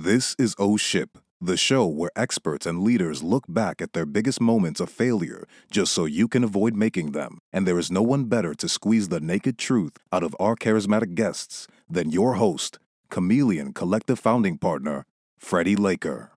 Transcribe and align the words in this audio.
This 0.00 0.36
is 0.38 0.54
O 0.60 0.76
Ship, 0.76 1.18
the 1.40 1.56
show 1.56 1.84
where 1.84 2.12
experts 2.14 2.66
and 2.66 2.84
leaders 2.84 3.24
look 3.24 3.42
back 3.48 3.82
at 3.82 3.94
their 3.94 4.06
biggest 4.06 4.40
moments 4.40 4.78
of 4.78 4.90
failure 4.90 5.44
just 5.72 5.92
so 5.92 6.04
you 6.04 6.28
can 6.28 6.44
avoid 6.44 6.76
making 6.76 7.10
them. 7.10 7.40
And 7.52 7.66
there 7.66 7.80
is 7.80 7.90
no 7.90 8.02
one 8.02 8.26
better 8.26 8.54
to 8.54 8.68
squeeze 8.68 9.08
the 9.08 9.18
naked 9.18 9.58
truth 9.58 9.98
out 10.12 10.22
of 10.22 10.36
our 10.38 10.54
charismatic 10.54 11.16
guests 11.16 11.66
than 11.90 12.12
your 12.12 12.34
host, 12.34 12.78
Chameleon 13.10 13.72
Collective 13.72 14.20
founding 14.20 14.56
partner, 14.56 15.04
Freddie 15.36 15.74
Laker. 15.74 16.30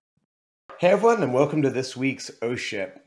Hey 0.80 0.88
everyone, 0.88 1.22
and 1.22 1.32
welcome 1.32 1.62
to 1.62 1.70
this 1.70 1.96
week's 1.96 2.32
O 2.42 2.56
Ship. 2.56 2.98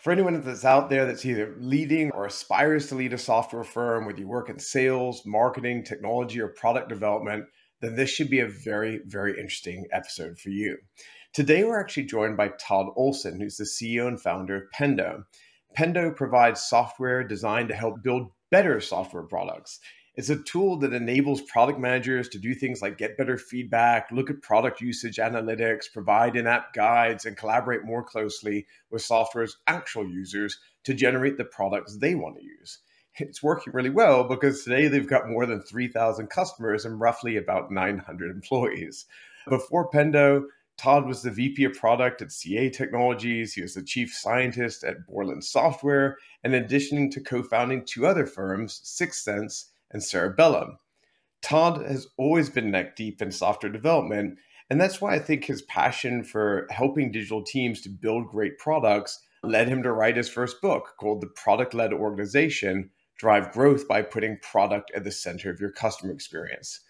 For 0.00 0.12
anyone 0.12 0.40
that's 0.42 0.64
out 0.64 0.90
there 0.90 1.06
that's 1.06 1.24
either 1.24 1.56
leading 1.58 2.12
or 2.12 2.26
aspires 2.26 2.86
to 2.90 2.94
lead 2.94 3.14
a 3.14 3.18
software 3.18 3.64
firm, 3.64 4.06
whether 4.06 4.20
you 4.20 4.28
work 4.28 4.48
in 4.48 4.60
sales, 4.60 5.26
marketing, 5.26 5.82
technology, 5.82 6.40
or 6.40 6.48
product 6.48 6.88
development, 6.88 7.46
then 7.84 7.96
this 7.96 8.10
should 8.10 8.30
be 8.30 8.40
a 8.40 8.48
very, 8.48 9.00
very 9.04 9.32
interesting 9.32 9.86
episode 9.92 10.38
for 10.38 10.50
you. 10.50 10.78
Today, 11.32 11.64
we're 11.64 11.80
actually 11.80 12.04
joined 12.04 12.36
by 12.36 12.48
Todd 12.48 12.86
Olson, 12.96 13.40
who's 13.40 13.56
the 13.56 13.64
CEO 13.64 14.06
and 14.06 14.20
founder 14.20 14.56
of 14.56 14.62
Pendo. 14.74 15.24
Pendo 15.76 16.14
provides 16.14 16.62
software 16.62 17.24
designed 17.24 17.68
to 17.68 17.74
help 17.74 18.02
build 18.02 18.30
better 18.50 18.80
software 18.80 19.24
products. 19.24 19.80
It's 20.16 20.30
a 20.30 20.36
tool 20.36 20.76
that 20.78 20.92
enables 20.92 21.42
product 21.42 21.80
managers 21.80 22.28
to 22.28 22.38
do 22.38 22.54
things 22.54 22.80
like 22.80 22.98
get 22.98 23.16
better 23.16 23.36
feedback, 23.36 24.12
look 24.12 24.30
at 24.30 24.42
product 24.42 24.80
usage 24.80 25.16
analytics, 25.16 25.92
provide 25.92 26.36
in 26.36 26.46
app 26.46 26.72
guides, 26.72 27.24
and 27.24 27.36
collaborate 27.36 27.84
more 27.84 28.04
closely 28.04 28.66
with 28.90 29.02
software's 29.02 29.56
actual 29.66 30.08
users 30.08 30.60
to 30.84 30.94
generate 30.94 31.36
the 31.36 31.44
products 31.44 31.98
they 31.98 32.14
want 32.14 32.36
to 32.36 32.44
use. 32.44 32.78
It's 33.16 33.42
working 33.42 33.72
really 33.72 33.90
well 33.90 34.24
because 34.24 34.64
today 34.64 34.88
they've 34.88 35.08
got 35.08 35.28
more 35.28 35.46
than 35.46 35.62
3,000 35.62 36.28
customers 36.28 36.84
and 36.84 37.00
roughly 37.00 37.36
about 37.36 37.70
900 37.70 38.30
employees. 38.30 39.06
Before 39.48 39.88
Pendo, 39.88 40.46
Todd 40.76 41.06
was 41.06 41.22
the 41.22 41.30
VP 41.30 41.64
of 41.64 41.74
product 41.74 42.22
at 42.22 42.32
CA 42.32 42.68
Technologies. 42.68 43.52
He 43.52 43.62
was 43.62 43.74
the 43.74 43.82
chief 43.82 44.12
scientist 44.12 44.82
at 44.82 45.06
Borland 45.06 45.44
Software, 45.44 46.16
and 46.42 46.54
in 46.54 46.64
addition 46.64 47.10
to 47.10 47.20
co 47.20 47.42
founding 47.42 47.84
two 47.84 48.06
other 48.06 48.26
firms, 48.26 48.80
Sixth 48.82 49.22
Sense 49.22 49.70
and 49.92 50.02
Cerebellum. 50.02 50.78
Todd 51.42 51.86
has 51.86 52.08
always 52.16 52.50
been 52.50 52.70
neck 52.70 52.96
deep 52.96 53.22
in 53.22 53.30
software 53.30 53.70
development, 53.70 54.38
and 54.70 54.80
that's 54.80 55.00
why 55.00 55.14
I 55.14 55.18
think 55.20 55.44
his 55.44 55.62
passion 55.62 56.24
for 56.24 56.66
helping 56.70 57.12
digital 57.12 57.44
teams 57.44 57.80
to 57.82 57.90
build 57.90 58.28
great 58.28 58.58
products 58.58 59.20
led 59.44 59.68
him 59.68 59.82
to 59.82 59.92
write 59.92 60.16
his 60.16 60.28
first 60.28 60.60
book 60.60 60.94
called 60.98 61.20
The 61.20 61.28
Product 61.28 61.74
Led 61.74 61.92
Organization 61.92 62.90
Drive 63.24 63.52
Growth 63.52 63.88
by 63.88 64.02
Putting 64.02 64.36
Product 64.42 64.90
at 64.94 65.02
the 65.02 65.10
Center 65.10 65.48
of 65.48 65.58
Your 65.58 65.72
Customer 65.72 66.12
Experience. 66.12 66.80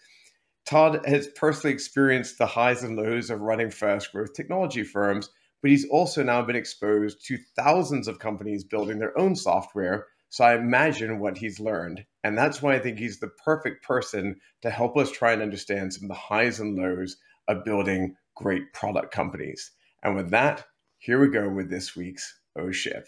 Todd 0.65 0.99
has 1.05 1.27
personally 1.27 1.73
experienced 1.73 2.37
the 2.37 2.45
highs 2.45 2.83
and 2.83 2.97
lows 2.97 3.29
of 3.29 3.39
running 3.39 3.71
fast 3.71 4.11
growth 4.11 4.33
technology 4.33 4.83
firms, 4.83 5.29
but 5.61 5.71
he's 5.71 5.87
also 5.87 6.23
now 6.23 6.41
been 6.41 6.57
exposed 6.57 7.25
to 7.27 7.37
thousands 7.55 8.09
of 8.09 8.19
companies 8.19 8.65
building 8.65 8.99
their 8.99 9.17
own 9.17 9.33
software 9.37 10.07
so 10.27 10.43
I 10.43 10.55
imagine 10.55 11.19
what 11.19 11.37
he's 11.37 11.61
learned. 11.61 12.03
And 12.25 12.37
that's 12.37 12.61
why 12.61 12.75
I 12.75 12.79
think 12.79 12.99
he's 12.99 13.21
the 13.21 13.31
perfect 13.45 13.85
person 13.85 14.35
to 14.61 14.69
help 14.69 14.97
us 14.97 15.09
try 15.09 15.31
and 15.31 15.41
understand 15.41 15.93
some 15.93 16.03
of 16.03 16.09
the 16.09 16.15
highs 16.15 16.59
and 16.59 16.75
lows 16.75 17.15
of 17.47 17.63
building 17.63 18.17
great 18.35 18.73
product 18.73 19.13
companies. 19.13 19.71
And 20.03 20.17
with 20.17 20.31
that, 20.31 20.65
here 20.97 21.21
we 21.21 21.29
go 21.29 21.47
with 21.47 21.69
this 21.69 21.95
week's 21.95 22.37
O 22.57 22.71
Ship. 22.71 23.07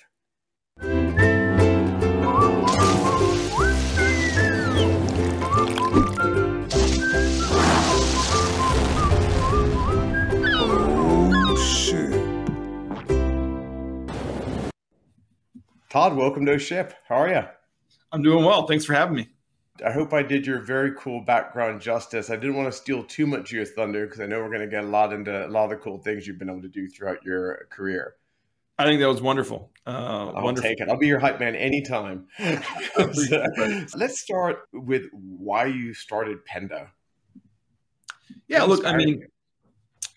Oh, 2.40 2.68
Todd, 15.90 16.16
welcome 16.16 16.46
to 16.46 16.60
Ship. 16.60 16.94
How 17.08 17.16
are 17.16 17.28
you? 17.28 17.42
I'm 18.12 18.22
doing 18.22 18.46
well. 18.46 18.68
Thanks 18.68 18.86
for 18.86 18.94
having 18.94 19.16
me. 19.16 19.30
I 19.84 19.92
hope 19.92 20.14
I 20.14 20.22
did 20.22 20.46
your 20.46 20.60
very 20.60 20.92
cool 20.96 21.22
background 21.22 21.82
justice. 21.82 22.30
I 22.30 22.36
didn't 22.36 22.56
want 22.56 22.72
to 22.72 22.78
steal 22.78 23.04
too 23.04 23.26
much 23.26 23.50
of 23.50 23.54
your 23.54 23.66
thunder 23.66 24.06
because 24.06 24.20
I 24.20 24.28
know 24.28 24.42
we're 24.42 24.50
going 24.50 24.62
to 24.62 24.68
get 24.68 24.84
a 24.84 24.88
lot 24.88 25.12
into 25.12 25.48
a 25.48 25.50
lot 25.50 25.64
of 25.64 25.70
the 25.72 25.78
cool 25.78 25.98
things 25.98 26.28
you've 26.28 26.38
been 26.38 26.52
able 26.52 26.62
to 26.62 26.68
do 26.68 26.88
throughout 26.88 27.24
your 27.24 27.66
career. 27.72 28.14
I 28.80 28.86
think 28.86 29.00
that 29.02 29.08
was 29.08 29.22
wonderful. 29.22 29.72
Uh, 29.86 30.32
I'll 30.36 30.44
wonderful. 30.44 30.70
take 30.70 30.80
it. 30.80 30.90
I'll 30.90 30.98
be 30.98 31.08
your 31.08 31.20
hype 31.20 31.40
man 31.40 31.56
anytime. 31.56 32.28
let's 32.98 34.20
start 34.20 34.68
with 34.72 35.06
why 35.12 35.66
you 35.66 35.94
started 35.94 36.40
Pendo. 36.46 36.88
Yeah, 38.48 38.64
look, 38.64 38.86
I 38.86 38.96
mean, 38.96 39.24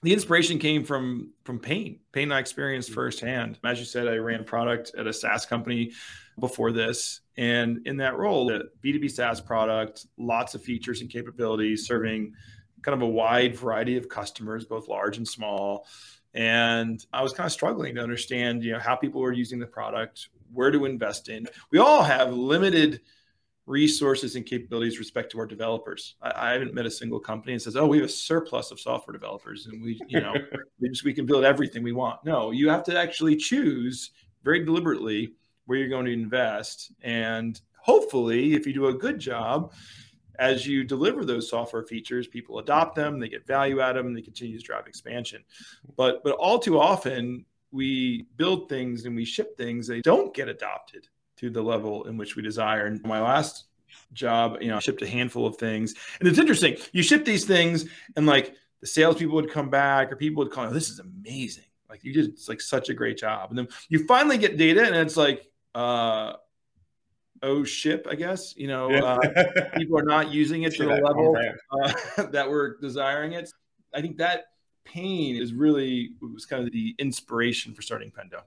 the 0.02 0.12
inspiration 0.12 0.58
came 0.58 0.84
from 0.84 1.32
from 1.44 1.58
pain 1.58 2.00
pain 2.12 2.32
i 2.32 2.38
experienced 2.38 2.92
firsthand 2.92 3.58
as 3.64 3.78
you 3.78 3.84
said 3.84 4.08
i 4.08 4.16
ran 4.16 4.44
product 4.44 4.92
at 4.96 5.06
a 5.06 5.12
saas 5.12 5.44
company 5.44 5.92
before 6.38 6.72
this 6.72 7.20
and 7.36 7.86
in 7.86 7.96
that 7.96 8.16
role 8.16 8.46
the 8.46 8.64
b2b 8.82 9.10
saas 9.10 9.40
product 9.40 10.06
lots 10.16 10.54
of 10.54 10.62
features 10.62 11.00
and 11.00 11.10
capabilities 11.10 11.86
serving 11.86 12.32
kind 12.82 12.94
of 12.94 13.02
a 13.02 13.10
wide 13.10 13.54
variety 13.54 13.96
of 13.96 14.08
customers 14.08 14.64
both 14.64 14.88
large 14.88 15.18
and 15.18 15.28
small 15.28 15.86
and 16.34 17.06
i 17.12 17.22
was 17.22 17.32
kind 17.32 17.46
of 17.46 17.52
struggling 17.52 17.94
to 17.94 18.02
understand 18.02 18.62
you 18.62 18.72
know 18.72 18.78
how 18.78 18.94
people 18.94 19.20
were 19.20 19.32
using 19.32 19.58
the 19.58 19.66
product 19.66 20.28
where 20.52 20.70
to 20.70 20.84
invest 20.84 21.28
in 21.28 21.46
we 21.70 21.78
all 21.78 22.02
have 22.02 22.32
limited 22.32 23.00
resources 23.70 24.34
and 24.34 24.44
capabilities 24.44 24.98
respect 24.98 25.30
to 25.30 25.38
our 25.38 25.46
developers. 25.46 26.16
I, 26.20 26.48
I, 26.48 26.52
haven't 26.52 26.74
met 26.74 26.86
a 26.86 26.90
single 26.90 27.20
company 27.20 27.54
that 27.54 27.60
says, 27.60 27.76
"Oh, 27.76 27.86
we 27.86 27.98
have 27.98 28.06
a 28.06 28.12
surplus 28.12 28.70
of 28.70 28.80
software 28.80 29.12
developers, 29.12 29.66
and 29.66 29.80
we, 29.80 29.98
you 30.08 30.20
know, 30.20 30.34
we 30.80 30.88
just 30.88 31.04
we 31.04 31.14
can 31.14 31.24
build 31.24 31.44
everything 31.44 31.82
we 31.82 31.92
want." 31.92 32.24
No, 32.24 32.50
you 32.50 32.68
have 32.68 32.82
to 32.84 32.98
actually 32.98 33.36
choose 33.36 34.10
very 34.42 34.64
deliberately 34.64 35.34
where 35.66 35.78
you're 35.78 35.88
going 35.88 36.06
to 36.06 36.12
invest, 36.12 36.92
and 37.02 37.60
hopefully, 37.76 38.54
if 38.54 38.66
you 38.66 38.74
do 38.74 38.88
a 38.88 38.94
good 38.94 39.18
job. 39.18 39.72
As 40.40 40.66
you 40.66 40.82
deliver 40.82 41.24
those 41.24 41.48
software 41.48 41.84
features, 41.84 42.26
people 42.26 42.58
adopt 42.58 42.96
them, 42.96 43.20
they 43.20 43.28
get 43.28 43.46
value 43.46 43.80
out 43.80 43.90
of 43.90 43.96
them, 43.96 44.08
and 44.08 44.16
they 44.16 44.22
continue 44.22 44.58
to 44.58 44.64
drive 44.64 44.86
expansion. 44.88 45.44
But 45.96 46.24
but 46.24 46.32
all 46.32 46.58
too 46.58 46.80
often, 46.80 47.44
we 47.72 48.26
build 48.36 48.68
things 48.68 49.04
and 49.04 49.14
we 49.14 49.24
ship 49.24 49.56
things 49.56 49.86
they 49.86 50.00
don't 50.00 50.34
get 50.34 50.48
adopted 50.48 51.06
to 51.36 51.50
the 51.50 51.62
level 51.62 52.04
in 52.04 52.16
which 52.16 52.36
we 52.36 52.42
desire. 52.42 52.86
And 52.86 53.02
my 53.02 53.20
last 53.20 53.64
job, 54.12 54.58
you 54.60 54.68
know, 54.68 54.76
I 54.76 54.80
shipped 54.80 55.02
a 55.02 55.08
handful 55.08 55.46
of 55.46 55.56
things. 55.56 55.94
And 56.18 56.28
it's 56.28 56.38
interesting. 56.38 56.76
You 56.92 57.02
ship 57.02 57.24
these 57.24 57.44
things 57.44 57.86
and 58.16 58.26
like 58.26 58.54
the 58.80 58.86
salespeople 58.86 59.36
would 59.36 59.50
come 59.50 59.70
back 59.70 60.10
or 60.10 60.16
people 60.16 60.42
would 60.42 60.52
call, 60.52 60.66
oh, 60.66 60.72
this 60.72 60.90
is 60.90 60.98
amazing. 60.98 61.64
Like 61.88 62.04
you 62.04 62.12
did 62.12 62.38
like 62.48 62.60
such 62.60 62.88
a 62.88 62.94
great 62.94 63.18
job. 63.18 63.50
And 63.50 63.58
then 63.58 63.68
you 63.88 64.06
finally 64.06 64.38
get 64.38 64.56
data 64.56 64.84
and 64.84 64.94
it's 64.96 65.16
like, 65.16 65.46
uh, 65.74 66.34
oh 67.42 67.64
ship, 67.64 68.06
I 68.10 68.14
guess, 68.14 68.54
you 68.56 68.68
know, 68.68 68.90
yeah. 68.90 69.02
uh, 69.02 69.78
people 69.78 69.98
are 69.98 70.04
not 70.04 70.32
using 70.32 70.62
it 70.62 70.74
to 70.76 70.84
the 70.84 70.96
level 70.96 71.36
uh, 71.72 72.22
that 72.30 72.48
we're 72.48 72.76
desiring 72.78 73.32
it. 73.32 73.50
I 73.94 74.00
think 74.00 74.18
that 74.18 74.44
pain 74.84 75.36
is 75.36 75.52
really 75.52 76.10
was 76.20 76.46
kind 76.46 76.66
of 76.66 76.72
the 76.72 76.94
inspiration 76.98 77.74
for 77.74 77.82
starting 77.82 78.10
Pendo. 78.10 78.42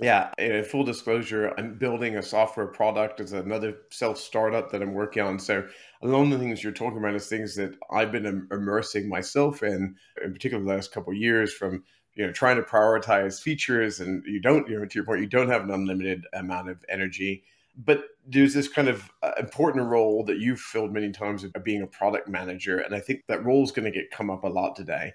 Yeah, 0.00 0.62
full 0.62 0.84
disclosure, 0.84 1.52
I'm 1.58 1.76
building 1.76 2.16
a 2.16 2.22
software 2.22 2.68
product 2.68 3.20
as 3.20 3.34
another 3.34 3.76
self 3.90 4.16
startup 4.16 4.70
that 4.70 4.80
I'm 4.80 4.94
working 4.94 5.22
on. 5.22 5.38
So, 5.38 5.66
a 6.00 6.06
lot 6.06 6.22
of 6.22 6.30
the 6.30 6.38
things 6.38 6.64
you're 6.64 6.72
talking 6.72 6.96
about 6.96 7.14
is 7.14 7.26
things 7.26 7.54
that 7.56 7.76
I've 7.92 8.10
been 8.10 8.48
immersing 8.50 9.10
myself 9.10 9.62
in, 9.62 9.94
in 10.24 10.32
particular 10.32 10.64
the 10.64 10.70
last 10.70 10.92
couple 10.92 11.12
of 11.12 11.18
years 11.18 11.52
from 11.52 11.84
you 12.14 12.26
know 12.26 12.32
trying 12.32 12.56
to 12.56 12.62
prioritize 12.62 13.42
features 13.42 14.00
and 14.00 14.24
you 14.26 14.40
don't 14.40 14.68
you 14.68 14.78
know 14.78 14.86
to 14.86 14.94
your 14.94 15.04
point 15.04 15.20
you 15.20 15.26
don't 15.26 15.48
have 15.48 15.62
an 15.62 15.70
unlimited 15.70 16.24
amount 16.32 16.68
of 16.68 16.84
energy 16.88 17.44
but 17.84 18.04
there's 18.26 18.54
this 18.54 18.68
kind 18.68 18.88
of 18.88 19.10
uh, 19.22 19.32
important 19.38 19.86
role 19.86 20.24
that 20.24 20.38
you've 20.38 20.60
filled 20.60 20.92
many 20.92 21.10
times 21.10 21.44
of 21.44 21.52
being 21.64 21.82
a 21.82 21.86
product 21.86 22.28
manager 22.28 22.78
and 22.78 22.94
i 22.94 23.00
think 23.00 23.22
that 23.28 23.44
role 23.44 23.62
is 23.62 23.72
going 23.72 23.84
to 23.84 23.90
get 23.90 24.10
come 24.10 24.30
up 24.30 24.44
a 24.44 24.48
lot 24.48 24.76
today 24.76 25.12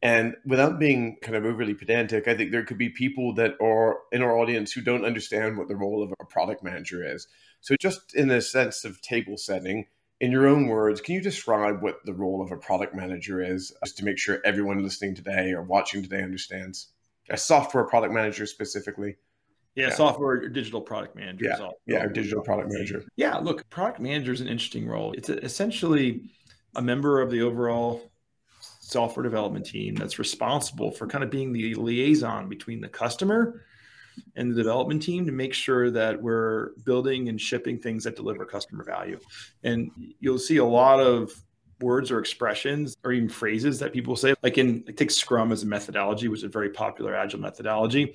and 0.00 0.36
without 0.46 0.78
being 0.78 1.16
kind 1.22 1.36
of 1.36 1.44
overly 1.44 1.74
pedantic, 1.74 2.28
I 2.28 2.36
think 2.36 2.52
there 2.52 2.64
could 2.64 2.78
be 2.78 2.88
people 2.88 3.34
that 3.34 3.54
are 3.60 3.98
in 4.12 4.22
our 4.22 4.38
audience 4.38 4.72
who 4.72 4.80
don't 4.80 5.04
understand 5.04 5.58
what 5.58 5.66
the 5.66 5.74
role 5.74 6.02
of 6.02 6.12
a 6.20 6.24
product 6.24 6.62
manager 6.62 7.04
is. 7.04 7.26
So, 7.60 7.74
just 7.80 8.14
in 8.14 8.30
a 8.30 8.40
sense 8.40 8.84
of 8.84 9.00
table 9.00 9.36
setting, 9.36 9.86
in 10.20 10.30
your 10.30 10.46
own 10.46 10.68
words, 10.68 11.00
can 11.00 11.16
you 11.16 11.20
describe 11.20 11.82
what 11.82 11.98
the 12.04 12.14
role 12.14 12.42
of 12.42 12.52
a 12.52 12.56
product 12.56 12.94
manager 12.94 13.42
is, 13.42 13.72
just 13.84 13.98
to 13.98 14.04
make 14.04 14.18
sure 14.18 14.40
everyone 14.44 14.82
listening 14.82 15.16
today 15.16 15.52
or 15.52 15.62
watching 15.62 16.02
today 16.02 16.22
understands? 16.22 16.88
A 17.30 17.36
software 17.36 17.84
product 17.84 18.14
manager 18.14 18.46
specifically. 18.46 19.16
Yeah, 19.74 19.88
yeah. 19.88 19.94
software 19.94 20.48
digital 20.48 20.80
product 20.80 21.14
manager. 21.14 21.44
Yeah, 21.44 21.68
yeah, 21.86 22.06
digital 22.06 22.42
product 22.42 22.72
manager. 22.72 23.04
Yeah, 23.16 23.36
look, 23.36 23.68
product 23.70 24.00
manager 24.00 24.32
is 24.32 24.40
an 24.40 24.48
interesting 24.48 24.88
role. 24.88 25.12
It's 25.12 25.28
essentially 25.28 26.22
a 26.74 26.82
member 26.82 27.20
of 27.20 27.30
the 27.30 27.42
overall 27.42 28.10
software 28.80 29.22
development 29.22 29.66
team 29.66 29.94
that's 29.94 30.18
responsible 30.18 30.90
for 30.90 31.06
kind 31.06 31.22
of 31.22 31.30
being 31.30 31.52
the 31.52 31.74
liaison 31.74 32.48
between 32.48 32.80
the 32.80 32.88
customer 32.88 33.64
and 34.36 34.50
the 34.50 34.56
development 34.56 35.02
team 35.02 35.26
to 35.26 35.32
make 35.32 35.54
sure 35.54 35.90
that 35.90 36.20
we're 36.20 36.70
building 36.84 37.28
and 37.28 37.40
shipping 37.40 37.78
things 37.78 38.04
that 38.04 38.16
deliver 38.16 38.44
customer 38.44 38.84
value. 38.84 39.18
And 39.62 39.90
you'll 40.20 40.38
see 40.38 40.56
a 40.56 40.64
lot 40.64 41.00
of 41.00 41.30
words 41.80 42.10
or 42.10 42.18
expressions 42.18 42.96
or 43.04 43.12
even 43.12 43.28
phrases 43.28 43.78
that 43.78 43.92
people 43.92 44.16
say. 44.16 44.34
Like 44.42 44.58
in 44.58 44.84
like 44.86 44.96
take 44.96 45.10
Scrum 45.10 45.52
as 45.52 45.62
a 45.62 45.66
methodology, 45.66 46.28
which 46.28 46.40
is 46.40 46.44
a 46.44 46.48
very 46.48 46.70
popular 46.70 47.14
agile 47.14 47.40
methodology. 47.40 48.14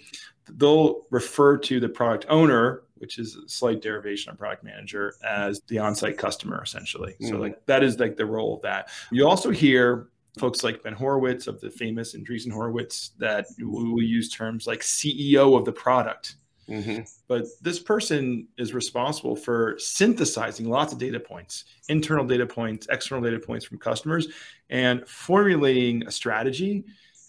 They'll 0.50 1.04
refer 1.10 1.58
to 1.58 1.80
the 1.80 1.90
product 1.90 2.26
owner, 2.30 2.84
which 2.96 3.18
is 3.18 3.36
a 3.36 3.48
slight 3.48 3.82
derivation 3.82 4.32
of 4.32 4.38
product 4.38 4.64
manager, 4.64 5.14
as 5.26 5.62
the 5.68 5.80
on-site 5.80 6.18
customer, 6.18 6.62
essentially. 6.62 7.14
Mm-hmm. 7.14 7.28
So 7.30 7.38
like 7.38 7.66
that 7.66 7.84
is 7.84 8.00
like 8.00 8.18
the 8.18 8.26
role 8.26 8.56
of 8.56 8.62
that. 8.64 8.90
You 9.12 9.28
also 9.28 9.52
hear 9.52 10.10
folks 10.38 10.64
like 10.64 10.84
Ben 10.84 10.94
Horowitz 10.94 11.48
of 11.48 11.62
the 11.62 11.70
famous 11.70 12.16
Andreessen 12.16 12.52
Horowitz 12.52 13.12
that 13.20 13.46
will 13.60 14.02
use 14.02 14.30
terms 14.30 14.68
like 14.68 14.82
CEO 14.82 15.58
of 15.58 15.64
the 15.66 15.72
product. 15.72 16.36
Mm-hmm. 16.70 17.02
But 17.28 17.46
this 17.62 17.80
person 17.80 18.48
is 18.58 18.74
responsible 18.74 19.36
for 19.36 19.76
synthesizing 19.78 20.70
lots 20.70 20.94
of 20.94 21.00
data 21.00 21.20
points, 21.20 21.66
internal 21.90 22.26
data 22.26 22.46
points, 22.46 22.88
external 22.90 23.24
data 23.24 23.40
points 23.40 23.66
from 23.66 23.80
customers, 23.80 24.28
and 24.70 25.08
formulating 25.08 26.08
a 26.08 26.12
strategy 26.12 26.86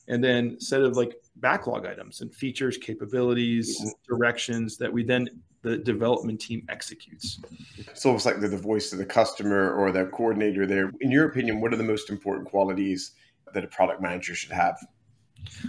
and 0.09 0.23
then 0.23 0.61
set 0.61 0.83
of 0.83 0.97
like 0.97 1.15
backlog 1.37 1.87
items 1.87 2.21
and 2.21 2.35
features, 2.35 2.77
capabilities, 2.77 3.81
mm-hmm. 3.81 3.91
directions 4.07 4.77
that 4.77 4.93
we 4.93 5.03
then 5.03 5.29
the 5.63 5.79
development 5.79 6.41
team 6.41 6.63
executes. 6.69 7.41
It's 7.79 8.05
almost 8.05 8.27
like 8.27 8.39
they're 8.39 8.51
the 8.51 8.59
voice 8.59 8.93
of 8.93 8.99
the 8.99 9.07
customer 9.07 9.73
or 9.73 9.93
the 9.93 10.05
coordinator 10.07 10.67
there. 10.67 10.93
In 11.01 11.11
your 11.11 11.27
opinion, 11.27 11.61
what 11.61 11.73
are 11.73 11.77
the 11.77 11.83
most 11.83 12.11
important 12.11 12.47
qualities 12.47 13.13
that 13.55 13.65
a 13.65 13.69
product 13.69 14.03
manager 14.03 14.35
should 14.35 14.53
have? 14.53 14.77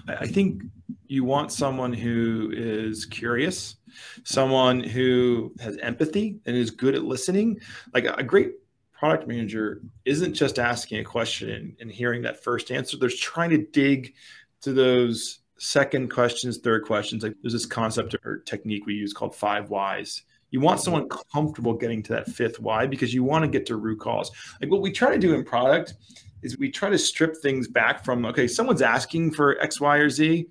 I 0.08 0.28
think 0.28 0.64
you 1.08 1.24
want 1.24 1.52
someone 1.52 1.94
who 1.94 2.52
is 2.56 3.06
curious, 3.06 3.76
someone 4.24 4.82
who 4.82 5.54
has 5.60 5.78
empathy 5.78 6.40
and 6.46 6.56
is 6.56 6.72
good 6.72 6.96
at 6.96 7.04
listening. 7.04 7.60
Like 7.94 8.06
a 8.06 8.24
great 8.24 8.54
product 8.92 9.28
manager 9.28 9.82
isn't 10.06 10.34
just 10.34 10.60
asking 10.60 11.00
a 11.00 11.04
question 11.04 11.76
and 11.80 11.92
hearing 11.92 12.22
that 12.24 12.44
first 12.44 12.72
answer. 12.72 12.98
They're 12.98 13.10
trying 13.10 13.50
to 13.52 13.58
dig 13.58 14.14
to 14.62 14.74
those 14.74 15.40
second 15.58 16.10
questions, 16.10 16.58
third 16.58 16.84
questions. 16.86 17.24
Like 17.24 17.36
there's 17.42 17.54
this 17.54 17.66
concept 17.66 18.16
or 18.26 18.40
technique 18.40 18.86
we 18.86 18.94
use 18.94 19.14
called 19.14 19.36
five 19.36 19.70
whys. 19.70 20.24
You 20.52 20.62
want 20.62 20.80
someone 20.80 21.10
comfortable 21.10 21.74
getting 21.74 22.02
to 22.04 22.14
that 22.14 22.30
fifth 22.30 22.60
why 22.60 22.88
because 22.88 23.14
you 23.14 23.24
want 23.24 23.44
to 23.44 23.50
get 23.50 23.66
to 23.68 23.76
root 23.76 24.00
cause. 24.00 24.32
Like 24.62 24.72
what 24.72 24.82
we 24.82 24.92
try 24.92 25.12
to 25.12 25.20
do 25.20 25.34
in 25.34 25.44
product 25.44 25.96
is 26.42 26.58
we 26.58 26.70
try 26.70 26.90
to 26.90 26.98
strip 26.98 27.36
things 27.38 27.68
back 27.68 28.06
from 28.06 28.26
okay, 28.26 28.48
someone's 28.48 28.82
asking 28.82 29.32
for 29.32 29.60
X, 29.60 29.82
Y, 29.82 29.98
or 29.98 30.10
Z. 30.10 30.48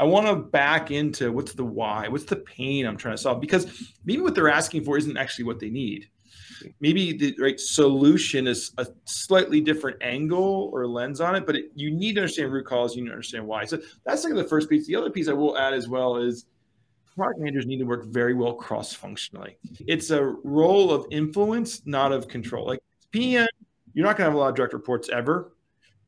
I 0.00 0.04
want 0.04 0.26
to 0.26 0.34
back 0.34 0.90
into 0.90 1.30
what's 1.30 1.52
the 1.52 1.64
why, 1.64 2.08
what's 2.08 2.24
the 2.24 2.36
pain 2.36 2.86
I'm 2.86 2.96
trying 2.96 3.14
to 3.16 3.22
solve 3.22 3.40
because 3.40 3.92
maybe 4.04 4.22
what 4.22 4.34
they're 4.34 4.48
asking 4.48 4.84
for 4.84 4.96
isn't 4.98 5.16
actually 5.16 5.44
what 5.44 5.60
they 5.60 5.70
need 5.70 6.08
maybe 6.80 7.12
the 7.12 7.34
right 7.38 7.58
solution 7.58 8.46
is 8.46 8.72
a 8.78 8.86
slightly 9.04 9.60
different 9.60 9.96
angle 10.02 10.70
or 10.72 10.86
lens 10.86 11.20
on 11.20 11.34
it, 11.34 11.46
but 11.46 11.56
it, 11.56 11.66
you 11.74 11.90
need 11.90 12.14
to 12.14 12.22
understand 12.22 12.52
root 12.52 12.66
cause. 12.66 12.96
You 12.96 13.02
need 13.02 13.08
to 13.08 13.14
understand 13.14 13.46
why. 13.46 13.64
So 13.64 13.78
that's 14.04 14.24
like 14.24 14.34
the 14.34 14.44
first 14.44 14.68
piece. 14.68 14.86
The 14.86 14.96
other 14.96 15.10
piece 15.10 15.28
I 15.28 15.32
will 15.32 15.56
add 15.56 15.74
as 15.74 15.88
well 15.88 16.16
is 16.16 16.46
product 17.16 17.40
managers 17.40 17.66
need 17.66 17.78
to 17.78 17.84
work 17.84 18.06
very 18.06 18.34
well 18.34 18.54
cross 18.54 18.92
functionally. 18.92 19.56
It's 19.86 20.10
a 20.10 20.24
role 20.44 20.92
of 20.92 21.06
influence, 21.10 21.82
not 21.86 22.12
of 22.12 22.28
control. 22.28 22.66
Like 22.66 22.80
PM, 23.10 23.48
you're 23.94 24.06
not 24.06 24.16
going 24.16 24.26
to 24.26 24.30
have 24.30 24.34
a 24.34 24.38
lot 24.38 24.50
of 24.50 24.54
direct 24.54 24.72
reports 24.72 25.08
ever. 25.08 25.52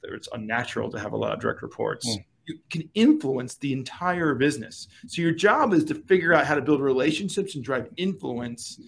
It's 0.04 0.28
unnatural 0.32 0.90
to 0.90 0.98
have 0.98 1.12
a 1.12 1.16
lot 1.16 1.32
of 1.32 1.40
direct 1.40 1.62
reports. 1.62 2.08
Mm. 2.08 2.24
Can 2.70 2.88
influence 2.94 3.56
the 3.56 3.72
entire 3.72 4.34
business. 4.34 4.88
So 5.06 5.22
your 5.22 5.32
job 5.32 5.72
is 5.72 5.84
to 5.86 5.94
figure 5.94 6.32
out 6.32 6.46
how 6.46 6.54
to 6.54 6.62
build 6.62 6.80
relationships 6.80 7.54
and 7.54 7.64
drive 7.64 7.88
influence. 7.96 8.80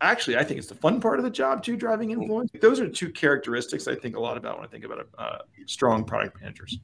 Actually 0.00 0.36
i 0.36 0.44
think 0.44 0.58
it's 0.58 0.68
the 0.68 0.76
fun 0.76 1.00
part 1.00 1.18
of 1.18 1.24
the 1.24 1.30
job 1.30 1.62
too 1.62 1.76
driving 1.76 2.12
influence. 2.12 2.52
Those 2.60 2.78
are 2.78 2.88
two 2.88 3.10
characteristics 3.10 3.88
i 3.88 3.96
think 3.96 4.14
a 4.16 4.20
lot 4.20 4.36
about 4.36 4.56
when 4.56 4.64
i 4.64 4.70
think 4.70 4.84
about 4.84 5.08
uh, 5.18 5.38
strong 5.66 6.04
product 6.04 6.40
managers. 6.40 6.78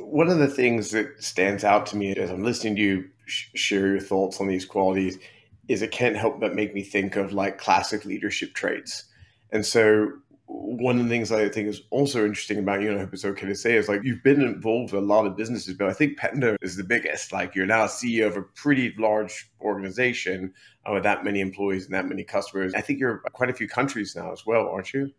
One 0.00 0.28
of 0.28 0.38
the 0.38 0.48
things 0.48 0.90
that 0.90 1.22
stands 1.22 1.62
out 1.62 1.86
to 1.86 1.96
me 1.96 2.12
as 2.16 2.28
i'm 2.28 2.42
listening 2.42 2.74
to 2.74 2.82
you 2.82 3.04
sh- 3.26 3.50
share 3.54 3.86
your 3.86 4.00
thoughts 4.00 4.40
on 4.40 4.48
these 4.48 4.64
qualities 4.64 5.20
is 5.68 5.82
it 5.82 5.90
can't 5.90 6.16
help 6.16 6.40
but 6.40 6.54
make 6.54 6.74
me 6.74 6.82
think 6.82 7.16
of 7.16 7.32
like 7.32 7.58
classic 7.58 8.04
leadership 8.04 8.54
traits. 8.54 9.04
And 9.52 9.64
so 9.64 10.12
one 10.48 10.98
of 10.98 11.04
the 11.04 11.08
things 11.08 11.32
I 11.32 11.48
think 11.48 11.68
is 11.68 11.82
also 11.90 12.24
interesting 12.24 12.58
about 12.58 12.80
you, 12.80 12.90
and 12.90 12.98
I 12.98 13.00
hope 13.02 13.12
it's 13.12 13.24
okay 13.24 13.46
to 13.46 13.54
say, 13.54 13.74
is 13.74 13.88
like 13.88 14.02
you've 14.04 14.22
been 14.22 14.40
involved 14.40 14.92
with 14.92 15.02
a 15.02 15.06
lot 15.06 15.26
of 15.26 15.36
businesses, 15.36 15.74
but 15.74 15.88
I 15.88 15.92
think 15.92 16.18
Pendo 16.18 16.56
is 16.62 16.76
the 16.76 16.84
biggest. 16.84 17.32
Like 17.32 17.54
you're 17.54 17.66
now 17.66 17.86
CEO 17.86 18.28
of 18.28 18.36
a 18.36 18.42
pretty 18.42 18.94
large 18.96 19.50
organization 19.60 20.52
uh, 20.88 20.92
with 20.92 21.02
that 21.02 21.24
many 21.24 21.40
employees 21.40 21.86
and 21.86 21.94
that 21.94 22.06
many 22.06 22.22
customers. 22.22 22.74
I 22.74 22.80
think 22.80 23.00
you're 23.00 23.18
quite 23.32 23.50
a 23.50 23.54
few 23.54 23.68
countries 23.68 24.14
now 24.14 24.32
as 24.32 24.46
well, 24.46 24.68
aren't 24.68 24.92
you? 24.94 25.10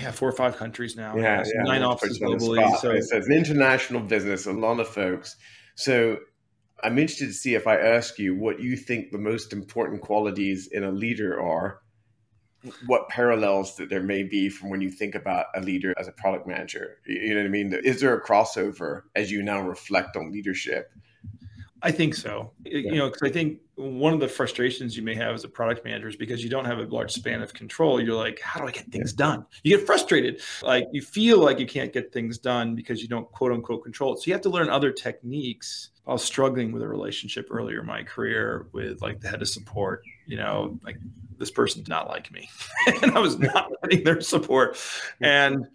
Yeah, 0.00 0.10
four 0.10 0.28
or 0.28 0.32
five 0.32 0.56
countries 0.56 0.96
now. 0.96 1.16
Yeah, 1.16 1.42
yeah 1.44 1.62
nine 1.62 1.82
offices 1.82 2.18
globally. 2.18 2.68
So. 2.78 2.78
so 2.78 2.90
it's 2.90 3.12
an 3.12 3.32
international 3.32 4.00
business, 4.00 4.46
a 4.46 4.52
lot 4.52 4.80
of 4.80 4.88
folks. 4.88 5.36
So 5.76 6.18
I'm 6.82 6.98
interested 6.98 7.26
to 7.26 7.32
see 7.32 7.54
if 7.54 7.66
I 7.66 7.76
ask 7.76 8.18
you 8.18 8.34
what 8.34 8.60
you 8.60 8.76
think 8.76 9.10
the 9.10 9.18
most 9.18 9.52
important 9.52 10.02
qualities 10.02 10.68
in 10.72 10.84
a 10.84 10.90
leader 10.90 11.40
are 11.40 11.80
what 12.86 13.08
parallels 13.08 13.76
that 13.76 13.88
there 13.88 14.02
may 14.02 14.22
be 14.22 14.48
from 14.48 14.70
when 14.70 14.80
you 14.80 14.90
think 14.90 15.14
about 15.14 15.46
a 15.54 15.60
leader 15.60 15.94
as 15.98 16.08
a 16.08 16.12
product 16.12 16.46
manager. 16.46 16.98
You 17.06 17.34
know 17.34 17.40
what 17.40 17.46
I 17.46 17.50
mean? 17.50 17.72
Is 17.84 18.00
there 18.00 18.14
a 18.14 18.22
crossover 18.22 19.02
as 19.14 19.30
you 19.30 19.42
now 19.42 19.60
reflect 19.60 20.16
on 20.16 20.30
leadership? 20.30 20.90
I 21.84 21.90
think 21.90 22.14
so. 22.14 22.50
Yeah. 22.64 22.78
You 22.78 22.96
know, 22.96 23.10
because 23.10 23.28
I 23.28 23.30
think 23.30 23.58
one 23.74 24.14
of 24.14 24.20
the 24.20 24.26
frustrations 24.26 24.96
you 24.96 25.02
may 25.02 25.14
have 25.16 25.34
as 25.34 25.44
a 25.44 25.48
product 25.48 25.84
manager 25.84 26.08
is 26.08 26.16
because 26.16 26.42
you 26.42 26.48
don't 26.48 26.64
have 26.64 26.78
a 26.78 26.84
large 26.84 27.12
span 27.12 27.42
of 27.42 27.52
control. 27.52 28.00
You're 28.00 28.16
like, 28.16 28.40
how 28.40 28.58
do 28.58 28.66
I 28.66 28.70
get 28.70 28.90
things 28.90 29.12
done? 29.12 29.44
You 29.64 29.76
get 29.76 29.84
frustrated. 29.84 30.40
Like 30.62 30.86
you 30.92 31.02
feel 31.02 31.40
like 31.40 31.58
you 31.58 31.66
can't 31.66 31.92
get 31.92 32.10
things 32.10 32.38
done 32.38 32.74
because 32.74 33.02
you 33.02 33.08
don't 33.08 33.30
quote 33.32 33.52
unquote 33.52 33.84
control 33.84 34.14
it. 34.14 34.20
So 34.20 34.28
you 34.28 34.32
have 34.32 34.40
to 34.42 34.48
learn 34.48 34.70
other 34.70 34.90
techniques. 34.90 35.90
I 36.06 36.12
was 36.12 36.24
struggling 36.24 36.72
with 36.72 36.82
a 36.82 36.88
relationship 36.88 37.48
earlier 37.50 37.80
in 37.80 37.86
my 37.86 38.02
career 38.02 38.66
with 38.72 39.02
like 39.02 39.20
the 39.20 39.28
head 39.28 39.42
of 39.42 39.48
support. 39.48 40.04
You 40.26 40.38
know, 40.38 40.78
like 40.84 40.96
this 41.38 41.50
person 41.50 41.82
did 41.82 41.88
not 41.88 42.08
like 42.08 42.30
me 42.32 42.48
and 43.02 43.16
I 43.16 43.20
was 43.20 43.38
not 43.38 43.72
getting 43.82 44.04
their 44.04 44.20
support. 44.20 44.78
And 45.20 45.66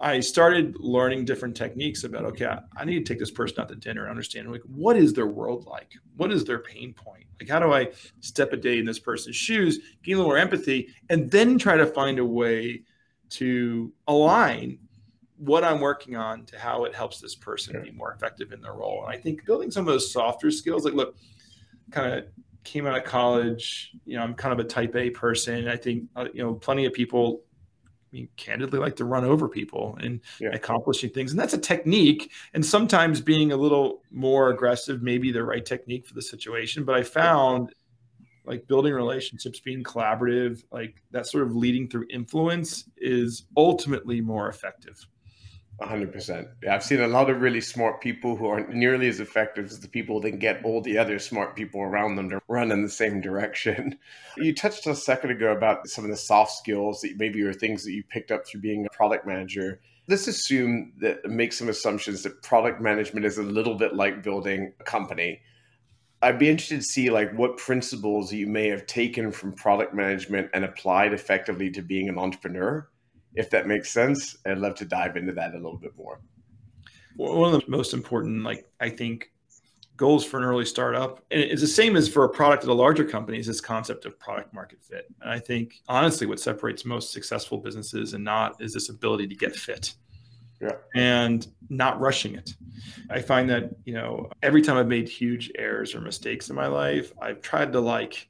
I 0.00 0.20
started 0.20 0.76
learning 0.78 1.24
different 1.24 1.56
techniques 1.56 2.04
about, 2.04 2.24
okay, 2.26 2.46
I, 2.46 2.60
I, 2.76 2.84
need 2.84 3.04
to 3.04 3.12
take 3.12 3.18
this 3.18 3.32
person 3.32 3.60
out 3.60 3.68
to 3.68 3.74
dinner 3.74 4.02
and 4.02 4.10
understand 4.10 4.50
like 4.50 4.62
what 4.62 4.96
is 4.96 5.12
their 5.12 5.26
world 5.26 5.66
like? 5.66 5.92
What 6.16 6.30
is 6.30 6.44
their 6.44 6.60
pain 6.60 6.94
point? 6.94 7.24
Like 7.40 7.48
how 7.48 7.58
do 7.58 7.72
I 7.72 7.88
step 8.20 8.52
a 8.52 8.56
day 8.56 8.78
in 8.78 8.84
this 8.84 9.00
person's 9.00 9.36
shoes, 9.36 9.80
gain 10.04 10.14
a 10.14 10.18
little 10.18 10.30
more 10.30 10.38
empathy, 10.38 10.94
and 11.10 11.30
then 11.30 11.58
try 11.58 11.76
to 11.76 11.86
find 11.86 12.18
a 12.18 12.24
way 12.24 12.82
to 13.30 13.92
align 14.06 14.78
what 15.36 15.64
I'm 15.64 15.80
working 15.80 16.16
on 16.16 16.44
to 16.46 16.58
how 16.58 16.84
it 16.84 16.94
helps 16.94 17.20
this 17.20 17.34
person 17.34 17.80
be 17.82 17.90
more 17.90 18.12
effective 18.12 18.52
in 18.52 18.60
their 18.60 18.74
role. 18.74 19.04
And 19.04 19.16
I 19.16 19.20
think 19.20 19.44
building 19.46 19.70
some 19.70 19.86
of 19.86 19.92
those 19.92 20.12
softer 20.12 20.50
skills, 20.50 20.84
like 20.84 20.94
look, 20.94 21.16
kind 21.90 22.12
of 22.12 22.24
came 22.64 22.86
out 22.86 22.96
of 22.96 23.04
college, 23.04 23.92
you 24.04 24.16
know, 24.16 24.22
I'm 24.22 24.34
kind 24.34 24.52
of 24.52 24.64
a 24.64 24.68
type 24.68 24.94
A 24.96 25.10
person. 25.10 25.68
I 25.68 25.76
think, 25.76 26.04
uh, 26.16 26.26
you 26.32 26.42
know, 26.42 26.54
plenty 26.54 26.86
of 26.86 26.92
people 26.92 27.42
I 28.10 28.16
mean, 28.16 28.28
candidly 28.36 28.78
like 28.78 28.96
to 28.96 29.04
run 29.04 29.24
over 29.24 29.48
people 29.48 29.98
and 30.00 30.20
yeah. 30.40 30.50
accomplishing 30.52 31.10
things. 31.10 31.30
And 31.30 31.38
that's 31.38 31.52
a 31.52 31.58
technique. 31.58 32.32
And 32.54 32.64
sometimes 32.64 33.20
being 33.20 33.52
a 33.52 33.56
little 33.56 34.02
more 34.10 34.50
aggressive 34.50 35.02
may 35.02 35.18
be 35.18 35.30
the 35.30 35.44
right 35.44 35.64
technique 35.64 36.06
for 36.06 36.14
the 36.14 36.22
situation. 36.22 36.84
But 36.84 36.94
I 36.94 37.02
found 37.02 37.74
like 38.46 38.66
building 38.66 38.94
relationships, 38.94 39.60
being 39.60 39.84
collaborative, 39.84 40.64
like 40.72 41.02
that 41.10 41.26
sort 41.26 41.44
of 41.44 41.54
leading 41.54 41.88
through 41.88 42.06
influence 42.10 42.88
is 42.96 43.44
ultimately 43.56 44.22
more 44.22 44.48
effective. 44.48 45.06
100%. 45.80 46.48
I've 46.68 46.82
seen 46.82 47.00
a 47.00 47.06
lot 47.06 47.30
of 47.30 47.40
really 47.40 47.60
smart 47.60 48.00
people 48.00 48.34
who 48.34 48.46
aren't 48.46 48.70
nearly 48.70 49.06
as 49.08 49.20
effective 49.20 49.66
as 49.66 49.78
the 49.78 49.88
people 49.88 50.20
that 50.22 50.40
get 50.40 50.64
all 50.64 50.80
the 50.80 50.98
other 50.98 51.20
smart 51.20 51.54
people 51.54 51.80
around 51.80 52.16
them 52.16 52.28
to 52.30 52.40
run 52.48 52.72
in 52.72 52.82
the 52.82 52.88
same 52.88 53.20
direction. 53.20 53.98
You 54.36 54.54
touched 54.54 54.86
a 54.86 54.94
second 54.94 55.30
ago 55.30 55.50
about 55.50 55.88
some 55.88 56.04
of 56.04 56.10
the 56.10 56.16
soft 56.16 56.52
skills 56.52 57.00
that 57.00 57.16
maybe 57.16 57.42
are 57.42 57.52
things 57.52 57.82
that 57.84 57.90
you 57.90 58.04
picked 58.04 58.30
up 58.30 58.46
through 58.46 58.60
being 58.60 58.86
a 58.86 58.96
product 58.96 59.26
manager. 59.26 59.80
Let's 60.06 60.28
assume 60.28 60.92
that 61.00 61.24
make 61.24 61.52
some 61.52 61.68
assumptions 61.68 62.22
that 62.22 62.40
product 62.42 62.80
management 62.80 63.26
is 63.26 63.38
a 63.38 63.42
little 63.42 63.74
bit 63.74 63.96
like 63.96 64.22
building 64.22 64.74
a 64.78 64.84
company. 64.84 65.40
I'd 66.22 66.38
be 66.38 66.48
interested 66.48 66.76
to 66.76 66.86
see 66.86 67.10
like 67.10 67.36
what 67.36 67.56
principles 67.56 68.32
you 68.32 68.46
may 68.46 68.68
have 68.68 68.86
taken 68.86 69.32
from 69.32 69.52
product 69.54 69.92
management 69.92 70.50
and 70.54 70.64
applied 70.64 71.12
effectively 71.12 71.68
to 71.72 71.82
being 71.82 72.08
an 72.08 72.16
entrepreneur 72.16 72.88
if 73.38 73.48
that 73.50 73.66
makes 73.68 73.90
sense. 73.90 74.36
I'd 74.44 74.58
love 74.58 74.74
to 74.74 74.84
dive 74.84 75.16
into 75.16 75.32
that 75.32 75.52
a 75.52 75.56
little 75.56 75.78
bit 75.78 75.96
more. 75.96 76.20
One 77.16 77.54
of 77.54 77.64
the 77.64 77.70
most 77.70 77.94
important, 77.94 78.42
like 78.42 78.68
I 78.80 78.90
think, 78.90 79.32
goals 79.96 80.24
for 80.24 80.38
an 80.38 80.44
early 80.44 80.64
startup, 80.64 81.24
and 81.30 81.40
it's 81.40 81.60
the 81.60 81.66
same 81.66 81.96
as 81.96 82.08
for 82.08 82.24
a 82.24 82.28
product 82.28 82.64
at 82.64 82.68
a 82.68 82.74
larger 82.74 83.04
company, 83.04 83.38
is 83.38 83.46
this 83.46 83.60
concept 83.60 84.06
of 84.06 84.18
product 84.18 84.52
market 84.52 84.80
fit. 84.82 85.06
And 85.22 85.30
I 85.30 85.38
think 85.38 85.80
honestly, 85.88 86.26
what 86.26 86.38
separates 86.38 86.84
most 86.84 87.12
successful 87.12 87.58
businesses 87.58 88.12
and 88.14 88.22
not 88.22 88.60
is 88.60 88.74
this 88.74 88.88
ability 88.88 89.28
to 89.28 89.34
get 89.34 89.56
fit. 89.56 89.94
Yeah. 90.60 90.72
and 90.96 91.46
not 91.68 92.00
rushing 92.00 92.34
it. 92.34 92.50
I 93.10 93.20
find 93.20 93.48
that, 93.48 93.70
you 93.84 93.94
know, 93.94 94.28
every 94.42 94.60
time 94.60 94.76
I've 94.76 94.88
made 94.88 95.08
huge 95.08 95.52
errors 95.56 95.94
or 95.94 96.00
mistakes 96.00 96.50
in 96.50 96.56
my 96.56 96.66
life, 96.66 97.12
I've 97.22 97.40
tried 97.42 97.72
to 97.74 97.80
like 97.80 98.28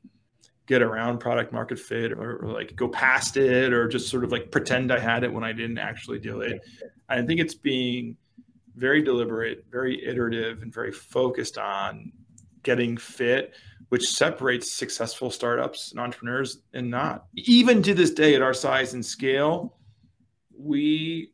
get 0.69 0.83
around 0.83 1.19
product 1.19 1.51
market 1.51 1.79
fit 1.79 2.13
or, 2.13 2.45
or, 2.45 2.53
like 2.53 2.77
go 2.77 2.87
past 2.87 3.39
it 3.39 3.73
or 3.73 3.89
just 3.89 4.09
sort 4.09 4.23
of 4.23 4.31
like 4.31 4.53
pretend 4.53 4.93
I 4.93 4.99
had 4.99 5.25
it 5.25 5.33
when 5.33 5.43
I 5.43 5.53
didn't 5.53 5.79
actually 5.79 6.19
do 6.19 6.43
it. 6.43 6.61
I 7.09 7.23
think 7.23 7.41
it's 7.41 7.55
being 7.55 8.17
very 8.77 9.03
deliberate, 9.03 9.65
very 9.71 10.05
iterative, 10.07 10.63
and 10.63 10.73
very 10.73 10.93
focused 10.93 11.57
on 11.59 12.13
getting 12.63 12.99
fit, 12.99 13.55
which 13.89 14.11
separates 14.11 14.71
successful 14.71 15.31
startups 15.31 15.91
and 15.91 16.01
entrepreneurs 16.01 16.59
and 16.75 16.91
not. 16.91 17.25
Even 17.35 17.83
to 17.83 17.95
this 17.95 18.11
day, 18.11 18.35
at 18.35 18.43
our 18.43 18.55
size 18.55 18.93
and 18.93 19.05
scale, 19.05 19.79
we 20.57 21.33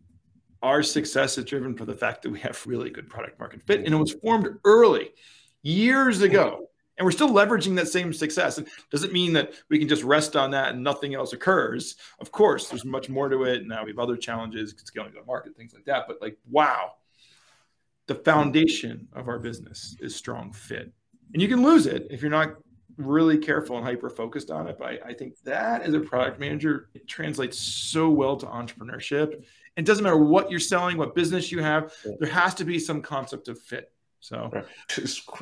our 0.62 0.82
success 0.82 1.36
is 1.36 1.44
driven 1.44 1.76
for 1.76 1.84
the 1.84 1.92
fact 1.92 2.22
that 2.22 2.30
we 2.30 2.40
have 2.40 2.58
really 2.66 2.88
good 2.88 3.08
product 3.10 3.38
market 3.38 3.62
fit 3.62 3.80
and 3.84 3.92
it 3.92 3.98
was 3.98 4.12
formed 4.22 4.48
early 4.64 5.10
years 5.62 6.22
ago 6.22 6.70
and 6.96 7.04
we're 7.04 7.12
still 7.12 7.30
leveraging 7.30 7.76
that 7.76 7.88
same 7.88 8.12
success. 8.12 8.58
It 8.58 8.68
doesn't 8.90 9.12
mean 9.12 9.32
that 9.32 9.54
we 9.68 9.78
can 9.78 9.88
just 9.88 10.04
rest 10.04 10.36
on 10.36 10.50
that 10.52 10.74
and 10.74 10.84
nothing 10.84 11.14
else 11.14 11.32
occurs? 11.32 11.96
Of 12.18 12.30
course 12.30 12.68
there's 12.68 12.84
much 12.84 13.08
more 13.08 13.28
to 13.28 13.44
it. 13.44 13.66
Now 13.66 13.84
we 13.84 13.90
have 13.90 13.98
other 13.98 14.16
challenges 14.16 14.74
scaling 14.84 15.12
to 15.12 15.18
the 15.20 15.26
market 15.26 15.56
things 15.56 15.74
like 15.74 15.84
that. 15.86 16.04
But 16.06 16.20
like 16.20 16.38
wow 16.48 16.92
the 18.06 18.14
foundation 18.14 19.08
of 19.14 19.28
our 19.28 19.38
business 19.38 19.96
is 20.00 20.14
strong 20.14 20.52
fit. 20.52 20.92
And 21.32 21.40
you 21.40 21.48
can 21.48 21.62
lose 21.62 21.86
it 21.86 22.06
if 22.10 22.20
you're 22.20 22.30
not 22.30 22.56
really 22.96 23.38
careful 23.38 23.76
and 23.76 23.84
hyper 23.84 24.10
focused 24.10 24.50
on 24.50 24.68
it. 24.68 24.76
But 24.78 24.86
I, 24.86 24.98
I 25.06 25.14
think 25.14 25.40
that 25.44 25.82
as 25.82 25.94
a 25.94 26.00
product 26.00 26.38
manager 26.38 26.90
it 26.94 27.08
translates 27.08 27.58
so 27.58 28.10
well 28.10 28.36
to 28.36 28.46
entrepreneurship. 28.46 29.44
It 29.76 29.84
doesn't 29.84 30.04
matter 30.04 30.16
what 30.16 30.50
you're 30.50 30.60
selling 30.60 30.96
what 30.96 31.14
business 31.16 31.50
you 31.50 31.60
have 31.60 31.92
there 32.20 32.28
has 32.28 32.54
to 32.54 32.64
be 32.64 32.78
some 32.78 33.02
concept 33.02 33.48
of 33.48 33.60
fit 33.60 33.90
so 34.24 34.50
right. 34.54 34.64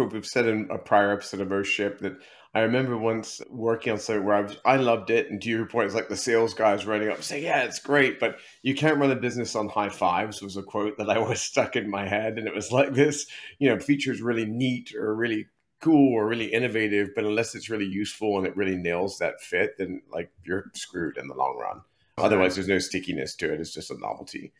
we've 0.12 0.26
said 0.26 0.48
in 0.48 0.68
a 0.68 0.76
prior 0.76 1.12
episode 1.12 1.40
of 1.40 1.52
O 1.52 1.62
Ship 1.62 2.00
that 2.00 2.16
I 2.52 2.62
remember 2.62 2.98
once 2.98 3.40
working 3.48 3.92
on 3.92 4.00
something 4.00 4.24
where 4.24 4.34
I, 4.34 4.40
was, 4.40 4.56
I 4.64 4.76
loved 4.76 5.10
it, 5.10 5.30
and 5.30 5.40
to 5.40 5.48
your 5.48 5.66
point, 5.66 5.86
it's 5.86 5.94
like 5.94 6.08
the 6.08 6.16
sales 6.16 6.52
guys 6.52 6.84
running 6.84 7.08
up 7.08 7.22
saying, 7.22 7.44
"Yeah, 7.44 7.62
it's 7.62 7.78
great, 7.78 8.18
but 8.18 8.38
you 8.62 8.74
can't 8.74 8.98
run 8.98 9.12
a 9.12 9.16
business 9.16 9.54
on 9.54 9.68
high 9.68 9.88
fives 9.88 10.42
Was 10.42 10.56
a 10.56 10.64
quote 10.64 10.98
that 10.98 11.08
I 11.08 11.18
was 11.28 11.40
stuck 11.40 11.76
in 11.76 11.88
my 11.88 12.08
head, 12.08 12.38
and 12.38 12.48
it 12.48 12.54
was 12.54 12.72
like 12.72 12.92
this: 12.92 13.28
you 13.60 13.68
know, 13.68 13.78
features 13.78 14.20
really 14.20 14.46
neat 14.46 14.92
or 14.96 15.14
really 15.14 15.46
cool 15.80 16.12
or 16.14 16.26
really 16.26 16.52
innovative, 16.52 17.10
but 17.14 17.24
unless 17.24 17.54
it's 17.54 17.70
really 17.70 17.86
useful 17.86 18.36
and 18.36 18.48
it 18.48 18.56
really 18.56 18.76
nails 18.76 19.18
that 19.18 19.40
fit, 19.40 19.78
then 19.78 20.02
like 20.12 20.32
you're 20.44 20.72
screwed 20.74 21.18
in 21.18 21.28
the 21.28 21.34
long 21.34 21.56
run. 21.56 21.82
Otherwise, 22.18 22.56
there's 22.56 22.68
no 22.68 22.80
stickiness 22.80 23.36
to 23.36 23.52
it. 23.52 23.60
It's 23.60 23.72
just 23.72 23.92
a 23.92 23.98
novelty. 23.98 24.52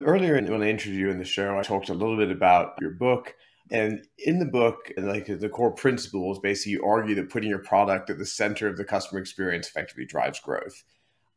Earlier, 0.00 0.40
when 0.40 0.62
I 0.62 0.70
interviewed 0.70 1.00
you 1.00 1.10
in 1.10 1.18
the 1.18 1.24
show, 1.24 1.58
I 1.58 1.62
talked 1.62 1.88
a 1.88 1.94
little 1.94 2.16
bit 2.16 2.30
about 2.30 2.76
your 2.80 2.90
book 2.90 3.34
and 3.70 4.06
in 4.18 4.38
the 4.38 4.46
book, 4.46 4.92
like 4.96 5.26
the 5.26 5.48
core 5.48 5.72
principles, 5.72 6.38
basically 6.38 6.72
you 6.72 6.84
argue 6.84 7.14
that 7.16 7.30
putting 7.30 7.50
your 7.50 7.58
product 7.58 8.10
at 8.10 8.18
the 8.18 8.26
center 8.26 8.66
of 8.66 8.76
the 8.76 8.84
customer 8.84 9.20
experience 9.20 9.68
effectively 9.68 10.06
drives 10.06 10.40
growth. 10.40 10.84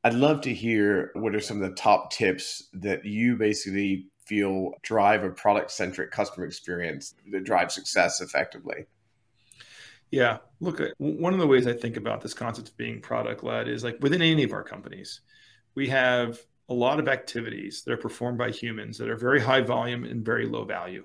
I'd 0.04 0.14
love 0.14 0.42
to 0.42 0.54
hear 0.54 1.12
what 1.14 1.36
are 1.36 1.42
some 1.42 1.62
of 1.62 1.70
the 1.70 1.76
top 1.76 2.12
tips 2.12 2.70
that 2.74 3.06
you 3.06 3.36
basically 3.36 4.08
feel 4.26 4.72
drive 4.82 5.24
a 5.24 5.30
product 5.30 5.72
centric 5.72 6.12
customer 6.12 6.46
experience 6.46 7.14
that 7.32 7.44
drives 7.44 7.76
success 7.76 8.22
effectively. 8.22 8.86
Yeah, 10.10 10.40
look, 10.60 10.82
uh, 10.82 10.88
one 10.98 11.34
of 11.34 11.40
the 11.40 11.48
ways 11.48 11.68
I 11.68 11.74
think 11.74 11.98
about 11.98 12.22
this 12.22 12.34
concept 12.34 12.70
of 12.70 12.78
being 12.78 13.02
product 13.02 13.44
led 13.44 13.68
is 13.68 13.84
like 13.84 13.98
within 14.02 14.22
any 14.22 14.44
of 14.44 14.54
our 14.54 14.64
companies, 14.64 15.22
we 15.76 15.88
have 15.90 16.40
a 16.68 16.74
lot 16.74 17.00
of 17.00 17.08
activities 17.08 17.84
that 17.84 17.94
are 17.94 17.98
performed 17.98 18.38
by 18.38 18.52
humans 18.52 18.98
that 18.98 19.10
are 19.10 19.16
very 19.16 19.40
high 19.40 19.62
volume 19.62 20.04
and 20.04 20.26
very 20.26 20.46
low 20.46 20.66
value 20.66 21.04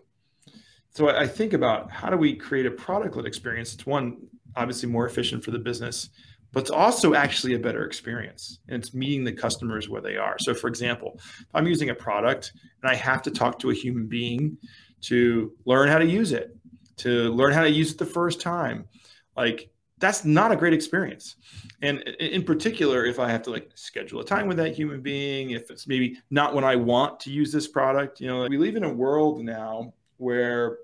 so 0.96 1.10
I 1.10 1.26
think 1.26 1.52
about 1.52 1.90
how 1.90 2.08
do 2.08 2.16
we 2.16 2.34
create 2.34 2.64
a 2.64 2.70
product-led 2.70 3.26
experience? 3.26 3.74
It's 3.74 3.84
one 3.84 4.16
obviously 4.56 4.88
more 4.88 5.06
efficient 5.06 5.44
for 5.44 5.50
the 5.50 5.58
business, 5.58 6.08
but 6.52 6.60
it's 6.60 6.70
also 6.70 7.12
actually 7.12 7.52
a 7.52 7.58
better 7.58 7.84
experience 7.84 8.60
and 8.68 8.82
it's 8.82 8.94
meeting 8.94 9.22
the 9.22 9.32
customers 9.32 9.90
where 9.90 10.00
they 10.00 10.16
are. 10.16 10.38
So 10.38 10.54
for 10.54 10.68
example, 10.68 11.12
if 11.18 11.46
I'm 11.52 11.66
using 11.66 11.90
a 11.90 11.94
product 11.94 12.52
and 12.82 12.90
I 12.90 12.94
have 12.94 13.20
to 13.24 13.30
talk 13.30 13.58
to 13.58 13.68
a 13.68 13.74
human 13.74 14.06
being 14.06 14.56
to 15.02 15.52
learn 15.66 15.90
how 15.90 15.98
to 15.98 16.06
use 16.06 16.32
it, 16.32 16.56
to 16.96 17.30
learn 17.34 17.52
how 17.52 17.62
to 17.62 17.70
use 17.70 17.92
it 17.92 17.98
the 17.98 18.06
first 18.06 18.40
time, 18.40 18.88
like 19.36 19.68
that's 19.98 20.24
not 20.24 20.50
a 20.50 20.56
great 20.56 20.72
experience. 20.72 21.36
And 21.82 22.00
in 22.20 22.42
particular, 22.42 23.04
if 23.04 23.18
I 23.18 23.30
have 23.30 23.42
to 23.42 23.50
like 23.50 23.70
schedule 23.74 24.20
a 24.20 24.24
time 24.24 24.48
with 24.48 24.56
that 24.56 24.74
human 24.74 25.02
being, 25.02 25.50
if 25.50 25.70
it's 25.70 25.86
maybe 25.86 26.16
not 26.30 26.54
when 26.54 26.64
I 26.64 26.76
want 26.76 27.20
to 27.20 27.30
use 27.30 27.52
this 27.52 27.68
product, 27.68 28.18
you 28.18 28.28
know, 28.28 28.46
we 28.48 28.56
live 28.56 28.76
in 28.76 28.84
a 28.84 28.92
world 28.92 29.44
now 29.44 29.92
where 30.16 30.78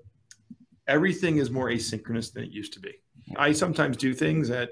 everything 0.87 1.37
is 1.37 1.49
more 1.49 1.69
asynchronous 1.69 2.33
than 2.33 2.43
it 2.43 2.51
used 2.51 2.73
to 2.73 2.79
be. 2.79 2.93
I 3.35 3.51
sometimes 3.51 3.97
do 3.97 4.13
things 4.13 4.49
at 4.49 4.71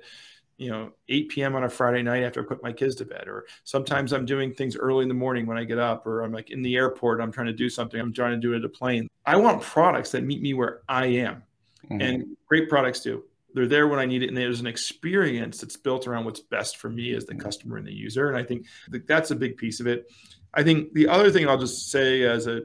you 0.58 0.70
know 0.70 0.91
8 1.10 1.30
p.m. 1.30 1.56
on 1.56 1.63
a 1.63 1.70
Friday 1.70 2.03
night 2.03 2.24
after 2.24 2.41
I 2.41 2.46
put 2.46 2.63
my 2.63 2.72
kids 2.72 2.96
to 2.96 3.06
bed, 3.06 3.27
or 3.27 3.46
sometimes 3.63 4.13
I'm 4.13 4.25
doing 4.25 4.53
things 4.53 4.75
early 4.75 5.03
in 5.03 5.08
the 5.08 5.15
morning 5.15 5.46
when 5.46 5.58
I 5.58 5.63
get 5.63 5.80
up, 5.80 6.06
or 6.06 6.22
I'm 6.22 6.32
like 6.32 6.51
in 6.51 6.62
the 6.62 6.75
airport, 6.75 7.22
I'm 7.22 7.32
trying 7.32 7.48
to 7.48 7.53
do 7.53 7.70
something, 7.70 8.00
I'm 8.00 8.13
trying 8.13 8.34
to 8.34 8.38
do 8.38 8.53
it 8.53 8.58
at 8.58 8.65
a 8.65 8.70
plane. 8.70 9.08
I 9.25 9.38
want 9.38 9.62
products 9.62 10.12
that 10.12 10.24
meet 10.24 10.41
me 10.41 10.53
where 10.53 10.82
I 10.88 11.06
am, 11.06 11.44
mm-hmm. 11.86 12.01
and 12.01 12.38
great 12.48 12.70
products 12.70 13.01
do. 13.01 13.24
They're 13.53 13.68
there 13.68 13.88
when 13.88 14.00
I 14.00 14.06
need 14.06 14.24
it, 14.24 14.27
and 14.30 14.38
there's 14.38 14.62
an 14.62 14.68
experience 14.68 15.60
that's 15.60 15.75
built 15.75 16.08
around 16.08 16.25
what's 16.25 16.39
best 16.39 16.77
for 16.77 16.89
me 16.89 17.13
as 17.13 17.25
the 17.25 17.36
customer 17.36 17.77
and 17.77 17.86
the 17.86 17.94
user. 17.94 18.30
And 18.30 18.38
I 18.38 18.44
think 18.44 18.65
that's 19.08 19.32
a 19.32 19.36
big 19.36 19.58
piece 19.58 19.80
of 19.80 19.88
it. 19.88 20.10
I 20.53 20.63
think 20.63 20.94
the 20.94 21.08
other 21.08 21.32
thing 21.32 21.48
I'll 21.48 21.58
just 21.58 21.91
say 21.91 22.24
as 22.24 22.48
a 22.48 22.62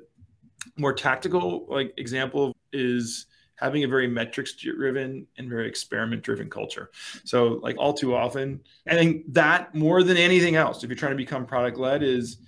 more 0.76 0.93
tactical 0.93 1.67
like 1.69 1.95
example 1.97 2.57
is 2.73 3.26
having 3.57 3.85
a 3.85 3.89
very 3.89 4.07
metrics 4.07 4.53
driven 4.53 5.27
and 5.39 5.49
very 5.49 5.67
experiment 5.67 6.23
driven 6.23 6.49
culture. 6.49 6.91
So 7.25 7.59
like 7.63 7.77
all 7.79 7.93
too 7.93 8.15
often, 8.15 8.61
I 8.87 8.95
think 8.95 9.33
that 9.33 9.75
more 9.75 10.03
than 10.03 10.17
anything 10.17 10.57
else, 10.57 10.85
if 10.85 10.91
you're 10.91 10.97
trying 10.97 11.13
to 11.13 11.17
become 11.17 11.47
product 11.47 11.79
led 11.79 12.03
is 12.03 12.39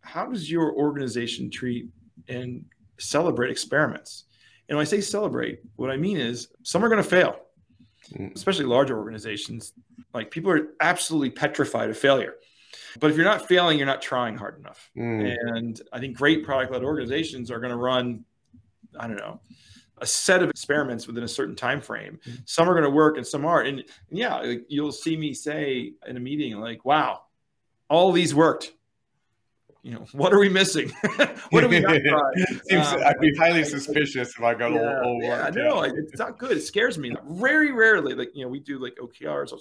how 0.00 0.26
does 0.26 0.50
your 0.50 0.72
organization 0.74 1.50
treat 1.50 1.88
and 2.28 2.64
celebrate 2.98 3.50
experiments? 3.50 4.24
And 4.68 4.76
when 4.76 4.82
I 4.82 4.88
say 4.88 5.00
celebrate, 5.00 5.60
what 5.76 5.90
I 5.90 5.96
mean 5.96 6.18
is 6.18 6.48
some 6.62 6.84
are 6.84 6.88
going 6.88 7.02
to 7.02 7.08
fail, 7.08 7.40
mm. 8.12 8.34
especially 8.34 8.66
larger 8.66 8.98
organizations. 8.98 9.72
Like 10.12 10.30
people 10.30 10.50
are 10.50 10.68
absolutely 10.80 11.30
petrified 11.30 11.88
of 11.88 11.96
failure. 11.96 12.34
But 13.00 13.10
if 13.10 13.16
you're 13.16 13.24
not 13.24 13.48
failing, 13.48 13.78
you're 13.78 13.86
not 13.86 14.02
trying 14.02 14.36
hard 14.36 14.58
enough. 14.58 14.90
Mm. 14.96 15.36
And 15.40 15.80
I 15.92 15.98
think 16.00 16.16
great 16.16 16.44
product 16.44 16.72
led 16.72 16.82
organizations 16.82 17.50
are 17.50 17.60
going 17.60 17.70
to 17.70 17.76
run, 17.76 18.24
I 18.98 19.06
don't 19.06 19.16
know, 19.16 19.40
a 20.00 20.06
set 20.06 20.42
of 20.42 20.50
experiments 20.50 21.06
within 21.06 21.24
a 21.24 21.28
certain 21.28 21.56
time 21.56 21.80
frame. 21.80 22.18
Mm-hmm. 22.26 22.42
Some 22.44 22.68
are 22.68 22.72
going 22.72 22.84
to 22.84 22.90
work 22.90 23.16
and 23.16 23.26
some 23.26 23.44
aren't. 23.44 23.68
And, 23.68 23.78
and 23.78 24.18
yeah, 24.18 24.36
like 24.36 24.64
you'll 24.68 24.92
see 24.92 25.16
me 25.16 25.34
say 25.34 25.92
in 26.06 26.16
a 26.16 26.20
meeting, 26.20 26.58
like, 26.60 26.84
wow, 26.84 27.22
all 27.88 28.12
these 28.12 28.34
worked. 28.34 28.72
You 29.82 29.94
know, 29.94 30.06
what 30.12 30.34
are 30.34 30.38
we 30.38 30.48
missing? 30.48 30.90
what 31.50 31.64
are 31.64 31.68
we 31.68 31.80
not 31.80 31.96
Seems, 32.68 32.86
um, 32.88 33.00
I'd 33.06 33.18
be 33.20 33.34
highly 33.36 33.64
suspicious 33.64 34.30
if 34.36 34.42
I 34.42 34.52
got 34.54 34.72
yeah, 34.72 34.80
all, 34.80 35.04
all 35.04 35.22
yeah, 35.22 35.44
work. 35.44 35.54
No, 35.54 35.84
yeah. 35.84 35.92
it's 35.94 36.18
not 36.18 36.38
good. 36.38 36.56
It 36.56 36.62
scares 36.62 36.98
me. 36.98 37.14
Very 37.30 37.72
rarely, 37.72 38.14
like 38.14 38.30
you 38.34 38.42
know, 38.42 38.48
we 38.48 38.60
do 38.60 38.78
like 38.78 38.96
OKRs, 38.96 39.52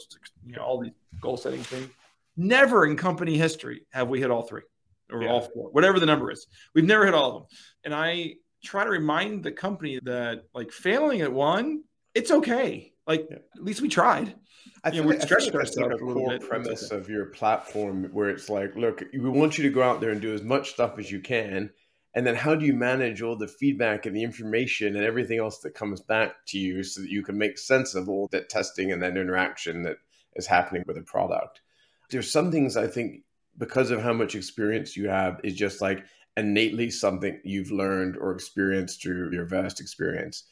you 0.46 0.56
know, 0.56 0.64
all 0.64 0.82
these 0.82 0.92
goal 1.22 1.38
setting 1.38 1.62
things. 1.62 1.90
Never 2.36 2.86
in 2.86 2.98
company 2.98 3.38
history 3.38 3.86
have 3.92 4.10
we 4.10 4.20
hit 4.20 4.32
all 4.32 4.42
three 4.42 4.64
or 5.12 5.24
yeah. 5.24 5.30
all 5.30 5.42
four, 5.42 5.70
whatever 5.70 6.00
the 6.00 6.06
number 6.06 6.32
is. 6.32 6.48
We've 6.74 6.86
never 6.86 7.06
hit 7.06 7.14
all 7.14 7.30
of 7.30 7.34
them. 7.36 7.46
And 7.86 7.96
I 7.96 8.36
try 8.68 8.84
to 8.84 8.90
remind 8.90 9.44
the 9.44 9.52
company 9.52 10.00
that 10.04 10.44
like 10.54 10.72
failing 10.72 11.22
at 11.22 11.32
one, 11.32 11.84
it's 12.14 12.32
okay. 12.32 12.94
Like 13.06 13.28
yeah. 13.30 13.38
at 13.56 13.64
least 13.64 13.82
we 13.82 13.88
tried. 13.88 14.36
I 14.84 14.92
think 14.92 15.22
stretched 15.22 15.56
ourselves 15.56 15.96
a 15.96 15.98
core 15.98 16.30
bit. 16.30 16.48
premise 16.48 16.92
of 16.92 17.10
your 17.10 17.26
platform 17.28 18.10
where 18.12 18.30
it's 18.30 18.50
like, 18.50 18.76
look, 18.76 19.04
we 19.14 19.30
want 19.30 19.58
you 19.58 19.64
to 19.64 19.70
go 19.70 19.82
out 19.82 20.02
there 20.02 20.12
and 20.12 20.22
do 20.22 20.34
as 20.34 20.44
much 20.44 20.72
stuff 20.72 21.00
as 21.00 21.12
you 21.12 21.22
can. 21.22 21.70
And 22.14 22.26
then 22.26 22.36
how 22.36 22.56
do 22.56 22.66
you 22.66 22.74
manage 22.74 23.22
all 23.22 23.36
the 23.36 23.48
feedback 23.48 24.06
and 24.06 24.16
the 24.16 24.24
information 24.24 24.96
and 24.96 25.06
everything 25.06 25.40
else 25.40 25.60
that 25.60 25.76
comes 25.76 26.02
back 26.02 26.34
to 26.48 26.58
you 26.58 26.84
so 26.84 27.02
that 27.02 27.10
you 27.10 27.24
can 27.24 27.38
make 27.38 27.58
sense 27.58 27.96
of 27.96 28.10
all 28.10 28.28
that 28.32 28.50
testing 28.50 28.92
and 28.92 29.02
that 29.04 29.18
interaction 29.18 29.84
that 29.84 29.98
is 30.36 30.48
happening 30.48 30.84
with 30.88 30.98
a 30.98 31.02
product? 31.02 31.62
There's 32.10 32.32
some 32.32 32.52
things 32.52 32.76
I 32.76 32.88
think 32.88 33.22
because 33.58 33.92
of 33.92 34.02
how 34.02 34.14
much 34.14 34.36
experience 34.36 34.96
you 34.96 35.10
have 35.10 35.40
is 35.44 35.54
just 35.54 35.82
like 35.82 36.06
innately 36.38 36.90
something 36.90 37.42
you've 37.44 37.72
learned 37.72 38.16
or 38.16 38.32
experienced 38.32 39.02
through 39.02 39.34
your 39.34 39.46
vast 39.46 39.82
experience. 39.82 40.44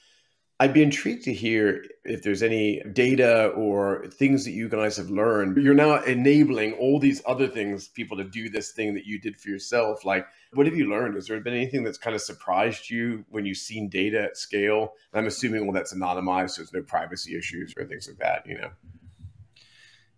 I'd 0.58 0.74
be 0.74 0.84
intrigued 0.84 1.26
to 1.26 1.34
hear 1.34 1.84
if 2.06 2.24
there's 2.24 2.42
any 2.42 2.82
data 2.94 3.48
or 3.48 4.08
things 4.08 4.46
that 4.46 4.52
you 4.52 4.70
guys 4.70 4.96
have 4.96 5.10
learned. 5.10 5.58
You're 5.58 5.74
now 5.74 6.02
enabling 6.04 6.74
all 6.74 6.98
these 6.98 7.22
other 7.28 7.48
things, 7.48 7.90
people 7.90 8.16
to 8.18 8.24
do 8.24 8.50
this 8.50 8.72
thing 8.72 8.94
that 8.94 9.06
you 9.06 9.20
did 9.20 9.36
for 9.36 9.50
yourself. 9.50 10.06
Like, 10.06 10.26
what 10.54 10.66
have 10.66 10.76
you 10.76 10.90
learned? 10.90 11.16
Has 11.16 11.28
there 11.28 11.42
been 11.42 11.54
anything 11.54 11.84
that's 11.84 11.98
kind 11.98 12.16
of 12.16 12.22
surprised 12.22 12.90
you 12.90 13.26
when 13.30 13.46
you've 13.46 13.58
seen 13.58 13.90
data 13.90 14.24
at 14.24 14.38
scale? 14.38 14.94
I'm 15.14 15.28
assuming, 15.28 15.66
well, 15.66 15.74
that's 15.74 15.94
anonymized, 15.94 16.52
so 16.52 16.62
there's 16.62 16.74
no 16.74 16.84
privacy 16.84 17.38
issues 17.38 17.74
or 17.78 17.86
things 17.86 18.08
like 18.08 18.20
that, 18.20 18.48
you 18.48 18.58
know? 18.58 18.70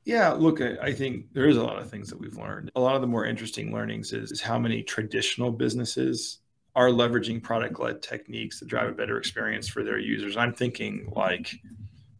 Yeah, 0.07 0.29
look, 0.29 0.61
I 0.61 0.93
think 0.93 1.33
there 1.33 1.49
is 1.49 1.57
a 1.57 1.63
lot 1.63 1.79
of 1.79 1.89
things 1.89 2.09
that 2.09 2.17
we've 2.17 2.37
learned. 2.37 2.71
A 2.77 2.79
lot 2.79 2.95
of 2.95 3.01
the 3.01 3.07
more 3.07 3.25
interesting 3.25 3.73
learnings 3.73 4.13
is, 4.13 4.31
is 4.31 4.39
how 4.39 4.57
many 4.57 4.81
traditional 4.81 5.51
businesses 5.51 6.37
are 6.77 6.87
leveraging 6.87 7.43
product 7.43 7.77
led 7.77 8.01
techniques 8.01 8.59
to 8.59 8.65
drive 8.65 8.87
a 8.87 8.93
better 8.93 9.17
experience 9.17 9.67
for 9.67 9.83
their 9.83 9.97
users. 9.99 10.37
I'm 10.37 10.53
thinking 10.53 11.11
like 11.13 11.53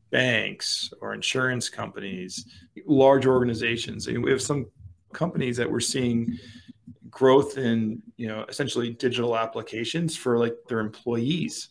banks 0.10 0.92
or 1.00 1.14
insurance 1.14 1.70
companies, 1.70 2.46
large 2.86 3.26
organizations. 3.26 4.06
We 4.06 4.32
have 4.32 4.42
some 4.42 4.66
companies 5.14 5.56
that 5.56 5.72
we're 5.72 5.80
seeing 5.80 6.38
growth 7.10 7.58
in, 7.58 8.04
you 8.18 8.28
know, 8.28 8.44
essentially 8.50 8.90
digital 8.90 9.38
applications 9.38 10.18
for 10.18 10.38
like 10.38 10.58
their 10.68 10.82
employees. 10.82 11.70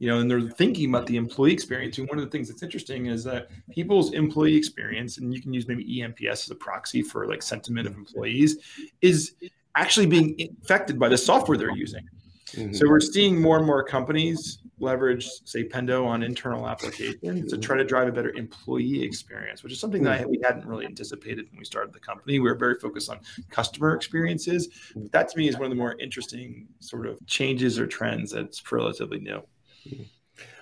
You 0.00 0.08
know, 0.08 0.18
and 0.18 0.30
they're 0.30 0.40
thinking 0.40 0.88
about 0.88 1.06
the 1.06 1.16
employee 1.16 1.52
experience. 1.52 1.98
And 1.98 2.08
one 2.08 2.18
of 2.18 2.24
the 2.24 2.30
things 2.30 2.48
that's 2.48 2.62
interesting 2.62 3.06
is 3.06 3.22
that 3.24 3.50
people's 3.70 4.14
employee 4.14 4.56
experience, 4.56 5.18
and 5.18 5.32
you 5.32 5.42
can 5.42 5.52
use 5.52 5.68
maybe 5.68 5.84
eNPS 5.84 6.44
as 6.44 6.50
a 6.50 6.54
proxy 6.54 7.02
for 7.02 7.28
like 7.28 7.42
sentiment 7.42 7.86
of 7.86 7.94
employees, 7.94 8.56
is 9.02 9.34
actually 9.76 10.06
being 10.06 10.56
affected 10.62 10.98
by 10.98 11.08
the 11.08 11.18
software 11.18 11.58
they're 11.58 11.76
using. 11.76 12.08
Mm-hmm. 12.52 12.72
So 12.72 12.88
we're 12.88 13.00
seeing 13.00 13.40
more 13.40 13.58
and 13.58 13.66
more 13.66 13.84
companies 13.84 14.58
leverage, 14.80 15.28
say, 15.44 15.64
Pendo 15.64 16.06
on 16.06 16.22
internal 16.22 16.66
applications 16.66 17.50
to 17.50 17.58
try 17.58 17.76
to 17.76 17.84
drive 17.84 18.08
a 18.08 18.12
better 18.12 18.30
employee 18.30 19.02
experience, 19.02 19.62
which 19.62 19.72
is 19.72 19.78
something 19.78 20.02
that 20.04 20.28
we 20.28 20.40
hadn't 20.42 20.66
really 20.66 20.86
anticipated 20.86 21.46
when 21.50 21.58
we 21.58 21.64
started 21.64 21.92
the 21.92 22.00
company. 22.00 22.38
We 22.38 22.48
were 22.48 22.56
very 22.56 22.76
focused 22.76 23.10
on 23.10 23.20
customer 23.50 23.94
experiences. 23.94 24.68
But 24.96 25.12
that 25.12 25.28
to 25.28 25.38
me 25.38 25.48
is 25.48 25.56
one 25.56 25.64
of 25.64 25.70
the 25.70 25.76
more 25.76 25.96
interesting 26.00 26.68
sort 26.80 27.06
of 27.06 27.18
changes 27.26 27.78
or 27.78 27.86
trends 27.86 28.32
that's 28.32 28.72
relatively 28.72 29.20
new. 29.20 29.42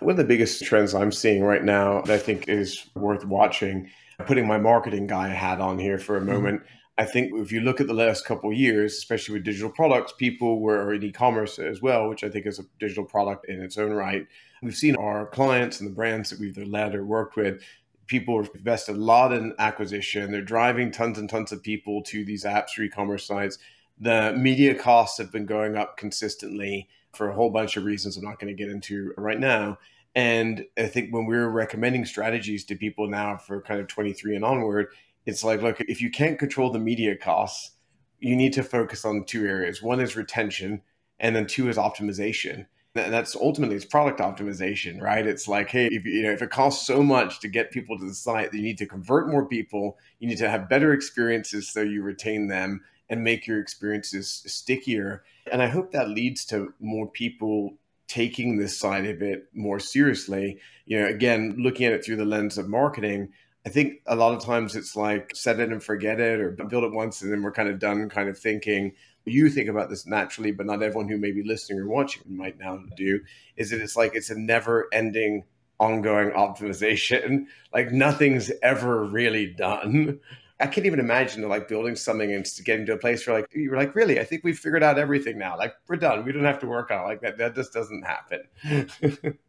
One 0.00 0.12
of 0.12 0.16
the 0.16 0.25
biggest 0.25 0.64
trends 0.64 0.94
I'm 0.94 1.12
seeing 1.12 1.42
right 1.42 1.62
now 1.62 2.02
that 2.02 2.14
I 2.14 2.18
think 2.18 2.48
is 2.48 2.87
worth 2.94 3.25
watching, 3.25 3.90
putting 4.26 4.46
my 4.46 4.58
marketing 4.58 5.06
guy 5.06 5.28
hat 5.28 5.60
on 5.60 5.78
here 5.78 5.98
for 5.98 6.16
a 6.16 6.20
mm-hmm. 6.20 6.32
moment. 6.32 6.60
Mm-hmm 6.60 6.75
I 6.98 7.04
think 7.04 7.32
if 7.37 7.52
you 7.52 7.60
look 7.60 7.80
at 7.80 7.87
the 7.87 7.94
last 7.94 8.25
couple 8.25 8.50
of 8.50 8.56
years, 8.56 8.94
especially 8.94 9.34
with 9.34 9.44
digital 9.44 9.70
products, 9.70 10.12
people 10.18 10.60
were 10.60 10.92
in 10.92 11.04
e-commerce 11.04 11.60
as 11.60 11.80
well, 11.80 12.08
which 12.08 12.25
I 12.25 12.28
think 12.28 12.44
is 12.44 12.58
a 12.58 12.64
digital 12.80 13.04
product 13.04 13.48
in 13.48 13.62
its 13.62 13.78
own 13.78 13.92
right. 13.92 14.26
We've 14.62 14.75
seen 14.75 14.96
our 14.96 15.25
clients 15.26 15.78
and 15.78 15.88
the 15.88 15.94
brands 15.94 16.30
that 16.30 16.40
we've 16.40 16.58
led 16.58 16.96
or 16.96 17.04
worked 17.04 17.37
with, 17.37 17.62
people 18.08 18.42
have 18.42 18.50
invested 18.52 18.96
a 18.96 18.98
lot 18.98 19.32
in 19.32 19.54
acquisition. 19.60 20.32
They're 20.32 20.42
driving 20.42 20.90
tons 20.90 21.18
and 21.18 21.30
tons 21.30 21.52
of 21.52 21.62
people 21.62 22.02
to 22.04 22.25
these 22.25 22.42
apps 22.42 22.76
or 22.76 22.82
e-commerce 22.82 23.25
sites. 23.25 23.58
The 24.00 24.32
media 24.37 24.75
costs 24.75 25.18
have 25.18 25.30
been 25.30 25.46
going 25.46 25.76
up 25.76 25.98
consistently 25.98 26.88
for 27.18 27.28
a 27.28 27.34
whole 27.34 27.50
bunch 27.50 27.76
of 27.76 27.84
reasons 27.84 28.16
I'm 28.16 28.25
not 28.25 28.38
going 28.38 28.56
to 28.56 28.62
get 28.62 28.72
into 28.72 29.12
right 29.18 29.38
now. 29.38 29.78
And 30.14 30.64
I 30.78 30.87
think 30.87 31.12
when 31.12 31.26
we're 31.26 31.48
recommending 31.48 32.06
strategies 32.06 32.64
to 32.66 32.76
people 32.76 33.08
now 33.08 33.37
for 33.37 33.60
kind 33.60 33.80
of 33.80 33.88
23 33.88 34.37
and 34.37 34.44
onward, 34.44 34.88
it's 35.26 35.44
like, 35.44 35.60
look, 35.60 35.80
if 35.80 36.00
you 36.00 36.10
can't 36.10 36.38
control 36.38 36.70
the 36.70 36.78
media 36.78 37.16
costs, 37.16 37.72
you 38.20 38.34
need 38.34 38.52
to 38.54 38.62
focus 38.62 39.04
on 39.04 39.25
two 39.25 39.44
areas. 39.44 39.82
One 39.82 40.00
is 40.00 40.16
retention, 40.16 40.80
and 41.20 41.37
then 41.37 41.46
two 41.46 41.68
is 41.68 41.76
optimization. 41.76 42.66
And 42.94 43.12
that's 43.12 43.37
ultimately 43.37 43.76
it's 43.76 43.84
product 43.84 44.20
optimization, 44.20 45.00
right? 45.00 45.26
It's 45.26 45.46
like, 45.46 45.68
hey, 45.68 45.87
if 45.87 46.04
you 46.04 46.22
know, 46.22 46.32
if 46.32 46.42
it 46.42 46.50
costs 46.50 46.87
so 46.87 47.02
much 47.02 47.40
to 47.40 47.48
get 47.48 47.70
people 47.70 47.98
to 47.98 48.06
the 48.06 48.14
site, 48.14 48.52
you 48.54 48.62
need 48.62 48.78
to 48.78 48.87
convert 48.87 49.28
more 49.28 49.46
people. 49.46 49.98
You 50.18 50.28
need 50.28 50.38
to 50.38 50.48
have 50.48 50.68
better 50.68 50.92
experiences 50.92 51.68
so 51.68 51.82
you 51.82 52.02
retain 52.02 52.48
them 52.48 52.80
and 53.10 53.24
make 53.24 53.46
your 53.46 53.60
experiences 53.60 54.42
stickier. 54.46 55.24
And 55.50 55.62
I 55.62 55.68
hope 55.68 55.92
that 55.92 56.10
leads 56.10 56.44
to 56.46 56.74
more 56.80 57.06
people 57.08 57.74
taking 58.06 58.56
this 58.56 58.78
side 58.78 59.06
of 59.06 59.22
it 59.22 59.48
more 59.54 59.78
seriously. 59.78 60.58
You 60.86 61.00
know, 61.00 61.06
again, 61.06 61.56
looking 61.58 61.86
at 61.86 61.92
it 61.92 62.04
through 62.04 62.16
the 62.16 62.24
lens 62.24 62.58
of 62.58 62.68
marketing, 62.68 63.30
I 63.66 63.70
think 63.70 64.00
a 64.06 64.16
lot 64.16 64.34
of 64.34 64.44
times 64.44 64.74
it's 64.74 64.96
like 64.96 65.34
set 65.34 65.60
it 65.60 65.70
and 65.70 65.82
forget 65.82 66.20
it 66.20 66.40
or 66.40 66.50
build 66.52 66.84
it 66.84 66.92
once 66.92 67.20
and 67.20 67.30
then 67.30 67.42
we're 67.42 67.52
kind 67.52 67.68
of 67.68 67.78
done 67.78 68.08
kind 68.08 68.28
of 68.28 68.38
thinking. 68.38 68.92
You 69.24 69.50
think 69.50 69.68
about 69.68 69.90
this 69.90 70.06
naturally, 70.06 70.52
but 70.52 70.64
not 70.64 70.82
everyone 70.82 71.08
who 71.08 71.18
may 71.18 71.32
be 71.32 71.42
listening 71.44 71.80
or 71.80 71.86
watching 71.86 72.22
might 72.28 72.58
now 72.58 72.82
do. 72.96 73.20
Is 73.56 73.70
that 73.70 73.82
it's 73.82 73.94
like 73.94 74.14
it's 74.14 74.30
a 74.30 74.38
never 74.38 74.88
ending 74.90 75.44
ongoing 75.78 76.30
optimization. 76.30 77.46
Like 77.70 77.92
nothing's 77.92 78.50
ever 78.62 79.04
really 79.04 79.46
done. 79.46 80.20
I 80.60 80.66
can't 80.66 80.86
even 80.86 80.98
imagine 80.98 81.48
like 81.48 81.68
building 81.68 81.94
something 81.94 82.32
and 82.32 82.44
getting 82.64 82.84
to 82.86 82.94
a 82.94 82.98
place 82.98 83.26
where 83.26 83.40
like 83.40 83.48
you're 83.54 83.76
like, 83.76 83.94
really, 83.94 84.18
I 84.18 84.24
think 84.24 84.42
we've 84.42 84.58
figured 84.58 84.82
out 84.82 84.98
everything 84.98 85.38
now. 85.38 85.56
Like 85.56 85.74
we're 85.86 85.96
done. 85.96 86.24
We 86.24 86.32
don't 86.32 86.44
have 86.44 86.58
to 86.60 86.66
work 86.66 86.90
on 86.90 87.04
it. 87.04 87.06
like 87.06 87.20
that. 87.20 87.38
That 87.38 87.54
just 87.54 87.72
doesn't 87.72 88.04
happen. 88.04 89.38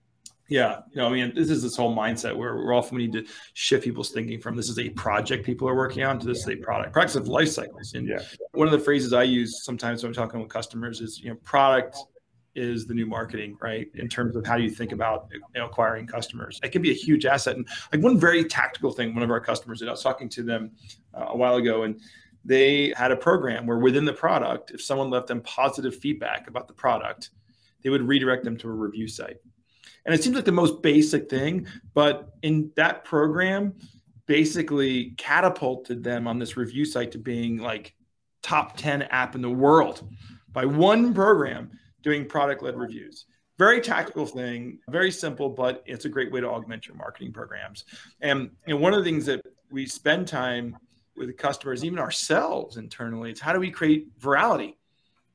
Yeah, 0.49 0.79
you 0.91 0.97
know, 0.97 1.07
I 1.07 1.11
mean, 1.11 1.31
this 1.35 1.51
is 1.51 1.61
this 1.61 1.75
whole 1.75 1.95
mindset 1.95 2.35
where 2.35 2.55
we're 2.55 2.73
often 2.73 2.97
we 2.97 3.07
need 3.07 3.13
to 3.13 3.31
shift 3.53 3.83
people's 3.83 4.09
thinking 4.09 4.41
from 4.41 4.55
this 4.55 4.67
is 4.67 4.79
a 4.79 4.89
project 4.89 5.45
people 5.45 5.69
are 5.69 5.75
working 5.75 6.03
on 6.03 6.19
to 6.19 6.25
this 6.25 6.39
is 6.39 6.49
a 6.49 6.55
product. 6.55 6.91
Products 6.91 7.15
of 7.15 7.27
life 7.27 7.49
cycles. 7.49 7.93
And 7.93 8.07
yeah. 8.07 8.19
one 8.53 8.67
of 8.67 8.71
the 8.71 8.79
phrases 8.79 9.13
I 9.13 9.23
use 9.23 9.63
sometimes 9.63 10.01
when 10.01 10.09
I'm 10.09 10.15
talking 10.15 10.39
with 10.39 10.49
customers 10.49 11.01
is, 11.01 11.19
you 11.19 11.29
know, 11.29 11.35
product 11.43 11.97
is 12.55 12.87
the 12.87 12.93
new 12.93 13.05
marketing, 13.05 13.57
right? 13.61 13.87
In 13.95 14.07
terms 14.07 14.35
of 14.35 14.45
how 14.45 14.57
you 14.57 14.69
think 14.69 14.91
about 14.91 15.27
you 15.31 15.41
know, 15.55 15.65
acquiring 15.65 16.07
customers, 16.07 16.59
it 16.63 16.71
can 16.71 16.81
be 16.81 16.91
a 16.91 16.95
huge 16.95 17.25
asset. 17.25 17.55
And 17.55 17.67
like 17.91 18.01
one 18.01 18.19
very 18.19 18.43
tactical 18.43 18.91
thing, 18.91 19.13
one 19.13 19.23
of 19.23 19.31
our 19.31 19.39
customers, 19.39 19.81
and 19.81 19.89
I 19.89 19.93
was 19.93 20.03
talking 20.03 20.29
to 20.29 20.43
them 20.43 20.71
uh, 21.13 21.27
a 21.29 21.37
while 21.37 21.55
ago, 21.55 21.83
and 21.83 21.99
they 22.45 22.93
had 22.95 23.11
a 23.11 23.15
program 23.15 23.65
where 23.65 23.77
within 23.77 24.05
the 24.05 24.13
product, 24.13 24.71
if 24.71 24.81
someone 24.81 25.09
left 25.09 25.27
them 25.27 25.41
positive 25.41 25.95
feedback 25.95 26.47
about 26.47 26.67
the 26.67 26.73
product, 26.73 27.29
they 27.83 27.89
would 27.89 28.07
redirect 28.07 28.43
them 28.43 28.57
to 28.57 28.67
a 28.67 28.71
review 28.71 29.07
site. 29.07 29.37
And 30.05 30.15
it 30.15 30.23
seems 30.23 30.35
like 30.35 30.45
the 30.45 30.51
most 30.51 30.81
basic 30.81 31.29
thing, 31.29 31.67
but 31.93 32.33
in 32.41 32.71
that 32.75 33.03
program, 33.03 33.73
basically 34.25 35.15
catapulted 35.17 36.03
them 36.03 36.27
on 36.27 36.39
this 36.39 36.55
review 36.55 36.85
site 36.85 37.11
to 37.11 37.17
being 37.17 37.57
like 37.57 37.95
top 38.41 38.77
10 38.77 39.03
app 39.03 39.35
in 39.35 39.41
the 39.41 39.49
world 39.49 40.07
by 40.51 40.65
one 40.65 41.13
program 41.13 41.71
doing 42.01 42.25
product 42.25 42.63
led 42.63 42.77
reviews. 42.77 43.25
Very 43.57 43.81
tactical 43.81 44.25
thing, 44.25 44.79
very 44.89 45.11
simple, 45.11 45.49
but 45.49 45.83
it's 45.85 46.05
a 46.05 46.09
great 46.09 46.31
way 46.31 46.39
to 46.39 46.47
augment 46.47 46.87
your 46.87 46.95
marketing 46.95 47.33
programs. 47.33 47.83
And, 48.21 48.51
and 48.67 48.79
one 48.79 48.93
of 48.93 49.03
the 49.03 49.09
things 49.09 49.25
that 49.25 49.45
we 49.69 49.85
spend 49.85 50.27
time 50.27 50.77
with 51.17 51.35
customers, 51.37 51.83
even 51.83 51.99
ourselves 51.99 52.77
internally, 52.77 53.31
it's 53.31 53.41
how 53.41 53.51
do 53.51 53.59
we 53.59 53.69
create 53.69 54.17
virality? 54.19 54.75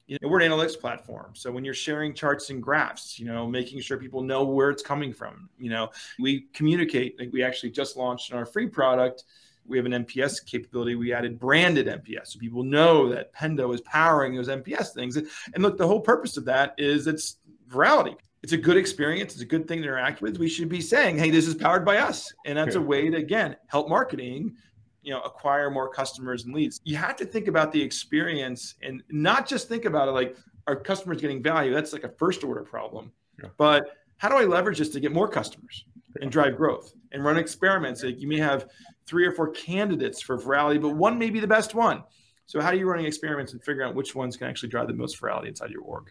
you 0.06 0.18
know, 0.20 0.28
we're 0.28 0.40
an 0.40 0.50
analytics 0.50 0.78
platform. 0.78 1.32
So 1.34 1.50
when 1.50 1.64
you're 1.64 1.72
sharing 1.72 2.14
charts 2.14 2.50
and 2.50 2.62
graphs, 2.62 3.18
you 3.18 3.26
know, 3.26 3.46
making 3.46 3.80
sure 3.80 3.96
people 3.96 4.22
know 4.22 4.44
where 4.44 4.70
it's 4.70 4.82
coming 4.82 5.12
from, 5.12 5.48
you 5.58 5.70
know, 5.70 5.90
we 6.18 6.42
communicate. 6.52 7.18
Like 7.18 7.30
we 7.32 7.42
actually 7.42 7.70
just 7.70 7.96
launched 7.96 8.30
in 8.30 8.36
our 8.36 8.44
free 8.44 8.66
product. 8.66 9.24
We 9.66 9.76
have 9.78 9.86
an 9.86 9.92
NPS 9.92 10.44
capability. 10.44 10.94
We 10.94 11.12
added 11.12 11.38
branded 11.38 11.86
NPS, 11.86 12.28
So 12.28 12.38
people 12.38 12.62
know 12.62 13.08
that 13.10 13.34
Pendo 13.34 13.74
is 13.74 13.80
powering 13.82 14.34
those 14.34 14.48
NPS 14.48 14.92
things. 14.94 15.16
And 15.16 15.28
look, 15.58 15.78
the 15.78 15.86
whole 15.86 16.00
purpose 16.00 16.36
of 16.36 16.44
that 16.46 16.74
is 16.78 17.06
it's 17.06 17.38
virality. 17.70 18.16
It's 18.42 18.52
a 18.52 18.58
good 18.58 18.76
experience. 18.76 19.32
It's 19.32 19.42
a 19.42 19.46
good 19.46 19.66
thing 19.66 19.80
to 19.80 19.88
interact 19.88 20.20
with. 20.20 20.38
We 20.38 20.50
should 20.50 20.68
be 20.68 20.82
saying, 20.82 21.16
hey, 21.16 21.30
this 21.30 21.48
is 21.48 21.54
powered 21.54 21.84
by 21.84 21.96
us. 21.96 22.30
And 22.44 22.58
that's 22.58 22.74
a 22.74 22.80
way 22.80 23.08
to, 23.08 23.16
again, 23.16 23.56
help 23.68 23.88
marketing 23.88 24.56
you 25.04 25.12
know 25.12 25.20
acquire 25.20 25.70
more 25.70 25.88
customers 25.88 26.44
and 26.44 26.54
leads 26.54 26.80
you 26.84 26.96
have 26.96 27.14
to 27.14 27.24
think 27.24 27.46
about 27.46 27.70
the 27.70 27.80
experience 27.80 28.74
and 28.82 29.02
not 29.10 29.46
just 29.46 29.68
think 29.68 29.84
about 29.84 30.08
it 30.08 30.12
like 30.12 30.36
our 30.66 30.74
customers 30.74 31.20
getting 31.20 31.42
value 31.42 31.72
that's 31.72 31.92
like 31.92 32.04
a 32.04 32.08
first 32.08 32.42
order 32.42 32.62
problem 32.62 33.12
yeah. 33.42 33.50
but 33.58 33.98
how 34.16 34.28
do 34.28 34.36
i 34.36 34.44
leverage 34.44 34.78
this 34.78 34.88
to 34.88 34.98
get 34.98 35.12
more 35.12 35.28
customers 35.28 35.84
and 36.20 36.32
drive 36.32 36.56
growth 36.56 36.94
and 37.12 37.22
run 37.22 37.36
experiments 37.36 38.02
like 38.02 38.20
you 38.20 38.26
may 38.26 38.38
have 38.38 38.66
three 39.06 39.26
or 39.26 39.32
four 39.32 39.50
candidates 39.50 40.20
for 40.20 40.38
virality 40.38 40.80
but 40.80 40.90
one 40.90 41.18
may 41.18 41.30
be 41.30 41.40
the 41.40 41.46
best 41.46 41.74
one 41.74 42.02
so 42.46 42.60
how 42.60 42.68
are 42.68 42.74
you 42.74 42.86
running 42.86 43.06
experiments 43.06 43.52
and 43.52 43.62
figure 43.62 43.82
out 43.82 43.94
which 43.94 44.14
ones 44.14 44.36
can 44.36 44.48
actually 44.48 44.68
drive 44.68 44.86
the 44.86 44.94
most 44.94 45.20
virality 45.20 45.48
inside 45.48 45.70
your 45.70 45.82
org 45.82 46.10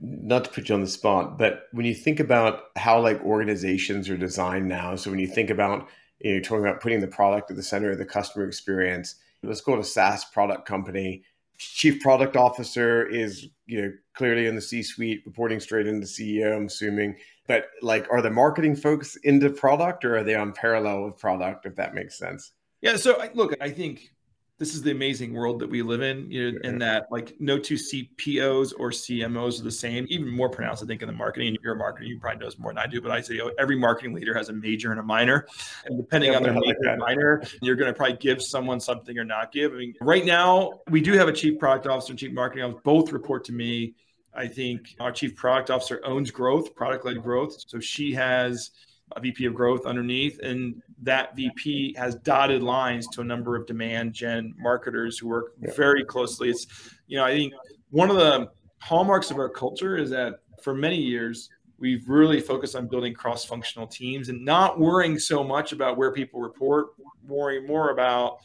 not 0.00 0.44
to 0.44 0.50
put 0.50 0.68
you 0.68 0.74
on 0.74 0.80
the 0.80 0.86
spot 0.86 1.38
but 1.38 1.64
when 1.72 1.86
you 1.86 1.94
think 1.94 2.20
about 2.20 2.64
how 2.76 3.00
like 3.00 3.22
organizations 3.22 4.08
are 4.08 4.16
designed 4.16 4.68
now 4.68 4.94
so 4.96 5.10
when 5.10 5.18
you 5.18 5.26
think 5.26 5.50
about 5.50 5.88
you're 6.20 6.40
talking 6.40 6.64
about 6.64 6.80
putting 6.80 7.00
the 7.00 7.06
product 7.06 7.50
at 7.50 7.56
the 7.56 7.62
center 7.62 7.90
of 7.90 7.98
the 7.98 8.04
customer 8.04 8.46
experience. 8.46 9.16
Let's 9.42 9.60
go 9.60 9.74
to 9.74 9.82
a 9.82 9.84
SaaS 9.84 10.24
product 10.24 10.66
company. 10.66 11.24
Chief 11.58 12.00
product 12.00 12.36
officer 12.36 13.06
is, 13.06 13.46
you 13.66 13.82
know, 13.82 13.92
clearly 14.14 14.46
in 14.46 14.54
the 14.54 14.60
C-suite, 14.60 15.22
reporting 15.26 15.60
straight 15.60 15.86
into 15.86 16.06
CEO. 16.06 16.56
I'm 16.56 16.66
assuming, 16.66 17.16
but 17.46 17.66
like, 17.82 18.06
are 18.10 18.22
the 18.22 18.30
marketing 18.30 18.76
folks 18.76 19.16
into 19.16 19.50
product, 19.50 20.04
or 20.04 20.16
are 20.18 20.24
they 20.24 20.34
on 20.34 20.52
parallel 20.52 21.04
with 21.04 21.18
product? 21.18 21.66
If 21.66 21.76
that 21.76 21.94
makes 21.94 22.18
sense. 22.18 22.52
Yeah. 22.80 22.96
So 22.96 23.22
look, 23.34 23.54
I 23.60 23.70
think 23.70 24.10
this 24.58 24.74
is 24.74 24.82
the 24.82 24.92
amazing 24.92 25.32
world 25.32 25.58
that 25.58 25.68
we 25.68 25.82
live 25.82 26.00
in, 26.00 26.30
you 26.30 26.52
know, 26.52 26.58
in 26.62 26.78
that 26.78 27.06
like 27.10 27.34
no 27.40 27.58
two 27.58 27.74
CPOs 27.74 28.72
or 28.78 28.90
CMOs 28.90 29.60
are 29.60 29.64
the 29.64 29.70
same. 29.70 30.06
Even 30.08 30.28
more 30.28 30.48
pronounced, 30.48 30.82
I 30.82 30.86
think, 30.86 31.02
in 31.02 31.08
the 31.08 31.12
marketing. 31.12 31.56
You're 31.62 31.74
a 31.74 31.78
marketer, 31.78 32.06
you 32.06 32.20
probably 32.20 32.44
knows 32.44 32.56
more 32.58 32.70
than 32.70 32.78
I 32.78 32.86
do, 32.86 33.00
but 33.00 33.10
I 33.10 33.20
say 33.20 33.40
oh, 33.42 33.50
every 33.58 33.76
marketing 33.76 34.14
leader 34.14 34.32
has 34.32 34.50
a 34.50 34.52
major 34.52 34.92
and 34.92 35.00
a 35.00 35.02
minor, 35.02 35.46
and 35.86 35.96
depending 35.96 36.30
yeah, 36.30 36.36
on 36.36 36.42
their 36.44 36.52
major 36.52 36.88
and 36.88 37.00
minor, 37.00 37.42
you're 37.62 37.74
going 37.74 37.92
to 37.92 37.96
probably 37.96 38.16
give 38.18 38.40
someone 38.40 38.78
something 38.78 39.18
or 39.18 39.24
not 39.24 39.50
give. 39.50 39.72
I 39.72 39.76
mean, 39.76 39.94
right 40.00 40.24
now 40.24 40.80
we 40.88 41.00
do 41.00 41.14
have 41.14 41.26
a 41.26 41.32
chief 41.32 41.58
product 41.58 41.88
officer 41.88 42.12
and 42.12 42.18
chief 42.18 42.32
marketing 42.32 42.64
officer 42.64 42.80
both 42.84 43.12
report 43.12 43.44
to 43.46 43.52
me. 43.52 43.94
I 44.34 44.48
think 44.48 44.96
our 45.00 45.12
chief 45.12 45.36
product 45.36 45.70
officer 45.70 46.00
owns 46.04 46.30
growth, 46.30 46.74
product 46.74 47.04
led 47.04 47.22
growth, 47.22 47.56
so 47.66 47.78
she 47.78 48.12
has 48.14 48.70
a 49.12 49.20
VP 49.20 49.44
of 49.46 49.54
growth 49.54 49.86
underneath, 49.86 50.40
and 50.40 50.82
that 51.02 51.36
VP 51.36 51.94
has 51.96 52.16
dotted 52.16 52.62
lines 52.62 53.06
to 53.08 53.20
a 53.20 53.24
number 53.24 53.54
of 53.54 53.66
demand 53.66 54.12
gen 54.12 54.54
marketers 54.58 55.18
who 55.18 55.28
work 55.28 55.52
very 55.76 56.04
closely. 56.04 56.50
It's, 56.50 56.66
you 57.06 57.16
know, 57.16 57.24
I 57.24 57.32
think 57.32 57.52
one 57.90 58.10
of 58.10 58.16
the 58.16 58.48
hallmarks 58.78 59.30
of 59.30 59.38
our 59.38 59.48
culture 59.48 59.96
is 59.96 60.10
that 60.10 60.40
for 60.62 60.74
many 60.74 60.96
years, 60.96 61.50
we've 61.78 62.08
really 62.08 62.40
focused 62.40 62.74
on 62.74 62.88
building 62.88 63.12
cross-functional 63.12 63.86
teams 63.86 64.30
and 64.30 64.44
not 64.44 64.78
worrying 64.78 65.18
so 65.18 65.44
much 65.44 65.72
about 65.72 65.96
where 65.96 66.12
people 66.12 66.40
report, 66.40 66.88
worrying 67.26 67.66
more 67.66 67.90
about 67.90 68.38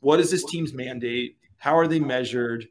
what 0.00 0.20
is 0.20 0.30
this 0.30 0.44
team's 0.44 0.74
mandate, 0.74 1.38
how 1.56 1.76
are 1.76 1.86
they 1.86 2.00
measured, 2.00 2.68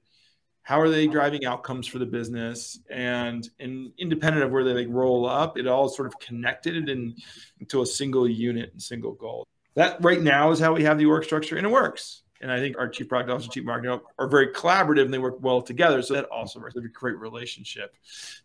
how 0.64 0.80
are 0.80 0.90
they 0.90 1.08
driving 1.08 1.46
outcomes 1.46 1.88
for 1.88 2.00
the 2.00 2.06
business, 2.06 2.80
and 2.90 3.50
and 3.60 3.92
independent 3.98 4.46
of 4.46 4.52
where 4.52 4.64
they 4.64 4.74
like 4.74 4.88
roll 4.90 5.28
up, 5.28 5.58
it 5.58 5.68
all 5.68 5.90
sort 5.90 6.08
of 6.08 6.20
connected 6.20 6.90
in, 6.90 7.16
into 7.60 7.82
a 7.82 7.86
single 7.86 8.30
unit 8.30 8.72
and 8.72 8.82
single 8.82 9.14
goal. 9.14 9.48
That 9.76 9.98
right 10.04 10.22
now 10.22 10.52
is 10.52 10.60
how 10.60 10.74
we 10.74 10.84
have 10.84 10.98
the 10.98 11.06
org 11.06 11.24
structure, 11.24 11.58
and 11.58 11.66
it 11.66 11.72
works. 11.72 12.24
And 12.42 12.52
I 12.52 12.58
think 12.58 12.78
our 12.78 12.90
chief 12.90 13.08
product 13.08 13.30
officer, 13.30 13.50
chief 13.50 13.64
marketing 13.64 14.00
are 14.18 14.28
very 14.28 14.48
collaborative 14.48 15.06
and 15.06 15.14
they 15.14 15.20
work 15.20 15.38
well 15.42 15.62
together. 15.62 16.02
So 16.02 16.16
that 16.16 16.26
also 16.26 16.60
works. 16.60 16.74
They 16.74 16.82
great 16.82 17.18
relationship. 17.20 17.96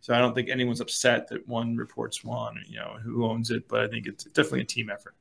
So 0.00 0.14
I 0.14 0.18
don't 0.18 0.35
think 0.35 0.50
anyone's 0.50 0.83
upset 0.83 1.29
that 1.29 1.48
one 1.48 1.76
reports 1.76 2.22
one, 2.22 2.62
you 2.68 2.76
know, 2.76 2.98
who 3.02 3.24
owns 3.24 3.50
it, 3.50 3.66
but 3.68 3.81
I 3.81 3.88
think 3.88 4.07
it's 4.07 4.24
definitely 4.24 4.61
a 4.61 4.64
team 4.64 4.90
effort. 4.90 5.14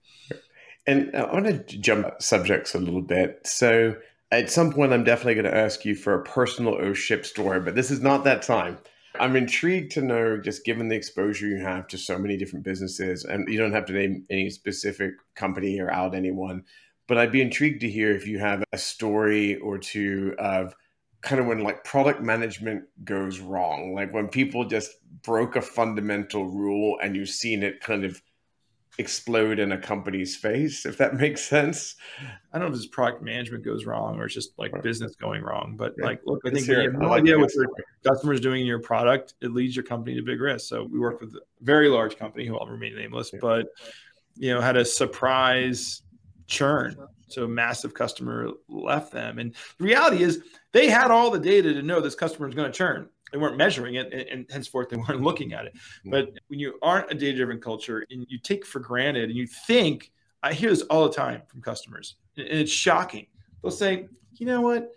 And 0.88 1.15
I 1.15 1.31
want 1.31 1.45
to 1.45 1.77
jump 1.77 2.21
subjects 2.21 2.75
a 2.75 2.79
little 2.79 3.01
bit. 3.01 3.39
So 3.45 3.95
at 4.36 4.52
some 4.52 4.71
point, 4.71 4.93
I'm 4.93 5.04
definitely 5.04 5.36
going 5.36 5.52
to 5.52 5.58
ask 5.58 5.86
you 5.86 5.95
for 5.95 6.13
a 6.13 6.24
personal 6.24 6.76
O 6.76 6.93
ship 6.93 7.26
story, 7.26 7.60
but 7.60 7.76
this 7.76 7.91
is 7.91 8.02
not 8.02 8.24
that 8.26 8.41
time. 8.41 8.78
I'm 9.19 9.36
intrigued 9.36 9.91
to 9.93 10.02
know, 10.02 10.38
just 10.38 10.65
given 10.65 10.89
the 10.89 10.95
exposure 10.95 11.48
you 11.48 11.63
have 11.63 11.88
to 11.88 11.98
so 11.98 12.17
many 12.17 12.36
different 12.36 12.65
businesses, 12.65 13.24
and 13.24 13.48
you 13.48 13.58
don't 13.58 13.71
have 13.71 13.86
to 13.86 13.93
name 13.93 14.26
any 14.30 14.50
specific 14.50 15.13
company 15.36 15.80
or 15.80 15.89
out 15.89 16.15
anyone, 16.15 16.63
but 17.08 17.17
I'd 17.17 17.32
be 17.32 17.41
intrigued 17.41 17.82
to 17.82 17.89
hear 17.89 18.13
if 18.13 18.28
you 18.28 18.39
have 18.39 18.63
a 18.74 18.78
story 18.78 19.58
or 19.58 19.78
two 19.78 20.36
of 20.38 20.76
kind 21.21 21.39
of 21.39 21.48
when 21.48 21.63
like 21.63 21.84
product 21.84 22.21
management 22.21 22.84
goes 23.04 23.39
wrong, 23.39 23.93
like 23.95 24.13
when 24.13 24.28
people 24.28 24.65
just 24.65 24.91
broke 25.24 25.56
a 25.56 25.62
fundamental 25.62 26.45
rule 26.45 26.98
and 27.02 27.15
you've 27.15 27.30
seen 27.30 27.63
it 27.63 27.82
kind 27.82 28.04
of 28.04 28.21
explode 28.97 29.60
in 29.60 29.71
a 29.71 29.77
company's 29.77 30.36
face, 30.36 30.86
if 30.86 30.97
that 30.97 31.15
makes 31.19 31.41
sense. 31.41 31.95
I 32.53 32.60
don't 32.60 32.69
know 32.69 32.73
if 32.73 32.79
it's 32.79 32.88
product 32.88 33.21
management 33.21 33.63
goes 33.63 33.86
wrong 33.86 34.17
or 34.17 34.25
it's 34.25 34.34
just 34.34 34.58
like 34.58 34.73
right. 34.73 34.84
business 34.84 35.15
going 35.15 35.43
wrong. 35.43 35.75
But 35.77 35.93
yeah. 35.97 36.05
like, 36.05 36.21
look, 36.25 36.41
I 36.45 36.51
think 36.51 36.67
you 36.67 36.79
have 36.79 36.93
no 36.93 37.10
like 37.10 37.21
idea 37.21 37.38
what 37.38 37.53
your 37.53 37.67
customers 38.05 38.39
doing 38.39 38.62
in 38.62 38.67
your 38.67 38.81
product, 38.81 39.34
it 39.41 39.51
leads 39.51 39.75
your 39.75 39.86
company 39.86 40.15
to 40.15 40.21
big 40.21 40.39
risk. 40.39 40.67
So 40.67 40.84
we 40.84 40.99
work 40.99 41.21
with 41.21 41.36
a 41.36 41.41
very 41.62 41.89
large 41.89 42.17
company 42.17 42.45
who 42.45 42.58
I'll 42.58 42.67
remain 42.67 42.95
nameless, 42.95 43.31
yeah. 43.34 43.39
but 43.41 43.67
you 44.38 44.53
know, 44.53 44.62
had 44.62 44.77
a 44.77 44.86
surprise 44.86 46.01
churn. 46.47 46.95
So 47.27 47.47
massive 47.47 47.93
customer 47.93 48.51
left 48.69 49.12
them. 49.12 49.39
And 49.39 49.55
the 49.77 49.84
reality 49.84 50.21
is 50.21 50.43
they 50.73 50.89
had 50.89 51.10
all 51.10 51.31
the 51.31 51.39
data 51.39 51.73
to 51.73 51.81
know 51.81 51.99
this 51.99 52.15
customer 52.15 52.47
is 52.47 52.55
going 52.55 52.71
to 52.71 52.77
churn. 52.77 53.10
They 53.36 53.41
weren't 53.41 53.58
measuring 53.58 53.95
it 53.95 54.13
and, 54.13 54.21
and 54.30 54.45
henceforth 54.50 54.88
they 54.88 54.95
weren't 55.10 55.19
looking 55.19 55.52
at 55.52 55.65
it. 55.65 55.76
Mm-hmm. 55.76 56.12
But 56.12 56.30
when 56.48 56.58
you 56.58 56.80
aren't 56.82 57.12
a 57.12 57.15
data 57.15 57.36
driven 57.36 57.60
culture 57.60 58.06
and 58.10 58.26
you 58.30 58.39
take 58.39 58.65
for 58.65 58.80
granted 58.80 59.26
and 59.26 59.38
you 59.38 59.45
think, 59.45 60.13
I 60.41 60.54
hear 60.54 60.69
this 60.69 60.84
all 60.84 61.04
the 61.06 61.13
time 61.13 61.41
from 61.50 61.62
customers, 61.62 62.15
and 62.38 62.48
it's 62.48 62.71
shocking. 62.71 63.28
They'll 63.62 63.71
say, 63.71 64.08
you 64.36 64.45
know 64.45 64.62
what? 64.62 64.89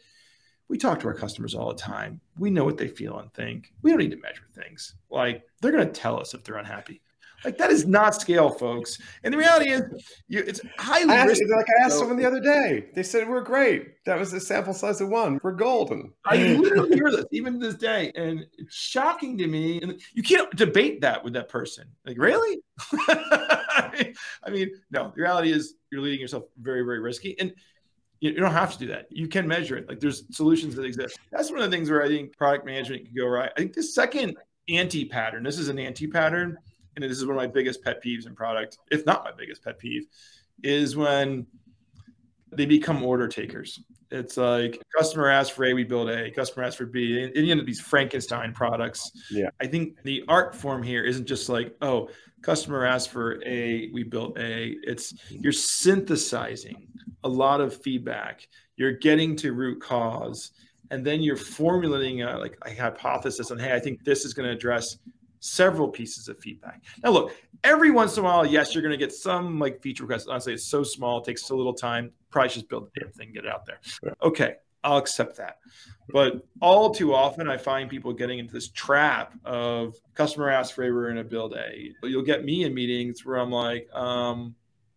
We 0.69 0.79
talk 0.79 1.01
to 1.01 1.09
our 1.09 1.15
customers 1.15 1.57
all 1.57 1.71
the 1.71 1.83
time. 1.83 2.21
We 2.39 2.51
know 2.51 2.65
what 2.65 2.77
they 2.77 2.87
feel 2.87 3.19
and 3.19 3.35
think. 3.35 3.73
We 3.83 3.91
don't 3.91 3.99
need 3.99 4.13
to 4.13 4.19
measure 4.19 4.47
things. 4.55 4.95
Like 5.11 5.43
they're 5.61 5.73
going 5.73 5.89
to 5.89 5.93
tell 5.93 6.21
us 6.21 6.33
if 6.33 6.45
they're 6.45 6.59
unhappy. 6.59 7.03
Like 7.45 7.57
that 7.59 7.71
is 7.71 7.87
not 7.87 8.21
scale, 8.21 8.51
folks. 8.51 8.99
And 9.23 9.33
the 9.33 9.39
reality 9.39 9.71
is, 9.71 9.83
you, 10.27 10.41
it's 10.41 10.61
highly 10.79 11.11
I 11.11 11.19
asked, 11.19 11.43
Like 11.49 11.67
I 11.81 11.85
asked 11.85 11.95
so, 11.95 12.01
someone 12.01 12.17
the 12.17 12.27
other 12.27 12.41
day, 12.41 12.87
they 12.95 13.05
said 13.05 13.29
we're 13.29 13.43
great. 13.43 14.05
That 14.07 14.19
was 14.19 14.33
the 14.33 14.41
sample 14.41 14.75
size 14.75 15.01
of 15.01 15.09
one. 15.09 15.39
We're 15.43 15.53
golden. 15.53 16.13
I 16.25 16.37
literally 16.37 16.97
hear 16.97 17.11
this 17.11 17.27
even 17.31 17.61
to 17.61 17.67
this 17.67 17.77
day, 17.77 18.11
and 18.17 18.45
it's 18.57 18.75
shocking 18.75 19.39
to 19.39 19.47
me. 19.47 19.81
And 19.81 20.01
you 20.15 20.23
can't 20.23 20.51
debate 20.57 21.01
that 21.03 21.23
with 21.23 21.33
that 21.35 21.49
person. 21.49 21.87
Like, 22.05 22.19
really? 22.19 22.59
I 23.09 24.05
mean, 24.51 24.71
no. 24.91 25.13
The 25.15 25.23
reality 25.23 25.53
is, 25.53 25.75
you're 25.93 26.01
leading 26.01 26.21
yourself 26.21 26.45
very, 26.61 26.83
very 26.83 26.99
risky, 26.99 27.39
and 27.39 27.53
you, 28.21 28.35
don't 28.35 28.51
have 28.51 28.73
to 28.73 28.79
do 28.79 28.89
that. 28.89 29.07
You 29.11 29.29
can 29.29 29.47
measure 29.47 29.77
it. 29.77 29.89
Like, 29.89 30.01
there's 30.01 30.25
solutions 30.35 30.75
that 30.75 30.85
exist. 30.85 31.19
That's 31.31 31.51
one 31.51 31.61
of 31.61 31.71
the 31.71 31.77
things 31.77 31.89
where 31.89 32.03
I 32.03 32.09
think 32.09 32.37
product 32.37 32.67
management 32.67 33.07
can 33.07 33.15
go 33.15 33.27
right. 33.27 33.51
I 33.57 33.61
think 33.61 33.75
the 33.75 33.83
second 33.85 34.37
anti 34.69 35.05
pattern. 35.05 35.45
This 35.45 35.59
is 35.59 35.69
an 35.69 35.79
anti 35.79 36.07
pattern 36.07 36.59
and 37.03 37.11
this 37.11 37.19
is 37.19 37.27
one 37.27 37.37
of 37.37 37.41
my 37.41 37.47
biggest 37.47 37.83
pet 37.83 38.03
peeves 38.03 38.27
in 38.27 38.35
product, 38.35 38.79
if 38.91 39.07
not 39.07 39.25
my 39.25 39.33
biggest 39.37 39.63
pet 39.63 39.79
peeve, 39.79 40.07
is 40.63 40.97
when 40.97 41.47
they 42.51 42.67
become 42.67 43.03
order 43.03 43.29
takers. 43.29 43.81
It's 44.11 44.37
like 44.37 44.83
customer 44.97 45.29
asks 45.29 45.55
for 45.55 45.67
A, 45.67 45.75
we 45.75 45.85
build 45.85 46.09
A. 46.09 46.31
Customer 46.31 46.65
asks 46.65 46.77
for 46.77 46.87
B, 46.87 47.23
and, 47.23 47.35
you 47.37 47.51
end 47.51 47.61
up 47.61 47.67
these 47.67 47.81
Frankenstein 47.81 48.53
products. 48.53 49.11
Yeah, 49.31 49.51
I 49.61 49.67
think 49.67 50.03
the 50.03 50.25
art 50.29 50.55
form 50.55 50.83
here 50.83 51.05
isn't 51.05 51.27
just 51.27 51.49
like, 51.49 51.77
oh, 51.83 52.09
customer 52.43 52.87
asks 52.87 53.07
for 53.07 53.43
A, 53.45 53.91
we 53.93 54.03
built 54.03 54.39
A. 54.39 54.77
It's 54.83 55.13
mm-hmm. 55.13 55.43
you're 55.43 55.53
synthesizing 55.53 56.89
a 57.23 57.29
lot 57.29 57.61
of 57.61 57.81
feedback. 57.83 58.49
You're 58.77 58.93
getting 58.93 59.37
to 59.37 59.53
root 59.53 59.81
cause, 59.81 60.53
and 60.91 61.05
then 61.05 61.21
you're 61.21 61.37
formulating 61.37 62.23
a, 62.23 62.39
like 62.39 62.57
a 62.65 62.75
hypothesis 62.75 63.51
on, 63.51 63.59
hey, 63.59 63.75
I 63.75 63.79
think 63.79 64.05
this 64.05 64.25
is 64.25 64.33
going 64.33 64.49
to 64.49 64.55
address 64.55 64.97
several 65.41 65.89
pieces 65.89 66.29
of 66.29 66.39
feedback. 66.39 66.83
Now, 67.03 67.11
look, 67.11 67.35
every 67.65 67.91
once 67.91 68.17
in 68.17 68.25
a 68.25 68.25
while, 68.25 68.47
yes, 68.47 68.75
you're 68.75 68.83
going 68.83 68.93
to 68.93 68.99
get 68.99 69.13
some 69.13 69.59
like 69.59 69.83
feature 69.83 70.05
requests. 70.05 70.27
Honestly, 70.27 70.55
it's 70.55 70.67
so 70.67 70.83
small, 70.83 71.19
it 71.19 71.25
takes 71.25 71.45
so 71.45 71.57
little 71.57 71.75
time. 71.75 72.11
Probably 72.31 72.51
just 72.51 72.69
build 72.69 72.91
the 72.93 73.01
damn 73.01 73.13
thing, 73.13 73.33
get 73.33 73.45
it 73.45 73.51
out 73.51 73.67
there. 73.67 73.81
Yeah. 74.03 74.11
Okay, 74.23 74.55
I'll 74.85 74.99
accept 74.99 75.37
that. 75.37 75.59
But 76.11 76.47
all 76.61 76.91
too 76.91 77.15
often, 77.15 77.49
I 77.49 77.57
find 77.57 77.89
people 77.89 78.13
getting 78.13 78.39
into 78.39 78.53
this 78.53 78.69
trap 78.69 79.35
of 79.45 79.97
customer 80.15 80.51
asks 80.51 80.75
for 80.75 80.83
we're 80.83 81.11
in 81.11 81.19
a 81.19 81.25
build 81.25 81.55
A. 81.55 81.93
You'll 82.03 82.23
get 82.23 82.45
me 82.45 82.65
in 82.65 82.75
meetings 82.75 83.25
where 83.25 83.37
I'm 83.37 83.51
like, 83.51 83.89
um, 83.95 84.55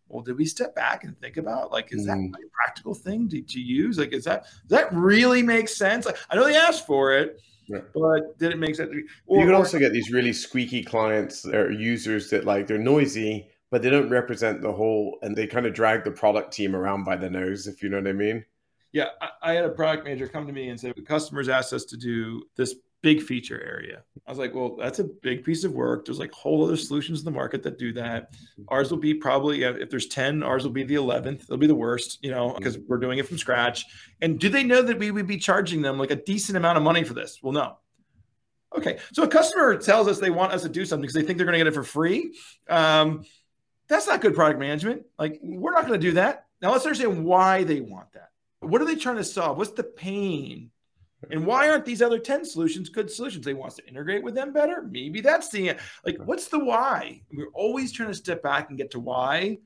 well, 0.08 0.22
did 0.22 0.36
we 0.36 0.44
step 0.44 0.74
back 0.74 1.04
and 1.04 1.18
think 1.20 1.38
about 1.38 1.72
like, 1.72 1.92
is 1.92 2.06
mm. 2.06 2.06
that 2.06 2.38
a 2.38 2.48
practical 2.52 2.94
thing 2.94 3.28
to, 3.30 3.40
to 3.40 3.60
use? 3.60 3.98
Like, 3.98 4.12
is 4.12 4.24
that 4.24 4.42
does 4.42 4.78
that 4.78 4.92
really 4.92 5.42
make 5.42 5.68
sense? 5.68 6.04
Like, 6.06 6.18
I 6.30 6.36
know 6.36 6.44
they 6.44 6.56
asked 6.56 6.86
for 6.86 7.12
it, 7.12 7.40
yeah. 7.66 7.78
But 7.94 8.38
did 8.38 8.52
it 8.52 8.58
make 8.58 8.74
sense? 8.74 8.90
Or, 9.26 9.40
you 9.40 9.46
can 9.46 9.54
also 9.54 9.78
get 9.78 9.92
these 9.92 10.10
really 10.10 10.32
squeaky 10.32 10.82
clients 10.82 11.46
or 11.46 11.70
users 11.70 12.30
that 12.30 12.44
like 12.44 12.66
they're 12.66 12.78
noisy, 12.78 13.48
but 13.70 13.82
they 13.82 13.90
don't 13.90 14.10
represent 14.10 14.62
the 14.62 14.72
whole, 14.72 15.18
and 15.22 15.36
they 15.36 15.46
kind 15.46 15.66
of 15.66 15.74
drag 15.74 16.04
the 16.04 16.10
product 16.10 16.52
team 16.52 16.74
around 16.74 17.04
by 17.04 17.16
the 17.16 17.30
nose, 17.30 17.66
if 17.66 17.82
you 17.82 17.88
know 17.88 17.98
what 17.98 18.08
I 18.08 18.12
mean. 18.12 18.44
Yeah, 18.92 19.06
I, 19.20 19.28
I 19.42 19.52
had 19.54 19.64
a 19.64 19.70
product 19.70 20.04
manager 20.04 20.28
come 20.28 20.46
to 20.46 20.52
me 20.52 20.68
and 20.68 20.78
say, 20.78 20.92
"The 20.94 21.02
customers 21.02 21.48
asked 21.48 21.72
us 21.72 21.84
to 21.86 21.96
do 21.96 22.42
this 22.56 22.74
big 23.02 23.20
feature 23.20 23.60
area. 23.60 24.02
I 24.26 24.30
was 24.30 24.38
like, 24.38 24.54
well, 24.54 24.76
that's 24.76 25.00
a 25.00 25.04
big 25.04 25.44
piece 25.44 25.64
of 25.64 25.72
work. 25.72 26.04
There's 26.04 26.18
like 26.18 26.32
whole 26.32 26.64
other 26.64 26.76
solutions 26.76 27.18
in 27.18 27.24
the 27.24 27.32
market 27.32 27.62
that 27.64 27.78
do 27.78 27.92
that. 27.94 28.32
Ours 28.68 28.90
will 28.90 28.98
be 28.98 29.12
probably 29.12 29.64
if 29.64 29.90
there's 29.90 30.06
10, 30.06 30.42
ours 30.42 30.64
will 30.64 30.70
be 30.70 30.84
the 30.84 30.94
11th. 30.94 31.46
They'll 31.46 31.58
be 31.58 31.66
the 31.66 31.74
worst, 31.74 32.18
you 32.22 32.30
know, 32.30 32.54
because 32.56 32.78
we're 32.78 32.98
doing 32.98 33.18
it 33.18 33.26
from 33.26 33.38
scratch. 33.38 33.84
And 34.20 34.38
do 34.38 34.48
they 34.48 34.62
know 34.62 34.82
that 34.82 34.98
we 34.98 35.10
would 35.10 35.26
be 35.26 35.36
charging 35.36 35.82
them 35.82 35.98
like 35.98 36.10
a 36.10 36.16
decent 36.16 36.56
amount 36.56 36.78
of 36.78 36.84
money 36.84 37.04
for 37.04 37.14
this? 37.14 37.40
Well, 37.42 37.52
no. 37.52 37.78
Okay. 38.76 38.98
So 39.12 39.24
a 39.24 39.28
customer 39.28 39.76
tells 39.76 40.08
us 40.08 40.18
they 40.18 40.30
want 40.30 40.52
us 40.52 40.62
to 40.62 40.68
do 40.68 40.86
something 40.86 41.02
because 41.02 41.14
they 41.14 41.22
think 41.22 41.36
they're 41.36 41.46
going 41.46 41.58
to 41.58 41.64
get 41.64 41.66
it 41.66 41.74
for 41.74 41.82
free. 41.82 42.34
Um, 42.68 43.24
that's 43.88 44.06
not 44.06 44.20
good 44.20 44.34
product 44.34 44.58
management. 44.58 45.02
Like 45.18 45.38
we're 45.42 45.72
not 45.72 45.86
going 45.86 46.00
to 46.00 46.06
do 46.06 46.12
that. 46.14 46.46
Now 46.62 46.72
let's 46.72 46.84
understand 46.84 47.24
why 47.24 47.64
they 47.64 47.80
want 47.80 48.12
that. 48.12 48.30
What 48.60 48.80
are 48.80 48.84
they 48.84 48.94
trying 48.94 49.16
to 49.16 49.24
solve? 49.24 49.58
What's 49.58 49.72
the 49.72 49.82
pain? 49.82 50.70
And 51.30 51.46
why 51.46 51.68
aren't 51.68 51.84
these 51.84 52.02
other 52.02 52.18
10 52.18 52.44
solutions 52.44 52.88
good 52.88 53.10
solutions? 53.10 53.44
They 53.44 53.54
want 53.54 53.76
to 53.76 53.86
integrate 53.86 54.22
with 54.22 54.34
them 54.34 54.52
better. 54.52 54.82
Maybe 54.82 55.20
that's 55.20 55.50
the 55.50 55.76
like, 56.04 56.18
what's 56.24 56.48
the 56.48 56.58
why? 56.58 57.22
We're 57.32 57.50
always 57.54 57.92
trying 57.92 58.08
to 58.08 58.14
step 58.14 58.42
back 58.42 58.68
and 58.68 58.78
get 58.78 58.90
to 58.92 59.00
why. 59.00 59.58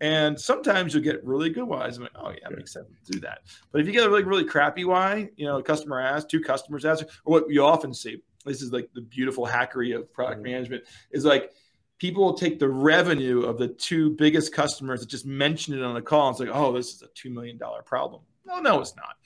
And 0.00 0.38
sometimes 0.40 0.94
you'll 0.94 1.02
get 1.02 1.24
really 1.24 1.50
good 1.50 1.64
whys. 1.64 1.96
I'm 1.96 2.04
like, 2.04 2.12
oh 2.16 2.30
yeah, 2.30 2.48
it 2.50 2.56
makes 2.56 2.72
sense 2.72 2.86
to 3.06 3.12
do 3.12 3.20
that. 3.20 3.40
But 3.72 3.80
if 3.80 3.86
you 3.86 3.92
get 3.92 4.06
a 4.06 4.08
really, 4.08 4.24
really 4.24 4.44
crappy 4.44 4.84
why, 4.84 5.30
you 5.36 5.46
know, 5.46 5.58
a 5.58 5.62
customer 5.62 6.00
asks, 6.00 6.30
two 6.30 6.40
customers 6.40 6.84
ask, 6.84 7.04
or 7.24 7.40
what 7.40 7.50
you 7.50 7.64
often 7.64 7.92
see, 7.92 8.22
this 8.44 8.62
is 8.62 8.72
like 8.72 8.88
the 8.94 9.00
beautiful 9.00 9.46
hackery 9.46 9.96
of 9.96 10.12
product 10.12 10.42
mm-hmm. 10.42 10.52
management, 10.52 10.84
is 11.10 11.24
like 11.24 11.50
people 11.98 12.24
will 12.24 12.34
take 12.34 12.58
the 12.58 12.68
revenue 12.68 13.42
of 13.42 13.58
the 13.58 13.68
two 13.68 14.10
biggest 14.10 14.52
customers 14.52 15.00
that 15.00 15.08
just 15.08 15.26
mentioned 15.26 15.76
it 15.76 15.82
on 15.82 15.96
a 15.96 16.02
call 16.02 16.28
and 16.28 16.36
say, 16.36 16.46
oh, 16.48 16.72
this 16.72 16.94
is 16.94 17.02
a 17.02 17.08
$2 17.08 17.32
million 17.32 17.58
problem. 17.84 18.22
No, 18.46 18.60
no, 18.60 18.80
it's 18.80 18.94
not. 18.96 19.16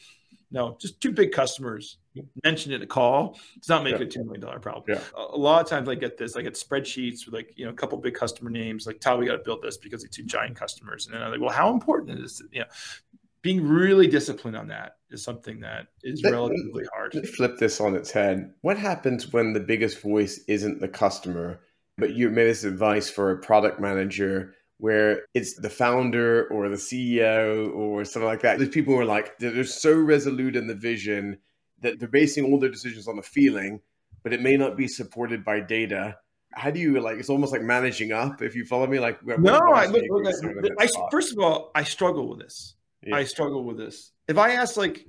No, 0.53 0.77
just 0.79 1.01
two 1.01 1.12
big 1.12 1.33
customers 1.33 1.97
mentioned 2.45 2.75
in 2.75 2.83
a 2.83 2.87
call 2.87 3.38
does 3.59 3.71
not 3.71 3.83
make 3.83 3.95
yeah. 3.95 4.03
it 4.03 4.15
a 4.15 4.19
$2 4.19 4.25
million 4.27 4.61
problem. 4.61 4.85
Yeah. 4.87 5.01
A, 5.17 5.37
lot 5.37 5.62
of 5.62 5.69
times 5.69 5.88
I 5.88 5.95
get 5.95 6.19
this, 6.19 6.37
I 6.37 6.43
get 6.43 6.55
spreadsheets 6.55 7.25
with 7.25 7.35
like, 7.35 7.55
you 7.57 7.65
know, 7.65 7.71
a 7.71 7.75
couple 7.75 7.97
big 7.99 8.15
customer 8.15 8.51
names, 8.51 8.87
like, 8.87 9.01
Tal, 9.01 9.17
we 9.17 9.27
got 9.27 9.33
to 9.33 9.43
build 9.43 9.62
this 9.62 9.79
because 9.79 10.05
it's 10.05 10.15
two 10.15 10.25
giant 10.25 10.55
customers. 10.55 11.07
And 11.07 11.15
then 11.15 11.23
I'm 11.23 11.31
like, 11.31 11.41
well, 11.41 11.51
how 11.51 11.73
important 11.73 12.21
is 12.21 12.41
it? 12.41 12.49
You 12.53 12.61
know, 12.61 12.67
being 13.41 13.67
really 13.67 14.07
disciplined 14.07 14.57
on 14.57 14.69
that 14.69 14.97
is 15.11 15.25
something 15.25 15.61
that 15.61 15.88
is 16.03 16.23
let, 16.23 16.33
relatively 16.33 16.85
hard. 16.93 17.12
Flip 17.29 17.59
this 17.59 17.81
on 17.81 17.97
its 17.97 18.11
head. 18.11 18.53
What 18.61 18.77
happens 18.77 19.33
when 19.33 19.55
the 19.55 19.61
biggest 19.61 20.03
voice 20.03 20.45
isn't 20.49 20.81
the 20.81 20.88
customer, 20.88 21.61
but 21.97 22.15
you 22.15 22.29
made 22.29 22.45
this 22.45 22.65
advice 22.65 23.09
for 23.09 23.31
a 23.31 23.38
product 23.38 23.81
manager 23.81 24.55
where 24.79 25.23
it's 25.35 25.55
the 25.55 25.71
founder 25.71 26.49
or 26.49 26.69
the 26.69 26.77
CEO 26.77 27.73
or 27.75 28.05
something 28.05 28.27
like 28.27 28.43
that. 28.43 28.59
There's 28.59 28.71
people 28.71 28.95
who 28.95 29.01
are 29.01 29.05
like, 29.05 29.39
they're 29.39 29.65
so 29.65 29.95
resolute 29.95 30.57
in 30.57 30.67
the 30.67 30.75
vision 30.75 31.39
that 31.81 31.99
they're 31.99 32.09
basing 32.09 32.45
all 32.45 32.59
their 32.59 32.71
decisions 32.71 33.07
on 33.07 33.17
the 33.17 33.23
feeling, 33.23 33.81
but 34.23 34.33
it 34.33 34.41
may 34.41 34.57
not 34.57 34.77
be 34.77 34.89
supported 34.89 35.45
by 35.45 35.61
data. 35.61 36.17
how 36.55 36.71
do 36.71 36.81
you 36.81 37.01
like? 37.01 37.19
It's 37.19 37.31
almost 37.31 37.53
like 37.53 37.63
managing 37.63 38.13
up. 38.13 38.43
If 38.43 38.55
you 38.55 38.65
follow 38.65 38.87
me, 38.87 38.99
like 38.99 39.25
no, 39.27 39.59
I, 39.59 39.87
look, 39.87 40.03
look, 40.09 40.27
I, 40.79 40.85
I 40.85 40.89
first 41.11 41.33
of 41.33 41.39
all, 41.39 41.71
I 41.75 41.85
struggle 41.85 42.29
with 42.29 42.41
this. 42.41 42.75
Yeah. 43.03 43.17
I 43.17 43.25
struggle 43.25 43.65
with 43.65 43.79
this. 43.79 44.13
If 44.29 44.39
I 44.39 44.53
ask 44.53 44.77
like 44.77 45.07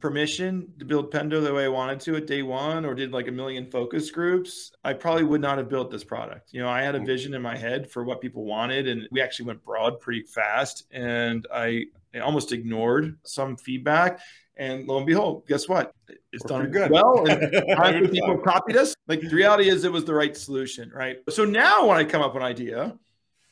permission 0.00 0.72
to 0.78 0.84
build 0.84 1.12
Pendo 1.12 1.42
the 1.42 1.52
way 1.52 1.64
I 1.64 1.68
wanted 1.68 2.00
to 2.00 2.16
at 2.16 2.26
day 2.26 2.42
one, 2.42 2.84
or 2.84 2.94
did 2.94 3.12
like 3.12 3.28
a 3.28 3.32
million 3.32 3.70
focus 3.70 4.10
groups, 4.10 4.72
I 4.84 4.92
probably 4.92 5.24
would 5.24 5.40
not 5.40 5.58
have 5.58 5.68
built 5.68 5.90
this 5.90 6.04
product. 6.04 6.52
You 6.52 6.62
know, 6.62 6.68
I 6.68 6.82
had 6.82 6.94
a 6.94 7.00
mm. 7.00 7.06
vision 7.06 7.34
in 7.34 7.42
my 7.42 7.56
head 7.56 7.90
for 7.90 8.04
what 8.04 8.20
people 8.20 8.44
wanted, 8.44 8.86
and 8.86 9.08
we 9.10 9.20
actually 9.20 9.46
went 9.46 9.64
broad 9.64 10.00
pretty 10.00 10.22
fast. 10.22 10.86
And 10.92 11.46
I, 11.52 11.86
I 12.14 12.20
almost 12.20 12.52
ignored 12.52 13.18
some 13.24 13.56
feedback. 13.56 14.20
And 14.56 14.88
lo 14.88 14.98
and 14.98 15.06
behold, 15.06 15.46
guess 15.46 15.68
what? 15.68 15.92
It's 16.32 16.44
We're 16.44 16.62
done 16.62 16.70
good. 16.70 16.90
well. 16.90 17.24
And 17.28 18.10
people 18.10 18.38
copied 18.38 18.76
us. 18.76 18.94
Like 19.06 19.20
the 19.20 19.34
reality 19.34 19.68
is, 19.68 19.84
it 19.84 19.92
was 19.92 20.04
the 20.04 20.14
right 20.14 20.36
solution, 20.36 20.90
right? 20.94 21.18
So 21.30 21.44
now, 21.44 21.86
when 21.86 21.96
I 21.96 22.04
come 22.04 22.22
up 22.22 22.34
with 22.34 22.42
an 22.42 22.48
idea, 22.48 22.98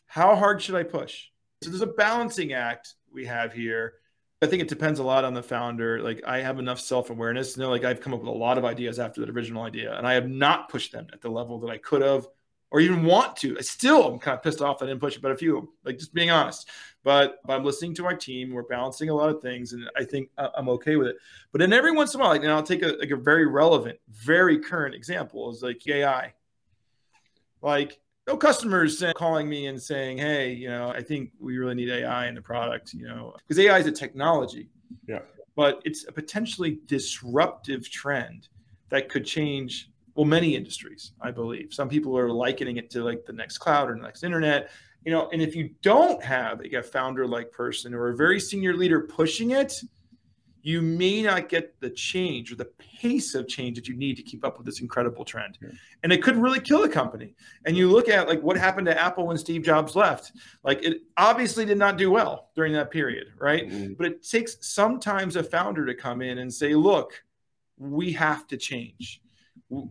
how 0.06 0.34
hard 0.34 0.62
should 0.62 0.74
I 0.74 0.82
push? 0.82 1.26
So 1.62 1.70
there's 1.70 1.82
a 1.82 1.86
balancing 1.86 2.52
act 2.52 2.94
we 3.12 3.24
have 3.26 3.52
here. 3.52 3.94
I 4.42 4.46
think 4.46 4.60
it 4.60 4.68
depends 4.68 4.98
a 4.98 5.04
lot 5.04 5.24
on 5.24 5.32
the 5.34 5.42
founder. 5.42 6.02
Like 6.02 6.22
I 6.26 6.40
have 6.40 6.58
enough 6.58 6.80
self 6.80 7.10
awareness 7.10 7.54
to 7.54 7.60
know, 7.60 7.70
like 7.70 7.84
I've 7.84 8.00
come 8.00 8.12
up 8.12 8.20
with 8.20 8.28
a 8.28 8.32
lot 8.32 8.58
of 8.58 8.64
ideas 8.64 8.98
after 8.98 9.20
that 9.20 9.30
original 9.30 9.62
idea, 9.62 9.96
and 9.96 10.06
I 10.06 10.14
have 10.14 10.28
not 10.28 10.68
pushed 10.68 10.92
them 10.92 11.06
at 11.12 11.22
the 11.22 11.30
level 11.30 11.58
that 11.60 11.70
I 11.70 11.78
could 11.78 12.02
have, 12.02 12.26
or 12.70 12.80
even 12.80 13.04
want 13.04 13.36
to. 13.38 13.56
I 13.58 13.62
still 13.62 14.12
am 14.12 14.18
kind 14.18 14.36
of 14.36 14.42
pissed 14.42 14.60
off 14.60 14.78
that 14.78 14.86
I 14.86 14.88
didn't 14.88 15.00
push 15.00 15.16
it, 15.16 15.22
but 15.22 15.32
a 15.32 15.36
few, 15.36 15.72
like 15.84 15.98
just 15.98 16.12
being 16.12 16.30
honest. 16.30 16.68
But, 17.02 17.38
but 17.44 17.54
I'm 17.54 17.64
listening 17.64 17.94
to 17.94 18.04
our 18.04 18.16
team. 18.16 18.50
We're 18.50 18.64
balancing 18.64 19.08
a 19.08 19.14
lot 19.14 19.30
of 19.30 19.40
things, 19.40 19.72
and 19.72 19.88
I 19.96 20.04
think 20.04 20.28
I'm 20.36 20.68
okay 20.70 20.96
with 20.96 21.06
it. 21.06 21.16
But 21.52 21.60
then 21.60 21.72
every 21.72 21.92
once 21.92 22.12
in 22.12 22.20
a 22.20 22.24
while, 22.24 22.32
like, 22.32 22.44
I'll 22.44 22.62
take 22.62 22.82
a, 22.82 22.96
like 22.98 23.12
a 23.12 23.16
very 23.16 23.46
relevant, 23.46 23.98
very 24.10 24.58
current 24.58 24.94
example 24.94 25.50
is 25.50 25.62
like 25.62 25.86
AI. 25.86 26.34
Like 27.62 28.00
no 28.26 28.36
customers 28.36 29.02
calling 29.14 29.48
me 29.48 29.66
and 29.66 29.80
saying, 29.80 30.18
"Hey, 30.18 30.52
you 30.52 30.68
know, 30.68 30.90
I 30.90 31.02
think 31.02 31.30
we 31.38 31.58
really 31.58 31.74
need 31.74 31.90
AI 31.90 32.26
in 32.26 32.34
the 32.34 32.42
product," 32.42 32.92
you 32.92 33.06
know, 33.06 33.34
because 33.38 33.58
AI 33.58 33.78
is 33.78 33.86
a 33.86 33.92
technology. 33.92 34.68
Yeah. 35.06 35.20
But 35.54 35.80
it's 35.84 36.06
a 36.06 36.12
potentially 36.12 36.80
disruptive 36.86 37.88
trend 37.88 38.48
that 38.88 39.08
could 39.08 39.24
change 39.24 39.90
well 40.14 40.24
many 40.26 40.56
industries, 40.56 41.12
I 41.20 41.30
believe. 41.30 41.72
Some 41.72 41.88
people 41.88 42.16
are 42.18 42.30
likening 42.30 42.78
it 42.78 42.90
to 42.90 43.04
like 43.04 43.24
the 43.24 43.32
next 43.32 43.58
cloud 43.58 43.90
or 43.90 43.94
the 43.94 44.02
next 44.02 44.22
internet, 44.22 44.70
you 45.04 45.12
know, 45.12 45.28
and 45.32 45.40
if 45.40 45.54
you 45.54 45.70
don't 45.82 46.22
have 46.22 46.60
a 46.60 46.82
founder 46.82 47.26
like 47.26 47.52
person 47.52 47.94
or 47.94 48.08
a 48.08 48.16
very 48.16 48.40
senior 48.40 48.74
leader 48.74 49.00
pushing 49.00 49.52
it, 49.52 49.80
you 50.66 50.82
may 50.82 51.22
not 51.22 51.48
get 51.48 51.78
the 51.78 51.88
change 51.88 52.50
or 52.50 52.56
the 52.56 52.68
pace 53.00 53.36
of 53.36 53.46
change 53.46 53.76
that 53.76 53.86
you 53.86 53.96
need 53.96 54.16
to 54.16 54.22
keep 54.24 54.44
up 54.44 54.58
with 54.58 54.66
this 54.66 54.80
incredible 54.80 55.24
trend. 55.24 55.56
Yeah. 55.62 55.68
And 56.02 56.12
it 56.12 56.24
could 56.24 56.36
really 56.36 56.58
kill 56.58 56.82
a 56.82 56.88
company. 56.88 57.36
And 57.64 57.76
you 57.76 57.88
look 57.88 58.08
at 58.08 58.26
like 58.26 58.42
what 58.42 58.56
happened 58.56 58.88
to 58.88 59.00
Apple 59.00 59.28
when 59.28 59.38
Steve 59.38 59.62
Jobs 59.62 59.94
left. 59.94 60.32
Like 60.64 60.82
it 60.82 61.02
obviously 61.16 61.64
did 61.66 61.78
not 61.78 61.96
do 61.96 62.10
well 62.10 62.50
during 62.56 62.72
that 62.72 62.90
period, 62.90 63.28
right? 63.38 63.70
Mm-hmm. 63.70 63.92
But 63.92 64.06
it 64.06 64.28
takes 64.28 64.56
sometimes 64.60 65.36
a 65.36 65.44
founder 65.44 65.86
to 65.86 65.94
come 65.94 66.20
in 66.20 66.38
and 66.38 66.52
say, 66.52 66.74
"Look, 66.74 67.22
we 67.78 68.12
have 68.14 68.48
to 68.48 68.56
change." 68.56 69.22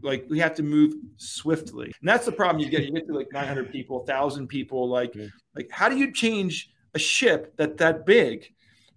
like 0.02 0.26
we 0.30 0.40
have 0.40 0.56
to 0.56 0.64
move 0.64 0.94
swiftly 1.18 1.92
and 2.00 2.08
that's 2.08 2.26
the 2.26 2.32
problem 2.32 2.64
you 2.64 2.70
get 2.70 2.86
you 2.86 2.94
get 2.94 3.06
to 3.06 3.14
like 3.14 3.28
900 3.34 3.70
people 3.74 3.98
1000 3.98 4.48
people 4.48 4.88
like 4.88 5.14
like 5.54 5.70
how 5.70 5.90
do 5.90 5.98
you 5.98 6.14
change 6.14 6.72
a 6.94 7.00
ship 7.00 7.58
that 7.58 7.76
that 7.76 8.06
big 8.06 8.55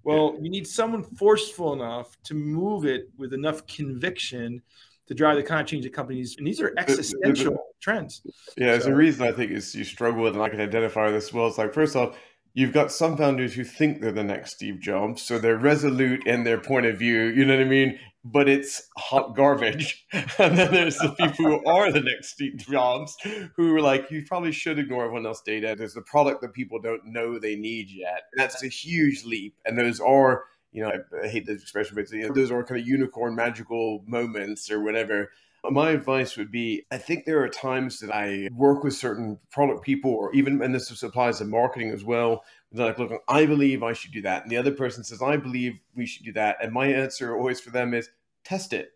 well, 0.09 0.39
you 0.41 0.49
need 0.49 0.67
someone 0.67 1.03
forceful 1.03 1.75
enough 1.75 2.17
to 2.25 2.35
move 2.35 2.87
it 2.87 3.11
with 3.19 3.35
enough 3.35 3.67
conviction 3.67 4.63
to 5.07 5.15
drive 5.15 5.37
the 5.37 5.43
kind 5.43 5.61
of 5.61 5.67
change 5.67 5.85
that 5.85 5.93
companies 5.93 6.37
and 6.39 6.47
these 6.47 6.63
are 6.63 6.73
existential 6.79 7.51
the, 7.51 7.57
the, 7.57 7.63
trends. 7.83 8.23
Yeah, 8.57 8.73
there's 8.73 8.87
a 8.87 8.95
reason 8.95 9.27
I 9.27 9.33
think 9.33 9.51
is 9.51 9.75
you 9.75 9.85
struggle 9.85 10.23
with, 10.23 10.33
and 10.33 10.43
I 10.43 10.49
can 10.49 10.63
identify 10.63 11.11
this 11.11 11.31
well. 11.31 11.47
It's 11.49 11.59
like 11.59 11.75
first 11.75 11.95
off, 11.95 12.17
you've 12.55 12.73
got 12.73 12.91
some 12.91 13.19
founders 13.19 13.53
who 13.53 13.65
think 13.65 14.01
they're 14.01 14.11
the 14.11 14.25
next 14.25 14.53
Steve 14.53 14.81
Jobs, 14.81 15.21
so 15.21 15.39
they're 15.39 15.59
resolute 15.59 16.27
in 16.27 16.45
their 16.45 16.59
point 16.59 16.87
of 16.87 16.99
view. 16.99 17.25
You 17.25 17.45
know 17.45 17.57
what 17.57 17.67
I 17.67 17.69
mean? 17.69 17.99
But 18.31 18.49
it's 18.49 18.89
hot 18.97 19.35
garbage. 19.37 20.07
and 20.13 20.59
then 20.59 20.73
there's 20.73 20.99
the 20.99 21.11
people 21.11 21.47
who 21.47 21.65
are 21.67 21.91
the 21.91 22.01
next 22.01 22.41
Jobs, 22.59 23.17
who 23.57 23.75
are 23.75 23.81
like, 23.81 24.11
you 24.11 24.25
probably 24.27 24.53
should 24.53 24.79
ignore 24.79 25.05
everyone 25.05 25.27
else's 25.27 25.43
data. 25.45 25.75
There's 25.77 25.95
the 25.95 26.03
product 26.03 26.43
that 26.43 26.53
people 26.53 26.81
don't 26.81 27.05
know 27.07 27.39
they 27.39 27.57
need 27.57 27.91
yet. 27.91 28.23
That's 28.35 28.63
a 28.63 28.69
huge 28.69 29.25
leap. 29.25 29.55
And 29.65 29.79
those 29.79 30.01
are, 30.01 30.45
you 30.73 30.83
know, 30.83 30.93
I, 31.23 31.29
hate 31.29 31.47
the 31.47 31.53
expression, 31.53 31.95
but 31.95 32.11
you 32.11 32.29
know, 32.29 32.35
those 32.35 32.51
are 32.51 32.63
kind 32.65 32.81
of 32.81 32.87
unicorn 32.87 33.35
magical 33.35 34.05
moments 34.07 34.71
or 34.71 34.83
whatever 34.83 35.31
my 35.71 35.91
advice 35.91 36.37
would 36.37 36.51
be 36.51 36.87
I 36.91 36.99
think 36.99 37.25
there 37.25 37.43
are 37.43 37.49
times 37.49 38.01
that 38.01 38.11
I 38.11 38.49
work 38.53 38.85
with 38.85 38.95
certain 38.95 39.39
product 39.51 39.85
people, 39.85 40.13
or 40.13 40.33
even, 40.35 40.63
and 40.63 40.75
this 40.75 41.03
applies 41.03 41.39
to 41.39 41.45
marketing 41.45 41.91
as 41.91 42.05
well. 42.05 42.45
They're 42.73 42.87
like, 42.87 42.99
look, 42.99 43.13
I 43.29 43.47
believe 43.47 43.83
I 43.83 43.93
should 43.93 44.13
do 44.13 44.23
that. 44.23 44.43
And 44.43 44.51
the 44.51 44.57
other 44.57 44.73
person 44.73 45.03
says, 45.03 45.23
I 45.23 45.37
believe 45.37 45.81
we 45.95 46.07
should 46.07 46.25
do 46.25 46.33
that. 46.35 46.59
And 46.63 46.73
my 46.73 46.87
answer 46.87 47.37
always 47.37 47.61
for 47.61 47.71
them 47.71 47.95
is 47.95 48.11
test 48.49 48.73
it. 48.73 48.91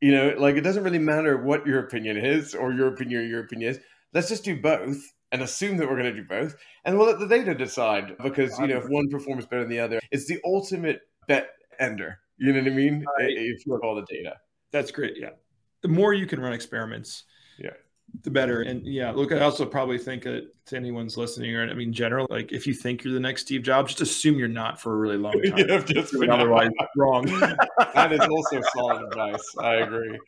You 0.00 0.12
know, 0.12 0.34
like 0.38 0.56
it 0.56 0.62
doesn't 0.62 0.84
really 0.84 0.98
matter 0.98 1.42
what 1.42 1.66
your 1.66 1.80
opinion 1.80 2.16
is 2.18 2.54
or 2.54 2.72
your 2.72 2.88
opinion 2.88 3.22
or 3.22 3.24
your 3.24 3.40
opinion 3.40 3.70
is. 3.70 3.80
Let's 4.12 4.28
just 4.28 4.44
do 4.44 4.60
both 4.60 5.02
and 5.32 5.42
assume 5.42 5.78
that 5.78 5.88
we're 5.88 5.98
going 5.98 6.14
to 6.14 6.20
do 6.20 6.28
both. 6.28 6.54
And 6.84 6.96
we'll 6.96 7.06
let 7.06 7.18
the 7.18 7.26
data 7.26 7.54
decide 7.54 8.16
because, 8.22 8.58
you 8.58 8.66
know, 8.68 8.76
if 8.76 8.88
one 8.88 9.08
performs 9.08 9.46
better 9.46 9.62
than 9.62 9.70
the 9.70 9.80
other, 9.80 10.00
it's 10.10 10.26
the 10.26 10.40
ultimate 10.44 11.00
bet 11.26 11.48
ender. 11.80 12.18
You 12.36 12.52
know 12.52 12.60
what 12.60 12.70
I 12.70 12.74
mean? 12.74 13.04
If 13.18 13.66
you 13.66 13.72
have 13.72 13.82
all 13.82 13.94
the 13.94 14.06
data. 14.08 14.36
That's 14.70 14.90
great. 14.90 15.14
Yeah 15.16 15.30
the 15.84 15.88
more 15.88 16.14
you 16.14 16.26
can 16.26 16.40
run 16.40 16.54
experiments, 16.54 17.24
yeah, 17.58 17.74
the 18.22 18.30
better. 18.30 18.62
And 18.62 18.86
yeah, 18.86 19.10
look, 19.10 19.32
I 19.32 19.40
also 19.40 19.66
probably 19.66 19.98
think 19.98 20.22
that 20.24 20.50
to 20.66 20.76
anyone's 20.76 21.16
listening, 21.16 21.54
or 21.54 21.68
I 21.68 21.74
mean, 21.74 21.92
general, 21.92 22.26
like 22.30 22.52
if 22.52 22.66
you 22.66 22.74
think 22.74 23.04
you're 23.04 23.12
the 23.12 23.20
next 23.20 23.42
Steve 23.42 23.62
Jobs, 23.62 23.94
just 23.94 24.00
assume 24.00 24.38
you're 24.38 24.48
not 24.48 24.80
for 24.80 24.94
a 24.94 24.96
really 24.96 25.16
long 25.16 25.40
time. 25.42 25.68
have 25.68 25.86
just 25.86 26.14
otherwise 26.14 26.70
wrong. 26.96 27.26
that 27.26 28.12
is 28.12 28.20
also 28.20 28.62
solid 28.74 29.02
advice. 29.06 29.54
I 29.58 29.74
agree. 29.74 30.18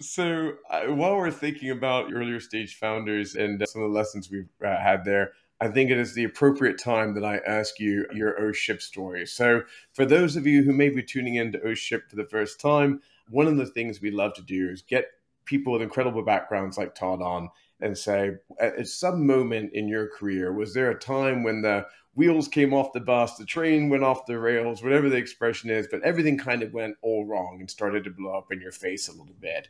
So 0.00 0.54
uh, 0.70 0.86
while 0.86 1.16
we're 1.16 1.30
thinking 1.30 1.70
about 1.70 2.12
earlier 2.12 2.40
stage 2.40 2.76
founders 2.76 3.34
and 3.34 3.62
uh, 3.62 3.66
some 3.66 3.82
of 3.82 3.90
the 3.90 3.96
lessons 3.96 4.30
we've 4.30 4.48
uh, 4.64 4.76
had 4.76 5.04
there. 5.04 5.32
I 5.58 5.68
think 5.68 5.90
it 5.90 5.96
is 5.96 6.12
the 6.12 6.24
appropriate 6.24 6.78
time 6.78 7.14
that 7.14 7.24
I 7.24 7.38
ask 7.38 7.80
you 7.80 8.04
your 8.12 8.38
O 8.38 8.52
Ship 8.52 8.82
story. 8.82 9.24
So, 9.24 9.62
for 9.94 10.04
those 10.04 10.36
of 10.36 10.46
you 10.46 10.62
who 10.62 10.74
may 10.74 10.90
be 10.90 11.02
tuning 11.02 11.36
in 11.36 11.52
to 11.52 11.62
O 11.62 11.72
Ship 11.72 12.02
for 12.10 12.16
the 12.16 12.26
first 12.26 12.60
time, 12.60 13.00
one 13.30 13.46
of 13.46 13.56
the 13.56 13.64
things 13.64 14.00
we 14.00 14.10
love 14.10 14.34
to 14.34 14.42
do 14.42 14.68
is 14.68 14.82
get 14.82 15.06
people 15.46 15.72
with 15.72 15.82
incredible 15.82 16.22
backgrounds 16.22 16.76
like 16.76 16.94
Todd 16.94 17.22
on 17.22 17.48
and 17.80 17.96
say, 17.96 18.32
at 18.60 18.86
some 18.86 19.26
moment 19.26 19.70
in 19.72 19.88
your 19.88 20.08
career, 20.08 20.52
was 20.52 20.74
there 20.74 20.90
a 20.90 20.98
time 20.98 21.42
when 21.42 21.62
the 21.62 21.86
wheels 22.14 22.48
came 22.48 22.72
off 22.72 22.92
the 22.92 23.00
bus, 23.00 23.36
the 23.36 23.44
train 23.44 23.88
went 23.88 24.02
off 24.02 24.26
the 24.26 24.38
rails, 24.38 24.82
whatever 24.82 25.08
the 25.08 25.16
expression 25.16 25.68
is, 25.68 25.86
but 25.90 26.02
everything 26.02 26.38
kind 26.38 26.62
of 26.62 26.72
went 26.72 26.96
all 27.02 27.26
wrong 27.26 27.58
and 27.60 27.70
started 27.70 28.04
to 28.04 28.10
blow 28.10 28.36
up 28.36 28.50
in 28.50 28.60
your 28.60 28.72
face 28.72 29.08
a 29.08 29.12
little 29.12 29.36
bit? 29.40 29.68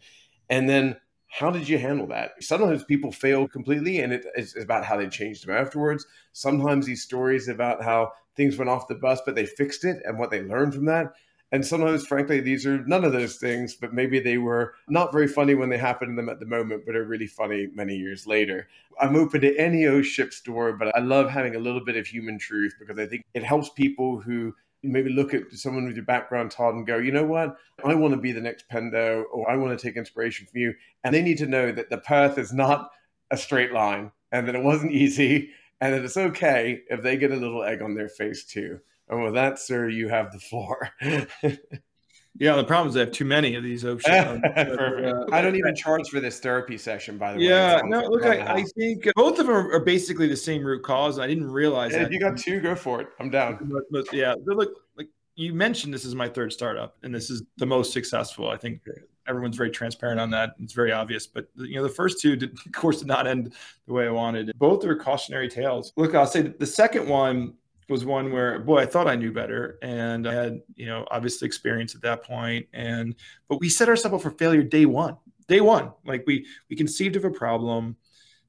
And 0.49 0.69
then 0.69 0.97
how 1.29 1.51
did 1.51 1.69
you 1.69 1.77
handle 1.79 2.07
that? 2.07 2.41
Sometimes 2.41 2.85
people 2.85 3.11
fail 3.11 3.49
completely, 3.49 3.99
and 3.99 4.13
it's 4.13 4.57
about 4.57 4.85
how 4.85 4.97
they 4.97 5.09
changed 5.09 5.45
them 5.45 5.57
afterwards. 5.57 6.07
Sometimes 6.33 6.87
these 6.87 7.03
stories 7.03 7.49
about 7.49 7.83
how 7.83 8.13
things 8.37 8.57
went 8.57 8.71
off 8.71 8.87
the 8.87 8.95
bus, 8.95 9.21
but 9.27 9.35
they 9.35 9.45
fixed 9.45 9.85
it 9.85 10.01
and 10.05 10.17
what 10.17 10.31
they 10.31 10.43
learned 10.43 10.75
from 10.75 10.85
that. 10.85 11.15
And 11.53 11.65
sometimes, 11.65 12.07
frankly, 12.07 12.41
these 12.41 12.67
are 12.67 12.85
none 12.87 13.05
of 13.05 13.13
those 13.13 13.37
things, 13.37 13.75
but 13.75 13.95
maybe 13.95 14.19
they 14.19 14.37
were 14.37 14.75
not 14.89 15.13
very 15.13 15.29
funny 15.29 15.55
when 15.55 15.69
they 15.69 15.79
happened 15.79 16.13
to 16.13 16.17
them 16.17 16.29
at 16.29 16.41
the 16.41 16.47
moment, 16.47 16.85
but 16.85 16.97
are 16.97 17.05
really 17.05 17.29
funny 17.29 17.69
many 17.73 17.95
years 17.95 18.27
later. 18.27 18.69
I'm 19.01 19.15
open 19.15 19.43
to 19.43 19.57
any 19.57 19.87
O 19.87 20.03
ship 20.03 20.33
story, 20.33 20.73
but 20.73 20.95
I 20.97 21.01
love 21.01 21.31
having 21.31 21.55
a 21.55 21.61
little 21.61 21.85
bit 21.85 21.97
of 21.97 22.07
human 22.07 22.39
truth 22.39 22.75
because 22.81 22.99
I 22.99 23.07
think 23.07 23.25
it 23.35 23.45
helps 23.45 23.71
people 23.71 24.21
who 24.21 24.55
maybe 24.83 25.11
look 25.11 25.35
at 25.35 25.53
someone 25.53 25.87
with 25.87 25.97
your 25.97 26.05
background, 26.05 26.51
Todd, 26.51 26.75
and 26.75 26.87
go, 26.87 26.99
you 26.99 27.13
know 27.13 27.25
what? 27.25 27.57
I 27.85 27.95
want 27.95 28.15
to 28.15 28.21
be 28.21 28.33
the 28.33 28.41
next 28.41 28.65
Pendo, 28.71 29.25
or 29.33 29.49
I 29.51 29.57
want 29.57 29.79
to 29.79 29.83
take 29.87 29.97
inspiration 29.97 30.47
from 30.47 30.61
you. 30.61 30.75
And 31.05 31.15
they 31.15 31.23
need 31.23 31.39
to 31.39 31.47
know 31.47 31.73
that 31.73 31.91
the 31.91 31.99
path 31.99 32.39
is 32.39 32.53
not 32.53 32.91
a 33.31 33.37
straight 33.37 33.73
line 33.73 34.13
and 34.33 34.47
that 34.49 34.55
it 34.55 34.63
wasn't 34.63 34.93
easy 34.93 35.51
and 35.81 35.95
that 35.95 36.05
it's 36.05 36.17
okay 36.17 36.83
if 36.89 37.03
they 37.03 37.17
get 37.17 37.33
a 37.33 37.37
little 37.37 37.63
egg 37.63 37.83
on 37.83 37.95
their 37.95 38.09
face 38.09 38.45
too. 38.45 38.81
And 39.09 39.23
with 39.23 39.35
that, 39.35 39.59
sir, 39.59 39.89
you 39.89 40.09
have 40.09 40.33
the 40.33 40.39
floor. 40.39 40.91
yeah, 41.03 42.57
the 42.57 42.65
problem 42.65 42.89
is 42.89 42.97
I 42.97 43.01
have 43.01 43.13
too 43.13 43.25
many 43.25 43.55
of 43.55 43.63
these 43.63 43.85
options. 43.85 44.41
Perfect. 44.55 45.07
Uh, 45.07 45.25
I 45.35 45.41
don't 45.41 45.57
even 45.57 45.75
charge 45.77 46.09
for 46.09 46.21
this 46.21 46.41
therapy 46.41 46.77
session, 46.77 47.17
by 47.17 47.35
the 47.35 47.41
yeah, 47.41 47.77
way. 47.77 47.83
Yeah, 47.85 48.01
no, 48.01 48.09
look, 48.09 48.25
I, 48.25 48.55
I, 48.55 48.65
think 48.77 49.09
both 49.15 49.39
of 49.39 49.47
them 49.47 49.55
are 49.55 49.81
basically 49.81 50.27
the 50.27 50.37
same 50.37 50.65
root 50.65 50.83
cause. 50.83 51.19
I 51.19 51.27
didn't 51.27 51.51
realize 51.51 51.93
yeah, 51.93 51.99
that. 51.99 52.07
If 52.07 52.13
you 52.13 52.21
got 52.21 52.37
two, 52.37 52.61
go 52.61 52.75
for 52.75 53.01
it. 53.01 53.09
I'm 53.21 53.31
down. 53.31 53.59
But, 53.63 53.85
but 53.91 54.13
yeah, 54.13 54.35
look, 54.45 54.73
like 54.97 55.09
you 55.37 55.55
mentioned, 55.55 55.95
this 55.95 56.05
is 56.05 56.15
my 56.15 56.29
third 56.29 56.53
startup, 56.53 56.97
and 57.03 57.15
this 57.15 57.31
is 57.31 57.43
the 57.59 57.67
most 57.67 57.93
successful. 57.93 58.49
I 58.49 58.57
think 58.57 58.81
everyone's 59.29 59.57
very 59.57 59.71
transparent 59.71 60.21
on 60.21 60.31
that. 60.31 60.55
It's 60.61 60.73
very 60.73 60.93
obvious. 60.93 61.27
But 61.27 61.49
you 61.55 61.77
know, 61.77 61.83
the 61.83 61.89
first 61.89 62.21
two, 62.21 62.37
did, 62.37 62.53
of 62.67 62.73
course, 62.73 62.99
did 62.99 63.09
not 63.09 63.27
end 63.27 63.55
the 63.87 63.93
way 63.93 64.07
I 64.07 64.11
wanted. 64.11 64.53
Both 64.59 64.85
are 64.85 64.97
cautionary 64.97 65.49
tales. 65.49 65.93
Look, 65.97 66.15
I'll 66.15 66.27
say 66.27 66.43
the 66.43 66.67
second 66.67 67.09
one 67.09 67.55
was 67.89 68.05
one 68.05 68.33
where 68.33 68.59
boy 68.59 68.79
i 68.79 68.87
thought 68.87 69.07
i 69.07 69.15
knew 69.15 69.33
better 69.33 69.79
and 69.81 70.29
i 70.29 70.35
had 70.35 70.61
you 70.75 70.87
know 70.87 71.07
obviously 71.11 71.47
experience 71.47 71.95
at 71.95 72.03
that 72.03 72.25
point 72.25 72.67
and 72.73 73.15
but 73.49 73.61
we 73.61 73.69
set 73.69 73.89
ourselves 73.89 74.15
up 74.15 74.23
for 74.23 74.37
failure 74.37 74.63
day 74.63 74.87
one 74.87 75.17
day 75.49 75.61
one. 75.61 75.93
Like 76.05 76.25
we 76.27 76.47
we 76.69 76.77
conceived 76.77 77.17
of 77.17 77.25
a 77.25 77.31
problem. 77.31 77.97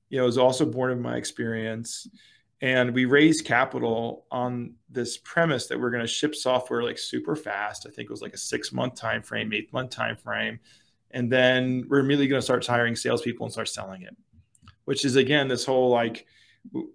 You 0.10 0.18
know, 0.18 0.24
it 0.24 0.28
was 0.28 0.38
also 0.38 0.66
born 0.66 0.92
of 0.92 1.00
my 1.00 1.18
experience. 1.18 2.08
And 2.60 2.94
we 2.94 3.06
raised 3.06 3.46
capital 3.46 4.26
on 4.32 4.74
this 4.90 5.18
premise 5.18 5.68
that 5.68 5.80
we're 5.80 5.92
going 5.92 6.02
to 6.02 6.08
ship 6.08 6.34
software 6.34 6.82
like 6.82 6.98
super 6.98 7.36
fast. 7.36 7.86
I 7.86 7.92
think 7.92 8.10
it 8.10 8.12
was 8.12 8.22
like 8.22 8.34
a 8.34 8.38
six 8.38 8.72
month 8.74 8.96
time 8.96 9.22
frame, 9.22 9.54
eight 9.54 9.72
month 9.74 9.92
time 9.92 10.18
frame, 10.18 10.60
and 11.12 11.32
then 11.32 11.86
we're 11.88 12.00
immediately 12.00 12.28
going 12.28 12.40
to 12.40 12.46
start 12.46 12.66
hiring 12.66 12.96
salespeople 12.96 13.46
and 13.46 13.54
start 13.54 13.70
selling 13.70 14.02
it. 14.02 14.16
Which 14.86 15.06
is 15.06 15.18
again 15.18 15.48
this 15.48 15.66
whole 15.66 15.90
like 15.90 16.26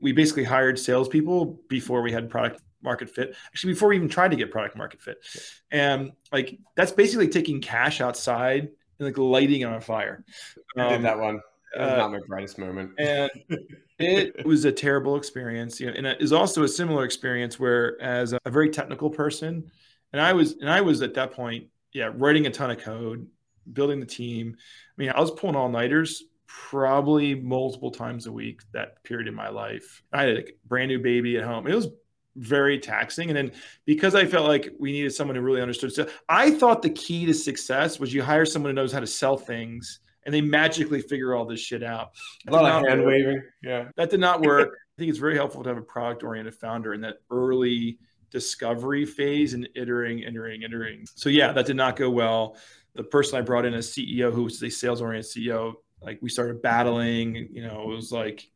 we 0.00 0.12
basically 0.12 0.44
hired 0.44 0.78
salespeople 0.78 1.60
before 1.68 2.02
we 2.02 2.12
had 2.12 2.30
product 2.30 2.60
market 2.82 3.10
fit. 3.10 3.34
Actually, 3.46 3.74
before 3.74 3.88
we 3.88 3.96
even 3.96 4.08
tried 4.08 4.30
to 4.30 4.36
get 4.36 4.50
product 4.50 4.76
market 4.76 5.00
fit, 5.00 5.18
and 5.70 6.12
like 6.32 6.58
that's 6.76 6.92
basically 6.92 7.28
taking 7.28 7.60
cash 7.60 8.00
outside 8.00 8.68
and 8.98 9.08
like 9.08 9.18
lighting 9.18 9.64
on 9.64 9.74
a 9.74 9.80
fire. 9.80 10.24
Um, 10.76 10.86
I 10.86 10.88
did 10.90 11.02
that 11.02 11.18
one. 11.18 11.40
That 11.74 11.84
was 11.84 11.92
uh, 11.92 11.96
not 11.96 12.12
my 12.12 12.20
brightest 12.26 12.58
moment. 12.58 12.92
And 12.98 13.30
it 13.98 14.44
was 14.44 14.64
a 14.64 14.72
terrible 14.72 15.16
experience. 15.16 15.80
You 15.80 15.86
know, 15.86 15.94
and 15.96 16.06
it 16.06 16.20
is 16.20 16.32
also 16.32 16.64
a 16.64 16.68
similar 16.68 17.04
experience 17.04 17.58
where, 17.58 18.00
as 18.00 18.32
a 18.32 18.50
very 18.50 18.70
technical 18.70 19.10
person, 19.10 19.70
and 20.12 20.20
I 20.20 20.32
was, 20.32 20.52
and 20.52 20.68
I 20.68 20.82
was 20.82 21.02
at 21.02 21.14
that 21.14 21.32
point, 21.32 21.68
yeah, 21.94 22.10
writing 22.14 22.46
a 22.46 22.50
ton 22.50 22.70
of 22.70 22.78
code, 22.78 23.26
building 23.72 24.00
the 24.00 24.06
team. 24.06 24.56
I 24.58 24.94
mean, 24.96 25.10
I 25.10 25.20
was 25.20 25.30
pulling 25.30 25.56
all 25.56 25.68
nighters 25.68 26.22
probably 26.70 27.34
multiple 27.34 27.90
times 27.90 28.26
a 28.26 28.32
week 28.32 28.60
that 28.72 29.02
period 29.04 29.28
in 29.28 29.34
my 29.34 29.48
life. 29.48 30.02
I 30.12 30.22
had 30.22 30.36
a 30.36 30.44
brand 30.66 30.88
new 30.88 30.98
baby 30.98 31.36
at 31.36 31.44
home. 31.44 31.66
It 31.66 31.74
was 31.74 31.88
very 32.36 32.78
taxing. 32.78 33.28
And 33.28 33.36
then 33.36 33.52
because 33.86 34.14
I 34.14 34.26
felt 34.26 34.48
like 34.48 34.70
we 34.78 34.92
needed 34.92 35.14
someone 35.14 35.36
who 35.36 35.42
really 35.42 35.62
understood, 35.62 35.92
so 35.92 36.08
I 36.28 36.50
thought 36.50 36.82
the 36.82 36.90
key 36.90 37.26
to 37.26 37.34
success 37.34 37.98
was 37.98 38.12
you 38.12 38.22
hire 38.22 38.44
someone 38.44 38.70
who 38.70 38.74
knows 38.74 38.92
how 38.92 39.00
to 39.00 39.06
sell 39.06 39.36
things 39.36 40.00
and 40.24 40.34
they 40.34 40.40
magically 40.40 41.00
figure 41.00 41.34
all 41.34 41.44
this 41.44 41.60
shit 41.60 41.82
out. 41.82 42.12
That 42.44 42.54
a 42.54 42.56
lot 42.56 42.82
of 42.82 42.88
hand 42.88 43.04
waving. 43.04 43.42
Yeah. 43.62 43.88
That 43.96 44.10
did 44.10 44.20
not 44.20 44.42
work. 44.42 44.68
I 44.70 44.94
think 44.98 45.10
it's 45.10 45.18
very 45.18 45.36
helpful 45.36 45.62
to 45.62 45.68
have 45.68 45.78
a 45.78 45.82
product 45.82 46.22
oriented 46.22 46.54
founder 46.54 46.94
in 46.94 47.00
that 47.00 47.16
early 47.30 47.98
discovery 48.30 49.04
phase 49.04 49.54
and 49.54 49.68
iterating, 49.74 50.20
iterating, 50.20 50.62
iterating. 50.62 51.06
So 51.14 51.28
yeah, 51.28 51.52
that 51.52 51.66
did 51.66 51.76
not 51.76 51.96
go 51.96 52.10
well. 52.10 52.56
The 52.94 53.04
person 53.04 53.38
I 53.38 53.40
brought 53.42 53.64
in 53.64 53.74
as 53.74 53.88
CEO, 53.88 54.32
who 54.32 54.44
was 54.44 54.62
a 54.62 54.70
sales 54.70 55.00
oriented 55.00 55.30
CEO, 55.30 55.74
like 56.02 56.18
we 56.22 56.28
started 56.28 56.62
battling, 56.62 57.48
you 57.52 57.62
know, 57.62 57.82
it 57.82 57.94
was 57.94 58.12
like 58.12 58.48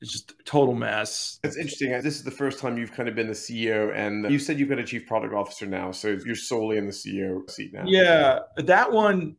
it's 0.00 0.12
just 0.12 0.32
a 0.32 0.42
total 0.44 0.74
mess. 0.74 1.38
It's 1.44 1.56
interesting. 1.56 1.90
This 1.90 2.16
is 2.16 2.24
the 2.24 2.30
first 2.30 2.58
time 2.58 2.76
you've 2.76 2.92
kind 2.92 3.08
of 3.08 3.14
been 3.14 3.28
the 3.28 3.32
CEO, 3.32 3.94
and 3.94 4.30
you 4.30 4.38
said 4.38 4.58
you've 4.58 4.68
got 4.68 4.78
a 4.78 4.84
chief 4.84 5.06
product 5.06 5.34
officer 5.34 5.66
now, 5.66 5.92
so 5.92 6.16
you're 6.24 6.34
solely 6.34 6.76
in 6.76 6.86
the 6.86 6.92
CEO 6.92 7.48
seat 7.50 7.72
now. 7.72 7.84
Yeah, 7.86 8.40
that 8.56 8.92
one 8.92 9.36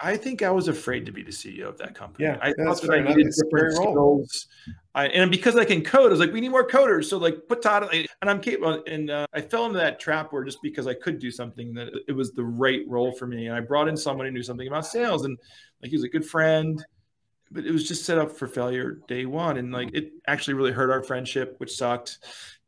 I 0.00 0.16
think 0.16 0.42
I 0.42 0.50
was 0.50 0.68
afraid 0.68 1.06
to 1.06 1.12
be 1.12 1.22
the 1.22 1.30
CEO 1.30 1.68
of 1.68 1.78
that 1.78 1.94
company. 1.94 2.28
Yeah, 2.28 2.38
I 2.40 2.52
thought 2.52 2.80
that 2.82 2.90
I 2.90 3.00
needed 3.00 3.32
different 3.42 3.74
skills. 3.74 4.46
I, 4.94 5.08
and 5.08 5.30
because 5.30 5.56
I 5.56 5.64
can 5.64 5.82
code, 5.82 6.06
I 6.06 6.10
was 6.10 6.20
like, 6.20 6.32
we 6.32 6.40
need 6.40 6.50
more 6.50 6.66
coders. 6.66 7.06
So 7.06 7.18
like, 7.18 7.48
put 7.48 7.62
Todd, 7.62 7.88
and 7.92 8.30
I'm 8.30 8.40
capable. 8.40 8.82
And 8.86 9.10
uh, 9.10 9.26
I 9.32 9.40
fell 9.40 9.66
into 9.66 9.78
that 9.78 9.98
trap 9.98 10.32
where 10.32 10.44
just 10.44 10.62
because 10.62 10.86
I 10.86 10.94
could 10.94 11.18
do 11.18 11.30
something, 11.30 11.74
that 11.74 11.88
it 12.06 12.12
was 12.12 12.32
the 12.32 12.44
right 12.44 12.82
role 12.86 13.12
for 13.12 13.26
me. 13.26 13.46
And 13.46 13.56
I 13.56 13.60
brought 13.60 13.88
in 13.88 13.96
someone 13.96 14.26
who 14.26 14.32
knew 14.32 14.42
something 14.42 14.68
about 14.68 14.86
sales, 14.86 15.24
and 15.24 15.36
like 15.82 15.90
he 15.90 15.96
was 15.96 16.04
a 16.04 16.08
good 16.08 16.24
friend, 16.24 16.84
but 17.50 17.64
it 17.64 17.72
was 17.72 17.86
just 17.86 18.04
set 18.04 18.18
up 18.18 18.32
for 18.32 18.46
failure 18.46 19.00
day 19.08 19.26
one. 19.26 19.56
And 19.56 19.72
like, 19.72 19.90
it 19.94 20.12
actually 20.26 20.54
really 20.54 20.72
hurt 20.72 20.90
our 20.90 21.02
friendship, 21.02 21.54
which 21.58 21.76
sucked. 21.76 22.18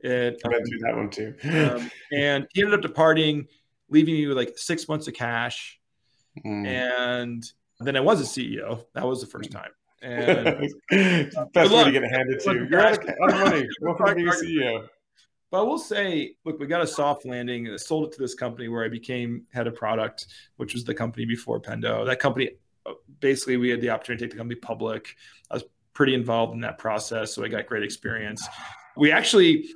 It, 0.01 0.40
I 0.45 0.49
went 0.49 0.66
through 0.66 0.79
that 0.79 0.97
one 0.97 1.11
too. 1.11 1.35
um, 1.45 1.90
and 2.12 2.47
he 2.53 2.62
ended 2.62 2.75
up 2.75 2.83
departing, 2.83 3.47
leaving 3.88 4.14
me 4.14 4.27
with 4.27 4.37
like 4.37 4.57
six 4.57 4.88
months 4.88 5.09
of 5.09 5.14
cash 5.14 5.81
Mm. 6.45 6.66
And 6.66 7.53
then 7.81 7.97
I 7.97 8.01
was 8.01 8.21
a 8.21 8.25
CEO. 8.25 8.85
That 8.95 9.07
was 9.07 9.21
the 9.21 9.27
first 9.27 9.51
time. 9.51 9.71
And 10.03 10.71
best 11.53 11.73
way 11.73 11.85
to 11.85 11.93
get 11.93 12.03
handed 12.05 12.40
to 12.40 12.55
you. 12.55 12.66
You're 12.71 12.81
out 12.81 12.99
of, 12.99 13.33
money. 13.33 13.69
Welcome 13.81 14.07
to 14.07 14.14
being 14.14 14.29
a 14.29 14.33
CEO. 14.33 14.87
But 15.51 15.61
I 15.61 15.62
will 15.62 15.79
say, 15.79 16.37
look, 16.45 16.61
we 16.61 16.66
got 16.66 16.81
a 16.81 16.87
soft 16.87 17.27
landing. 17.27 17.69
I 17.69 17.77
sold 17.77 18.07
it 18.07 18.12
to 18.12 18.21
this 18.21 18.35
company 18.35 18.69
where 18.69 18.85
I 18.85 18.88
became 18.88 19.47
head 19.53 19.66
of 19.66 19.75
product, 19.75 20.27
which 20.57 20.75
was 20.75 20.85
the 20.85 20.95
company 20.95 21.27
before 21.27 21.61
Pendo. 21.61 22.07
That 22.07 22.21
company, 22.21 22.51
basically, 23.21 23.57
we 23.57 23.71
had 23.71 23.81
the 23.81 23.90
opportunity 23.90 24.21
to 24.21 24.27
take 24.27 24.33
the 24.33 24.38
company 24.38 24.59
public. 24.59 25.16
I 25.51 25.55
was 25.55 25.64
pretty 25.93 26.14
involved 26.14 26.55
in 26.55 26.61
that 26.61 26.79
process, 26.79 27.35
so 27.35 27.45
I 27.45 27.49
got 27.49 27.66
great 27.66 27.83
experience. 27.83 28.47
We 28.97 29.12
actually 29.12 29.66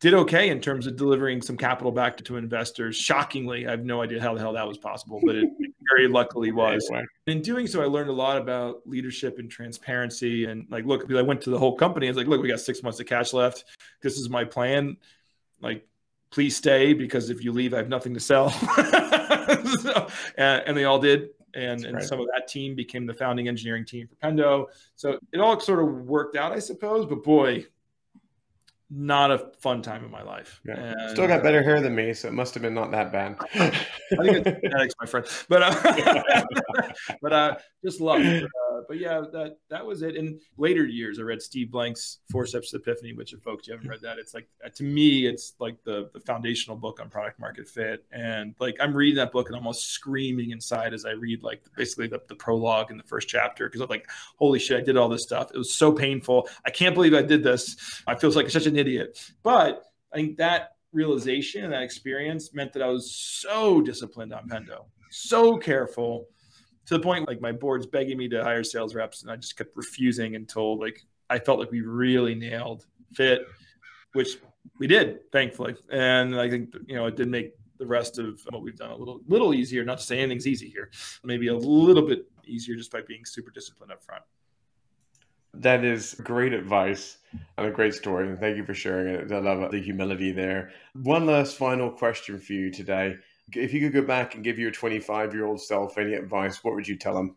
did 0.00 0.14
okay 0.14 0.48
in 0.48 0.60
terms 0.60 0.86
of 0.86 0.96
delivering 0.96 1.42
some 1.42 1.56
capital 1.56 1.90
back 1.90 2.16
to, 2.18 2.24
to 2.24 2.36
investors. 2.36 2.96
Shockingly, 2.96 3.66
I 3.66 3.72
have 3.72 3.84
no 3.84 4.00
idea 4.00 4.20
how 4.20 4.34
the 4.34 4.40
hell 4.40 4.52
that 4.52 4.66
was 4.66 4.78
possible, 4.78 5.20
but 5.24 5.34
it 5.34 5.48
very 5.90 6.06
luckily 6.06 6.52
was. 6.52 6.88
In 7.26 7.42
doing 7.42 7.66
so, 7.66 7.82
I 7.82 7.86
learned 7.86 8.10
a 8.10 8.12
lot 8.12 8.36
about 8.36 8.82
leadership 8.86 9.38
and 9.38 9.50
transparency. 9.50 10.44
And 10.44 10.66
like, 10.70 10.84
look, 10.84 11.12
I 11.12 11.22
went 11.22 11.40
to 11.42 11.50
the 11.50 11.58
whole 11.58 11.76
company. 11.76 12.06
I 12.06 12.10
was 12.10 12.16
like, 12.16 12.28
look, 12.28 12.40
we 12.40 12.48
got 12.48 12.60
six 12.60 12.82
months 12.82 13.00
of 13.00 13.06
cash 13.06 13.32
left. 13.32 13.64
This 14.00 14.18
is 14.18 14.30
my 14.30 14.44
plan. 14.44 14.98
Like, 15.60 15.84
please 16.30 16.56
stay 16.56 16.92
because 16.94 17.30
if 17.30 17.42
you 17.42 17.52
leave, 17.52 17.74
I 17.74 17.78
have 17.78 17.88
nothing 17.88 18.14
to 18.14 18.20
sell. 18.20 18.50
so, 19.80 20.06
and, 20.36 20.62
and, 20.66 20.76
they 20.76 20.84
all 20.84 21.00
did. 21.00 21.30
And, 21.54 21.84
and 21.84 22.02
some 22.02 22.20
of 22.20 22.26
that 22.34 22.46
team 22.46 22.74
became 22.74 23.06
the 23.06 23.14
founding 23.14 23.48
engineering 23.48 23.84
team 23.84 24.06
for 24.06 24.14
Pendo. 24.16 24.66
So 24.96 25.18
it 25.32 25.40
all 25.40 25.58
sort 25.60 25.80
of 25.80 26.06
worked 26.06 26.36
out, 26.36 26.52
I 26.52 26.58
suppose. 26.58 27.06
But 27.06 27.24
boy, 27.24 27.66
not 28.90 29.30
a 29.30 29.38
fun 29.60 29.82
time 29.82 30.04
in 30.04 30.10
my 30.10 30.22
life. 30.22 30.60
Yeah. 30.64 30.76
And, 30.76 31.10
Still 31.10 31.26
got 31.26 31.42
better 31.42 31.62
hair 31.62 31.80
than 31.80 31.94
me, 31.94 32.14
so 32.14 32.28
it 32.28 32.34
must 32.34 32.54
have 32.54 32.62
been 32.62 32.74
not 32.74 32.90
that 32.92 33.12
bad. 33.12 33.36
I 33.54 33.70
think 34.22 34.46
it's 34.46 34.60
genetics, 34.62 34.94
my 35.00 35.06
friend. 35.06 35.26
But 35.48 35.62
uh, 35.62 36.42
but 37.22 37.32
uh, 37.32 37.56
just 37.84 38.00
luck. 38.00 38.22
But, 38.22 38.44
uh, 38.44 38.67
but, 38.88 38.98
yeah, 38.98 39.22
that 39.32 39.58
that 39.70 39.84
was 39.84 40.02
it. 40.02 40.16
In 40.16 40.40
later 40.56 40.84
years, 40.84 41.18
I 41.18 41.22
read 41.22 41.42
Steve 41.42 41.70
Blank's 41.70 42.18
Four 42.30 42.46
Steps 42.46 42.70
to 42.70 42.78
Epiphany. 42.78 43.12
Which, 43.12 43.32
if 43.32 43.40
folks 43.40 43.66
you 43.66 43.74
haven't 43.74 43.88
read 43.88 44.00
that, 44.02 44.18
it's 44.18 44.34
like 44.34 44.48
uh, 44.64 44.70
to 44.70 44.82
me, 44.82 45.26
it's 45.26 45.54
like 45.60 45.76
the 45.84 46.10
the 46.14 46.20
foundational 46.20 46.76
book 46.76 47.00
on 47.00 47.08
product 47.08 47.38
market 47.38 47.68
fit. 47.68 48.04
And 48.10 48.54
like 48.58 48.76
I'm 48.80 48.94
reading 48.96 49.16
that 49.16 49.32
book 49.32 49.48
and 49.48 49.56
almost 49.56 49.90
screaming 49.90 50.50
inside 50.50 50.94
as 50.94 51.04
I 51.04 51.12
read 51.12 51.42
like 51.42 51.62
basically 51.76 52.08
the, 52.08 52.20
the 52.28 52.34
prologue 52.34 52.90
in 52.90 52.96
the 52.96 53.02
first 53.04 53.28
chapter 53.28 53.68
because 53.68 53.80
I'm 53.80 53.88
like, 53.88 54.08
holy 54.36 54.58
shit, 54.58 54.80
I 54.80 54.84
did 54.84 54.96
all 54.96 55.08
this 55.08 55.22
stuff. 55.22 55.50
It 55.52 55.58
was 55.58 55.74
so 55.74 55.92
painful. 55.92 56.48
I 56.64 56.70
can't 56.70 56.94
believe 56.94 57.14
I 57.14 57.22
did 57.22 57.42
this. 57.42 58.02
I 58.06 58.14
feel 58.14 58.30
like 58.30 58.50
such 58.50 58.66
an 58.66 58.76
idiot. 58.76 59.18
But 59.42 59.84
I 60.12 60.16
think 60.16 60.38
that 60.38 60.76
realization 60.92 61.64
and 61.64 61.72
that 61.72 61.82
experience 61.82 62.54
meant 62.54 62.72
that 62.72 62.82
I 62.82 62.88
was 62.88 63.14
so 63.14 63.80
disciplined 63.80 64.32
on 64.32 64.48
Pendo, 64.48 64.86
so 65.10 65.56
careful 65.56 66.28
to 66.88 66.94
the 66.94 67.00
point 67.00 67.28
like 67.28 67.40
my 67.40 67.52
board's 67.52 67.86
begging 67.86 68.16
me 68.16 68.28
to 68.30 68.42
hire 68.42 68.64
sales 68.64 68.94
reps 68.94 69.20
and 69.22 69.30
I 69.30 69.36
just 69.36 69.56
kept 69.56 69.76
refusing 69.76 70.36
until 70.36 70.78
like 70.78 71.04
I 71.28 71.38
felt 71.38 71.58
like 71.60 71.70
we 71.70 71.82
really 71.82 72.34
nailed 72.34 72.86
fit, 73.12 73.42
which 74.14 74.38
we 74.78 74.86
did, 74.86 75.30
thankfully. 75.30 75.76
And 75.90 76.40
I 76.40 76.48
think 76.48 76.74
you 76.86 76.96
know 76.96 77.06
it 77.06 77.16
did 77.16 77.28
make 77.28 77.52
the 77.78 77.86
rest 77.86 78.18
of 78.18 78.40
what 78.48 78.62
we've 78.62 78.76
done 78.76 78.90
a 78.90 78.96
little 78.96 79.20
little 79.28 79.52
easier. 79.52 79.84
Not 79.84 79.98
to 79.98 80.04
say 80.04 80.18
anything's 80.18 80.46
easy 80.46 80.70
here, 80.70 80.90
maybe 81.22 81.48
a 81.48 81.56
little 81.56 82.06
bit 82.06 82.26
easier 82.46 82.74
just 82.74 82.90
by 82.90 83.02
being 83.02 83.26
super 83.26 83.50
disciplined 83.50 83.92
up 83.92 84.02
front. 84.02 84.22
That 85.52 85.84
is 85.84 86.14
great 86.14 86.54
advice 86.54 87.18
and 87.58 87.66
a 87.66 87.70
great 87.70 87.92
story. 87.92 88.28
And 88.28 88.38
thank 88.38 88.56
you 88.56 88.64
for 88.64 88.74
sharing 88.74 89.14
it. 89.14 89.30
I 89.30 89.40
love 89.40 89.70
the 89.70 89.80
humility 89.80 90.32
there. 90.32 90.70
One 90.94 91.26
last 91.26 91.56
final 91.56 91.90
question 91.90 92.38
for 92.38 92.54
you 92.54 92.70
today. 92.70 93.16
If 93.52 93.72
you 93.72 93.80
could 93.80 93.92
go 93.92 94.02
back 94.02 94.34
and 94.34 94.44
give 94.44 94.58
your 94.58 94.70
25 94.70 95.34
year 95.34 95.46
old 95.46 95.60
self 95.60 95.98
any 95.98 96.14
advice, 96.14 96.62
what 96.62 96.74
would 96.74 96.86
you 96.86 96.96
tell 96.96 97.16
him? 97.18 97.36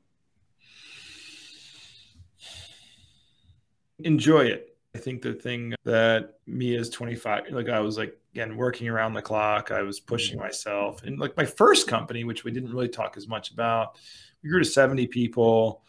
Enjoy 3.99 4.45
it. 4.45 4.75
I 4.95 4.97
think 4.97 5.21
the 5.21 5.33
thing 5.33 5.73
that 5.85 6.39
me 6.45 6.75
as 6.75 6.89
25, 6.89 7.51
like 7.51 7.69
I 7.69 7.79
was 7.79 7.97
like, 7.97 8.17
again, 8.33 8.57
working 8.57 8.89
around 8.89 9.13
the 9.13 9.21
clock, 9.21 9.71
I 9.71 9.83
was 9.83 9.99
pushing 9.99 10.37
myself. 10.37 11.03
And 11.03 11.17
like 11.17 11.37
my 11.37 11.45
first 11.45 11.87
company, 11.87 12.23
which 12.23 12.43
we 12.43 12.51
didn't 12.51 12.73
really 12.73 12.89
talk 12.89 13.15
as 13.15 13.27
much 13.27 13.51
about, 13.51 13.97
we 14.43 14.49
grew 14.49 14.59
to 14.59 14.65
70 14.65 15.07
people 15.07 15.83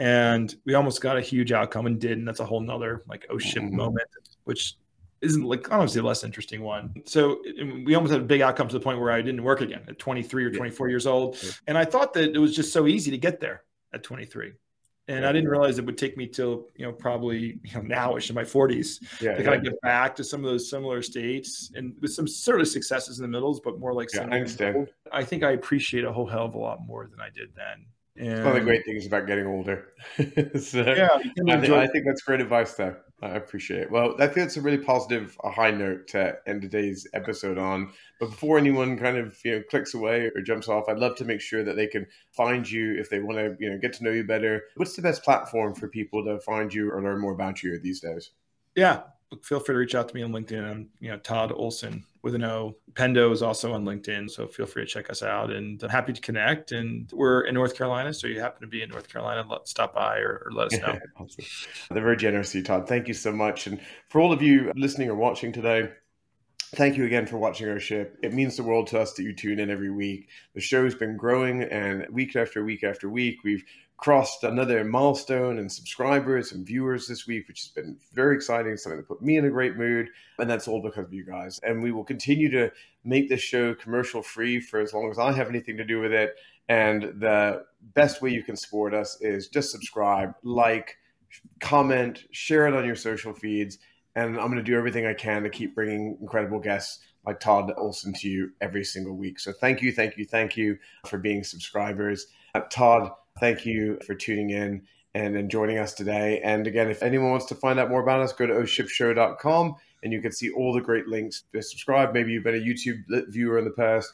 and 0.00 0.54
we 0.64 0.74
almost 0.74 1.00
got 1.00 1.16
a 1.16 1.20
huge 1.20 1.52
outcome 1.52 1.86
and 1.86 2.00
did 2.00 2.18
and 2.18 2.26
that's 2.26 2.40
a 2.40 2.44
whole 2.44 2.60
nother 2.60 3.02
like 3.08 3.26
oh 3.30 3.38
shit 3.38 3.62
mm-hmm. 3.62 3.76
moment 3.76 4.08
which 4.44 4.76
isn't 5.20 5.44
like 5.44 5.70
honestly 5.72 6.00
a 6.00 6.04
less 6.04 6.24
interesting 6.24 6.62
one 6.62 6.94
so 7.04 7.42
we 7.84 7.94
almost 7.94 8.12
had 8.12 8.20
a 8.20 8.24
big 8.24 8.40
outcome 8.40 8.68
to 8.68 8.74
the 8.74 8.80
point 8.80 9.00
where 9.00 9.10
i 9.10 9.20
didn't 9.20 9.42
work 9.42 9.60
again 9.60 9.82
at 9.88 9.98
23 9.98 10.44
or 10.44 10.50
24 10.50 10.86
yeah. 10.86 10.92
years 10.92 11.06
old 11.06 11.36
yeah. 11.42 11.50
and 11.66 11.78
i 11.78 11.84
thought 11.84 12.12
that 12.12 12.34
it 12.34 12.38
was 12.38 12.54
just 12.54 12.72
so 12.72 12.86
easy 12.86 13.10
to 13.10 13.18
get 13.18 13.40
there 13.40 13.62
at 13.92 14.02
23 14.02 14.52
and 15.08 15.24
I 15.24 15.32
didn't 15.32 15.48
realize 15.48 15.78
it 15.78 15.86
would 15.86 15.96
take 15.96 16.16
me 16.16 16.26
till 16.26 16.66
you 16.76 16.84
know 16.84 16.92
probably 16.92 17.58
you 17.64 17.74
know 17.74 17.80
nowish 17.80 18.28
in 18.28 18.34
my 18.34 18.44
40s 18.44 19.20
yeah, 19.20 19.34
to 19.34 19.42
kind 19.42 19.56
of 19.56 19.64
get 19.64 19.80
back 19.80 20.14
to 20.16 20.24
some 20.24 20.44
of 20.44 20.50
those 20.50 20.68
similar 20.68 21.02
states 21.02 21.72
and 21.74 21.94
with 22.00 22.12
some 22.12 22.28
sort 22.28 22.60
of 22.60 22.68
successes 22.68 23.18
in 23.18 23.22
the 23.22 23.28
middles, 23.28 23.60
but 23.60 23.78
more 23.80 23.94
like 23.94 24.08
yeah, 24.14 24.22
I 24.30 24.36
understand. 24.36 24.88
I 25.10 25.24
think 25.24 25.42
I 25.42 25.52
appreciate 25.52 26.04
a 26.04 26.12
whole 26.12 26.26
hell 26.26 26.44
of 26.44 26.54
a 26.54 26.58
lot 26.58 26.86
more 26.86 27.08
than 27.10 27.20
I 27.20 27.30
did 27.30 27.48
then 27.56 27.86
And 28.16 28.44
one 28.44 28.48
of 28.48 28.54
the 28.54 28.60
great 28.60 28.84
things 28.84 29.06
about 29.06 29.26
getting 29.26 29.46
older. 29.46 29.88
so 30.60 30.82
yeah, 30.82 31.08
I 31.14 31.22
think, 31.22 31.70
I 31.70 31.86
think, 31.86 32.04
that's 32.04 32.22
great 32.22 32.40
advice, 32.40 32.74
though. 32.74 32.96
I 33.20 33.30
appreciate 33.30 33.80
it. 33.80 33.90
Well, 33.90 34.14
I 34.20 34.28
think 34.28 34.46
it's 34.46 34.56
a 34.56 34.60
really 34.60 34.78
positive, 34.78 35.36
a 35.42 35.50
high 35.50 35.72
note 35.72 36.06
to 36.08 36.36
end 36.46 36.62
today's 36.62 37.04
episode 37.14 37.58
on. 37.58 37.92
But 38.20 38.30
before 38.30 38.58
anyone 38.58 38.96
kind 38.96 39.16
of 39.16 39.36
you 39.44 39.56
know 39.56 39.62
clicks 39.68 39.94
away 39.94 40.30
or 40.34 40.40
jumps 40.40 40.68
off, 40.68 40.88
I'd 40.88 40.98
love 40.98 41.16
to 41.16 41.24
make 41.24 41.40
sure 41.40 41.64
that 41.64 41.74
they 41.74 41.88
can 41.88 42.06
find 42.30 42.70
you 42.70 42.94
if 42.98 43.10
they 43.10 43.18
want 43.18 43.38
to 43.38 43.56
you 43.58 43.70
know 43.70 43.78
get 43.78 43.92
to 43.94 44.04
know 44.04 44.12
you 44.12 44.22
better. 44.22 44.64
What's 44.76 44.94
the 44.94 45.02
best 45.02 45.24
platform 45.24 45.74
for 45.74 45.88
people 45.88 46.24
to 46.24 46.38
find 46.40 46.72
you 46.72 46.92
or 46.92 47.02
learn 47.02 47.20
more 47.20 47.32
about 47.32 47.62
you 47.62 47.80
these 47.80 48.00
days? 48.00 48.30
Yeah, 48.76 49.02
feel 49.42 49.60
free 49.60 49.74
to 49.74 49.78
reach 49.78 49.94
out 49.94 50.08
to 50.08 50.14
me 50.14 50.22
on 50.22 50.32
LinkedIn. 50.32 50.68
I'm 50.68 50.88
you 51.00 51.10
know 51.10 51.18
Todd 51.18 51.52
Olson 51.54 52.04
with 52.22 52.34
an 52.34 52.44
O. 52.44 52.76
Pendo 52.92 53.32
is 53.32 53.42
also 53.42 53.72
on 53.72 53.84
LinkedIn, 53.84 54.30
so 54.30 54.46
feel 54.46 54.66
free 54.66 54.84
to 54.84 54.90
check 54.90 55.08
us 55.10 55.22
out. 55.22 55.50
And 55.50 55.82
I'm 55.82 55.90
happy 55.90 56.12
to 56.12 56.20
connect. 56.20 56.72
And 56.72 57.10
we're 57.12 57.42
in 57.42 57.54
North 57.54 57.76
Carolina, 57.76 58.12
so 58.12 58.26
you 58.26 58.40
happen 58.40 58.60
to 58.62 58.66
be 58.66 58.82
in 58.82 58.90
North 58.90 59.08
Carolina, 59.08 59.46
let, 59.48 59.68
stop 59.68 59.94
by 59.94 60.18
or, 60.18 60.42
or 60.46 60.52
let 60.52 60.72
us 60.72 60.80
know. 60.80 60.98
awesome. 61.16 61.44
They're 61.90 62.02
very 62.02 62.16
generous, 62.16 62.54
you, 62.54 62.62
Todd. 62.62 62.88
Thank 62.88 63.08
you 63.08 63.14
so 63.14 63.32
much. 63.32 63.66
And 63.66 63.80
for 64.08 64.20
all 64.20 64.32
of 64.32 64.42
you 64.42 64.72
listening 64.74 65.08
or 65.08 65.14
watching 65.14 65.52
today, 65.52 65.90
Thank 66.74 66.98
you 66.98 67.06
again 67.06 67.26
for 67.26 67.38
watching 67.38 67.68
our 67.68 67.80
ship. 67.80 68.18
It 68.22 68.34
means 68.34 68.56
the 68.56 68.62
world 68.62 68.88
to 68.88 69.00
us 69.00 69.14
that 69.14 69.22
you 69.22 69.34
tune 69.34 69.58
in 69.58 69.70
every 69.70 69.90
week. 69.90 70.28
The 70.54 70.60
show's 70.60 70.94
been 70.94 71.16
growing, 71.16 71.62
and 71.62 72.06
week 72.10 72.36
after 72.36 72.62
week 72.62 72.84
after 72.84 73.08
week, 73.08 73.38
we've 73.42 73.64
crossed 73.96 74.44
another 74.44 74.84
milestone 74.84 75.58
and 75.58 75.72
subscribers 75.72 76.52
and 76.52 76.66
viewers 76.66 77.08
this 77.08 77.26
week, 77.26 77.48
which 77.48 77.60
has 77.60 77.68
been 77.68 77.96
very 78.12 78.36
exciting, 78.36 78.76
something 78.76 78.98
that 78.98 79.08
put 79.08 79.22
me 79.22 79.38
in 79.38 79.46
a 79.46 79.50
great 79.50 79.76
mood. 79.76 80.08
And 80.38 80.48
that's 80.48 80.68
all 80.68 80.82
because 80.82 81.06
of 81.06 81.12
you 81.12 81.24
guys. 81.24 81.58
And 81.62 81.82
we 81.82 81.90
will 81.90 82.04
continue 82.04 82.50
to 82.50 82.70
make 83.02 83.28
this 83.28 83.40
show 83.40 83.74
commercial 83.74 84.22
free 84.22 84.60
for 84.60 84.78
as 84.78 84.92
long 84.92 85.10
as 85.10 85.18
I 85.18 85.32
have 85.32 85.48
anything 85.48 85.78
to 85.78 85.84
do 85.84 86.00
with 86.00 86.12
it. 86.12 86.36
And 86.68 87.02
the 87.18 87.64
best 87.94 88.20
way 88.20 88.30
you 88.30 88.42
can 88.42 88.56
support 88.56 88.92
us 88.92 89.18
is 89.22 89.48
just 89.48 89.70
subscribe, 89.70 90.34
like, 90.42 90.98
comment, 91.60 92.24
share 92.30 92.66
it 92.68 92.74
on 92.74 92.84
your 92.84 92.94
social 92.94 93.32
feeds. 93.32 93.78
And 94.18 94.38
I'm 94.38 94.46
going 94.46 94.56
to 94.56 94.62
do 94.62 94.76
everything 94.76 95.06
I 95.06 95.14
can 95.14 95.42
to 95.42 95.50
keep 95.50 95.74
bringing 95.74 96.18
incredible 96.20 96.60
guests 96.60 97.00
like 97.26 97.40
Todd 97.40 97.72
Olson 97.76 98.12
to 98.14 98.28
you 98.28 98.50
every 98.60 98.84
single 98.84 99.16
week. 99.16 99.38
So 99.38 99.52
thank 99.52 99.82
you, 99.82 99.92
thank 99.92 100.16
you, 100.16 100.24
thank 100.24 100.56
you 100.56 100.78
for 101.06 101.18
being 101.18 101.44
subscribers. 101.44 102.26
Uh, 102.54 102.62
Todd, 102.70 103.12
Thank 103.38 103.64
you 103.64 103.98
for 104.04 104.14
tuning 104.14 104.50
in 104.50 104.82
and, 105.14 105.50
joining 105.50 105.78
us 105.78 105.94
today. 105.94 106.40
And 106.42 106.66
again, 106.66 106.90
if 106.90 107.02
anyone 107.02 107.30
wants 107.30 107.46
to 107.46 107.54
find 107.54 107.78
out 107.78 107.88
more 107.88 108.02
about 108.02 108.20
us, 108.20 108.32
go 108.32 108.46
to 108.46 108.52
ohshipshow.com 108.52 109.76
and 110.02 110.12
you 110.12 110.20
can 110.20 110.32
see 110.32 110.50
all 110.50 110.72
the 110.72 110.80
great 110.80 111.08
links 111.08 111.44
to 111.52 111.62
subscribe. 111.62 112.12
Maybe 112.12 112.32
you've 112.32 112.44
been 112.44 112.54
a 112.54 112.58
YouTube 112.58 113.02
viewer 113.28 113.58
in 113.58 113.64
the 113.64 113.70
past. 113.70 114.12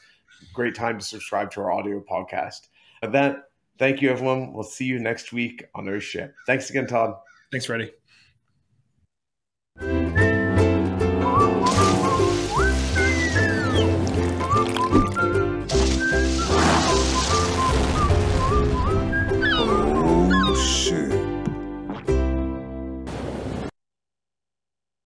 Great 0.53 0.75
time 0.75 0.99
to 0.99 1.05
subscribe 1.05 1.51
to 1.51 1.61
our 1.61 1.71
audio 1.71 2.01
podcast. 2.01 2.67
And 3.01 3.13
that, 3.13 3.49
thank 3.77 4.01
you, 4.01 4.09
everyone. 4.09 4.53
We'll 4.53 4.63
see 4.63 4.85
you 4.85 4.99
next 4.99 5.31
week 5.31 5.65
on 5.75 5.85
Oship. 5.85 6.33
Thanks 6.47 6.69
again, 6.69 6.87
Todd. 6.87 7.15
Thanks, 7.51 7.65
Freddie. 7.65 7.91